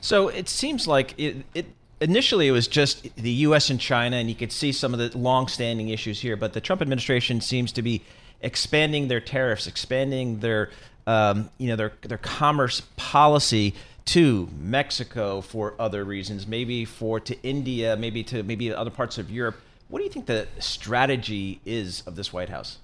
So 0.00 0.28
it 0.28 0.48
seems 0.48 0.86
like 0.86 1.18
it, 1.18 1.44
it 1.52 1.66
initially 2.00 2.48
it 2.48 2.52
was 2.52 2.68
just 2.68 3.14
the 3.16 3.30
U.S. 3.30 3.70
and 3.70 3.80
China, 3.80 4.16
and 4.16 4.28
you 4.28 4.34
could 4.34 4.52
see 4.52 4.72
some 4.72 4.92
of 4.92 4.98
the 4.98 5.16
long-standing 5.16 5.88
issues 5.88 6.20
here. 6.20 6.36
But 6.36 6.52
the 6.52 6.60
Trump 6.60 6.82
administration 6.82 7.40
seems 7.40 7.72
to 7.72 7.82
be 7.82 8.02
expanding 8.40 9.08
their 9.08 9.20
tariffs, 9.20 9.66
expanding 9.66 10.40
their 10.40 10.70
um, 11.06 11.50
you 11.58 11.68
know 11.68 11.76
their 11.76 11.92
their 12.02 12.18
commerce 12.18 12.82
policy 12.96 13.74
to 14.06 14.48
Mexico 14.58 15.40
for 15.40 15.74
other 15.78 16.04
reasons, 16.04 16.46
maybe 16.46 16.84
for 16.84 17.18
to 17.20 17.40
India, 17.42 17.96
maybe 17.96 18.22
to 18.24 18.42
maybe 18.42 18.72
other 18.72 18.90
parts 18.90 19.18
of 19.18 19.30
Europe. 19.30 19.56
What 19.88 19.98
do 19.98 20.04
you 20.04 20.10
think 20.10 20.26
the 20.26 20.48
strategy 20.58 21.60
is 21.64 22.02
of 22.06 22.16
this 22.16 22.32
White 22.32 22.48
House? 22.48 22.78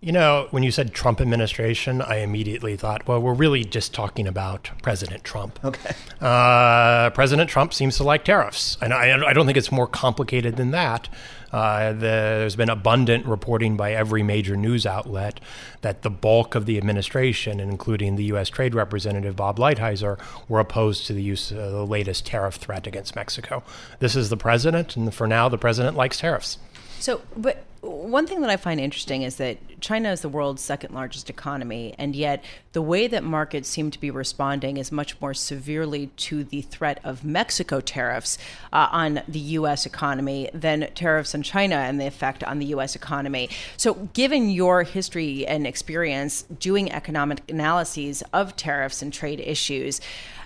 You 0.00 0.12
know, 0.12 0.46
when 0.50 0.62
you 0.62 0.70
said 0.70 0.92
Trump 0.92 1.20
administration, 1.20 2.02
I 2.02 2.16
immediately 2.16 2.76
thought, 2.76 3.08
well, 3.08 3.20
we're 3.20 3.34
really 3.34 3.64
just 3.64 3.94
talking 3.94 4.28
about 4.28 4.70
President 4.82 5.24
Trump. 5.24 5.58
Okay. 5.64 5.94
Uh, 6.20 7.10
President 7.10 7.50
Trump 7.50 7.72
seems 7.74 7.96
to 7.96 8.04
like 8.04 8.24
tariffs. 8.24 8.76
And 8.80 8.92
I, 8.92 9.28
I 9.28 9.32
don't 9.32 9.46
think 9.46 9.58
it's 9.58 9.72
more 9.72 9.86
complicated 9.86 10.56
than 10.56 10.70
that. 10.70 11.08
Uh, 11.52 11.92
the, 11.92 11.98
there's 11.98 12.56
been 12.56 12.68
abundant 12.68 13.24
reporting 13.26 13.76
by 13.76 13.92
every 13.92 14.22
major 14.22 14.56
news 14.56 14.84
outlet 14.84 15.40
that 15.80 16.02
the 16.02 16.10
bulk 16.10 16.54
of 16.54 16.66
the 16.66 16.76
administration, 16.76 17.60
including 17.60 18.16
the 18.16 18.24
U.S. 18.24 18.48
Trade 18.48 18.74
Representative 18.74 19.36
Bob 19.36 19.58
Lighthizer, 19.58 20.18
were 20.48 20.60
opposed 20.60 21.06
to 21.06 21.12
the 21.12 21.22
use 21.22 21.50
of 21.50 21.72
the 21.72 21.86
latest 21.86 22.26
tariff 22.26 22.56
threat 22.56 22.86
against 22.86 23.16
Mexico. 23.16 23.62
This 24.00 24.14
is 24.16 24.28
the 24.28 24.36
president, 24.36 24.96
and 24.96 25.12
for 25.14 25.26
now, 25.26 25.48
the 25.48 25.58
president 25.58 25.96
likes 25.96 26.18
tariffs. 26.18 26.58
So, 26.98 27.22
but 27.36 27.64
one 27.88 28.26
thing 28.26 28.40
that 28.42 28.50
I 28.50 28.56
find 28.56 28.80
interesting 28.80 29.22
is 29.22 29.36
that 29.36 29.58
China 29.80 30.10
is 30.10 30.20
the 30.20 30.28
world's 30.28 30.62
second 30.62 30.94
largest 30.94 31.30
economy, 31.30 31.94
and 31.98 32.14
yet 32.14 32.44
the 32.72 32.82
way 32.82 33.06
that 33.06 33.24
markets 33.24 33.68
seem 33.68 33.90
to 33.90 34.00
be 34.00 34.10
responding 34.10 34.76
is 34.76 34.92
much 34.92 35.20
more 35.20 35.34
severely 35.34 36.08
to 36.16 36.44
the 36.44 36.62
threat 36.62 37.00
of 37.04 37.24
Mexico 37.24 37.80
tariffs 37.80 38.38
uh, 38.72 38.88
on 38.90 39.22
the 39.28 39.38
U.S. 39.38 39.86
economy 39.86 40.50
than 40.52 40.88
tariffs 40.94 41.34
on 41.34 41.42
China 41.42 41.76
and 41.76 42.00
the 42.00 42.06
effect 42.06 42.42
on 42.44 42.58
the 42.58 42.66
U.S. 42.66 42.96
economy. 42.96 43.48
So, 43.76 43.94
given 44.12 44.50
your 44.50 44.82
history 44.82 45.46
and 45.46 45.66
experience 45.66 46.42
doing 46.42 46.92
economic 46.92 47.48
analyses 47.50 48.22
of 48.32 48.56
tariffs 48.56 49.02
and 49.02 49.12
trade 49.12 49.40
issues, 49.40 50.00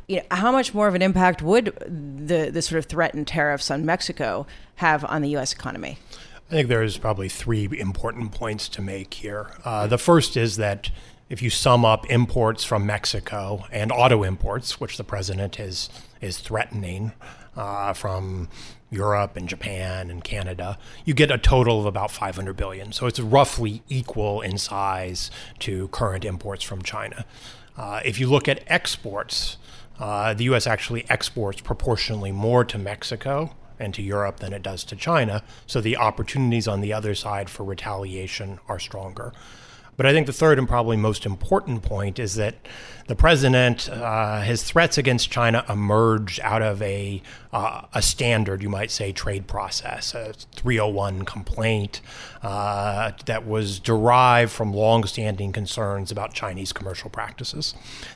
you 0.09 0.17
know, 0.17 0.23
how 0.31 0.51
much 0.51 0.75
more 0.75 0.89
of 0.89 0.97
an 0.97 1.03
impact 1.03 1.41
would 1.41 1.67
the, 2.27 2.51
the 2.51 2.63
sort 2.63 2.81
of 2.81 2.87
threatened 2.87 3.29
tariffs 3.29 3.71
on 3.71 3.87
Mexico 3.87 4.47
have 4.77 5.05
on 5.05 5.23
the 5.23 5.29
U.S. 5.31 5.53
economy? 5.53 5.99
I 6.51 6.55
think 6.55 6.69
there's 6.69 6.99
probably 6.99 7.29
three 7.29 7.69
important 7.79 8.33
points 8.33 8.69
to 8.71 8.83
make 8.83 9.15
here. 9.15 9.53
Uh, 9.65 9.87
the 9.87 9.99
first 9.99 10.37
is 10.37 10.57
that 10.57 10.91
if 11.29 11.43
you 11.43 11.49
sum 11.49 11.85
up 11.85 12.11
imports 12.11 12.65
from 12.65 12.85
Mexico 12.85 13.67
and 13.71 13.93
auto 13.93 14.25
imports, 14.25 14.81
which 14.81 14.97
the 14.97 15.05
president 15.05 15.61
is 15.61 15.89
is 16.21 16.39
threatening 16.39 17.13
uh, 17.57 17.93
from 17.93 18.49
Europe 18.91 19.37
and 19.37 19.49
Japan 19.49 20.11
and 20.11 20.25
Canada, 20.25 20.77
you 21.05 21.15
get 21.15 21.31
a 21.31 21.39
total 21.39 21.79
of 21.79 21.87
about 21.87 22.11
500 22.11 22.57
billion. 22.57 22.91
So 22.91 23.07
it's 23.07 23.21
roughly 23.21 23.85
equal 23.89 24.41
in 24.41 24.59
size 24.59 25.31
to 25.61 25.87
current 25.89 26.25
imports 26.25 26.65
from 26.65 26.83
China. 26.83 27.27
Uh, 27.77 28.01
if 28.05 28.19
you 28.19 28.29
look 28.29 28.49
at 28.49 28.65
exports, 28.67 29.57
uh, 30.01 30.35
the 30.35 30.45
U.S. 30.45 30.67
actually 30.67 31.09
exports 31.09 31.61
proportionally 31.61 32.33
more 32.33 32.65
to 32.65 32.77
Mexico 32.77 33.55
and 33.81 33.95
to 33.95 34.03
Europe 34.03 34.41
than 34.41 34.53
it 34.53 34.63
does 34.63 34.85
to 34.85 34.97
China. 34.97 35.43
So 35.67 35.81
the 35.81 35.97
opportunities 35.97 36.69
on 36.69 36.81
the 36.81 36.93
other 36.93 37.15
side 37.15 37.51
for 37.51 37.65
retaliation 37.65 38.61
are 38.69 38.79
stronger. 38.79 39.33
But 40.01 40.07
I 40.07 40.15
think 40.15 40.27
the 40.27 40.33
third 40.33 40.59
and 40.59 40.67
probably 40.67 40.97
most 40.97 41.27
important 41.27 41.83
point 41.83 42.19
is 42.19 42.37
that 42.37 42.55
the 43.07 43.15
president, 43.15 43.87
uh, 43.91 44.41
his 44.41 44.63
threats 44.63 44.97
against 44.97 45.31
China 45.31 45.63
emerged 45.69 46.41
out 46.43 46.63
of 46.63 46.81
a 46.81 47.21
uh, 47.53 47.83
a 47.93 48.01
standard, 48.01 48.63
you 48.63 48.71
might 48.71 48.91
say, 48.91 49.13
trade 49.13 49.47
process, 49.47 50.15
a 50.15 50.33
301 50.55 51.27
complaint 51.27 52.01
uh, 52.43 53.13
that 53.27 53.47
was 53.47 53.79
derived 53.79 54.51
from 54.51 54.73
longstanding 54.73 55.53
concerns 55.53 56.11
about 56.11 56.33
Chinese 56.33 56.73
commercial 56.73 57.11
practices. 57.11 57.75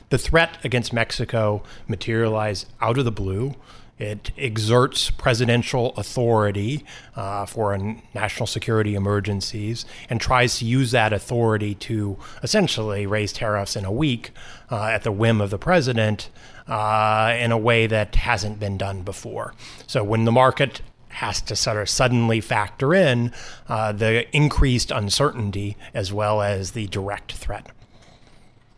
The 0.09 0.17
threat 0.17 0.57
against 0.63 0.91
Mexico 0.91 1.61
materialized 1.87 2.65
out 2.81 2.97
of 2.97 3.05
the 3.05 3.11
blue. 3.11 3.53
It 3.97 4.31
exerts 4.37 5.09
presidential 5.09 5.93
authority 5.95 6.83
uh, 7.15 7.45
for 7.45 7.77
national 8.13 8.47
security 8.47 8.93
emergencies 8.93 9.85
and 10.09 10.19
tries 10.19 10.59
to 10.59 10.65
use 10.65 10.91
that 10.91 11.13
authority 11.13 11.75
to 11.75 12.17
essentially 12.43 13.05
raise 13.05 13.31
tariffs 13.31 13.75
in 13.75 13.85
a 13.85 13.91
week 13.91 14.31
uh, 14.69 14.85
at 14.85 15.03
the 15.03 15.11
whim 15.13 15.39
of 15.39 15.49
the 15.49 15.57
president 15.57 16.29
uh, 16.67 17.35
in 17.39 17.51
a 17.51 17.57
way 17.57 17.87
that 17.87 18.15
hasn't 18.15 18.59
been 18.59 18.77
done 18.77 19.01
before. 19.01 19.53
So 19.87 20.03
when 20.03 20.25
the 20.25 20.31
market 20.31 20.81
has 21.15 21.39
to 21.39 21.55
sort 21.55 21.77
of 21.77 21.87
suddenly 21.87 22.41
factor 22.41 22.93
in 22.93 23.31
uh, 23.69 23.93
the 23.93 24.27
increased 24.35 24.91
uncertainty 24.91 25.77
as 25.93 26.11
well 26.11 26.41
as 26.41 26.71
the 26.71 26.87
direct 26.87 27.31
threat. 27.31 27.67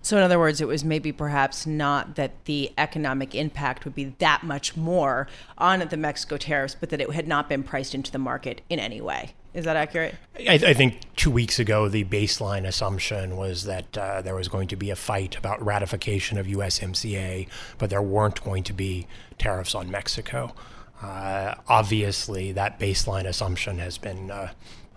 So, 0.08 0.16
in 0.16 0.24
other 0.24 0.40
words, 0.40 0.62
it 0.62 0.70
was 0.70 0.86
maybe 0.86 1.12
perhaps 1.12 1.68
not 1.68 2.16
that 2.16 2.46
the 2.46 2.72
economic 2.78 3.36
impact 3.36 3.84
would 3.84 3.94
be 3.94 4.16
that 4.20 4.42
much 4.42 4.78
more 4.78 5.28
on 5.58 5.80
the 5.82 5.98
Mexico 5.98 6.38
tariffs, 6.38 6.78
but 6.80 6.92
that 6.92 7.02
it 7.02 7.12
had 7.12 7.28
not 7.28 7.50
been 7.50 7.62
priced 7.62 7.94
into 7.94 8.10
the 8.10 8.18
market 8.18 8.62
in 8.70 8.80
any 8.80 9.02
way. 9.02 9.34
Is 9.54 9.66
that 9.66 9.76
accurate? 9.76 10.16
I, 10.40 10.54
I 10.54 10.74
think 10.74 11.02
two 11.18 11.30
weeks 11.30 11.60
ago, 11.60 11.90
the 11.90 12.06
baseline 12.06 12.66
assumption 12.66 13.36
was 13.36 13.66
that 13.66 13.98
uh, 13.98 14.22
there 14.22 14.34
was 14.34 14.48
going 14.48 14.70
to 14.70 14.78
be 14.78 14.92
a 14.92 14.96
fight 14.96 15.36
about 15.36 15.62
ratification 15.62 16.38
of 16.38 16.48
USMCA, 16.48 17.50
but 17.78 17.90
there 17.90 18.02
weren't 18.02 18.42
going 18.46 18.64
to 18.64 18.72
be 18.72 19.08
tariffs 19.38 19.76
on 19.76 19.92
Mexico. 19.92 20.56
Uh, 21.02 21.56
obviously, 21.68 22.54
that 22.54 22.80
baseline 22.80 23.26
assumption 23.26 23.80
has 23.80 23.98
been 23.98 24.32
uh, 24.32 24.52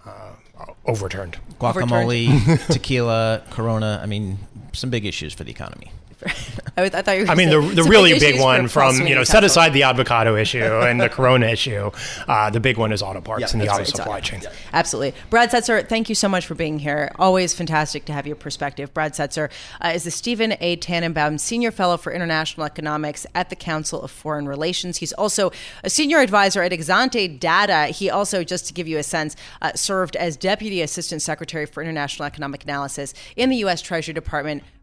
uh 0.07 0.35
overturned. 0.87 1.39
Guacamole, 1.61 2.67
tequila, 2.69 3.43
Corona. 3.51 4.01
I 4.03 4.07
mean, 4.07 4.39
some 4.73 4.91
big 4.91 5.05
issues 5.05 5.33
for 5.35 5.45
the 5.45 5.51
economy. 5.51 5.93
I, 6.77 6.83
I, 6.85 6.89
thought 6.89 7.18
you 7.18 7.27
I 7.27 7.35
mean, 7.35 7.51
the, 7.51 7.61
the 7.61 7.85
really 7.85 8.18
big 8.18 8.41
one 8.41 8.68
from, 8.68 9.07
you 9.07 9.14
know, 9.14 9.25
set 9.25 9.45
aside 9.45 9.73
the 9.73 9.85
avocado 9.85 10.37
issue 10.37 10.62
and 10.64 11.01
the 11.01 11.09
corona 11.09 11.47
issue. 11.47 11.91
Uh, 12.29 12.51
the 12.51 12.61
big 12.61 12.77
one 12.77 12.93
is 12.93 13.03
auto 13.03 13.21
parts 13.21 13.53
and 13.53 13.61
the 13.61 13.68
auto 13.68 13.79
right. 13.79 13.87
supply 13.87 14.21
chain. 14.21 14.41
Yeah. 14.43 14.53
Absolutely. 14.73 15.18
Brad 15.31 15.51
Setser. 15.51 15.89
thank 15.89 16.09
you 16.09 16.14
so 16.14 16.29
much 16.29 16.47
for 16.47 16.55
being 16.55 16.79
here. 16.79 17.12
Always 17.18 17.55
fantastic 17.55 18.05
to 18.07 18.12
have 18.12 18.27
your 18.27 18.37
perspective. 18.37 18.93
Brad 18.93 19.12
Setser 19.12 19.51
uh, 19.81 19.93
is 19.95 20.05
the 20.05 20.11
Steven 20.11 20.55
A. 20.61 20.77
Tananbaum 20.77 21.41
Senior 21.41 21.71
Fellow 21.71 21.97
for 21.97 22.12
International 22.12 22.66
Economics 22.66 23.27
at 23.35 23.51
the 23.51 23.57
Council 23.57 24.03
of 24.03 24.11
Foreign 24.11 24.47
Relations. 24.47 24.99
He's 24.99 25.12
also 25.14 25.51
a 25.85 25.91
senior 25.91 26.18
advisor 26.18 26.62
at 26.62 26.73
Exante 26.73 27.39
Data. 27.39 27.87
He 27.87 28.11
also, 28.11 28.45
just 28.45 28.66
to 28.66 28.75
give 28.75 28.87
you 28.87 28.99
a 28.99 29.03
sense, 29.03 29.37
uh, 29.62 29.73
served 29.75 30.16
as 30.16 30.37
Deputy 30.37 30.83
Assistant 30.83 31.23
Secretary 31.23 31.66
for 31.66 31.83
International 31.83 32.27
Economic 32.27 32.64
Analysis 32.64 33.14
in 33.37 33.51
the 33.51 33.57
U.S. 33.57 33.83
Treasury 33.83 34.14
Department 34.14 34.62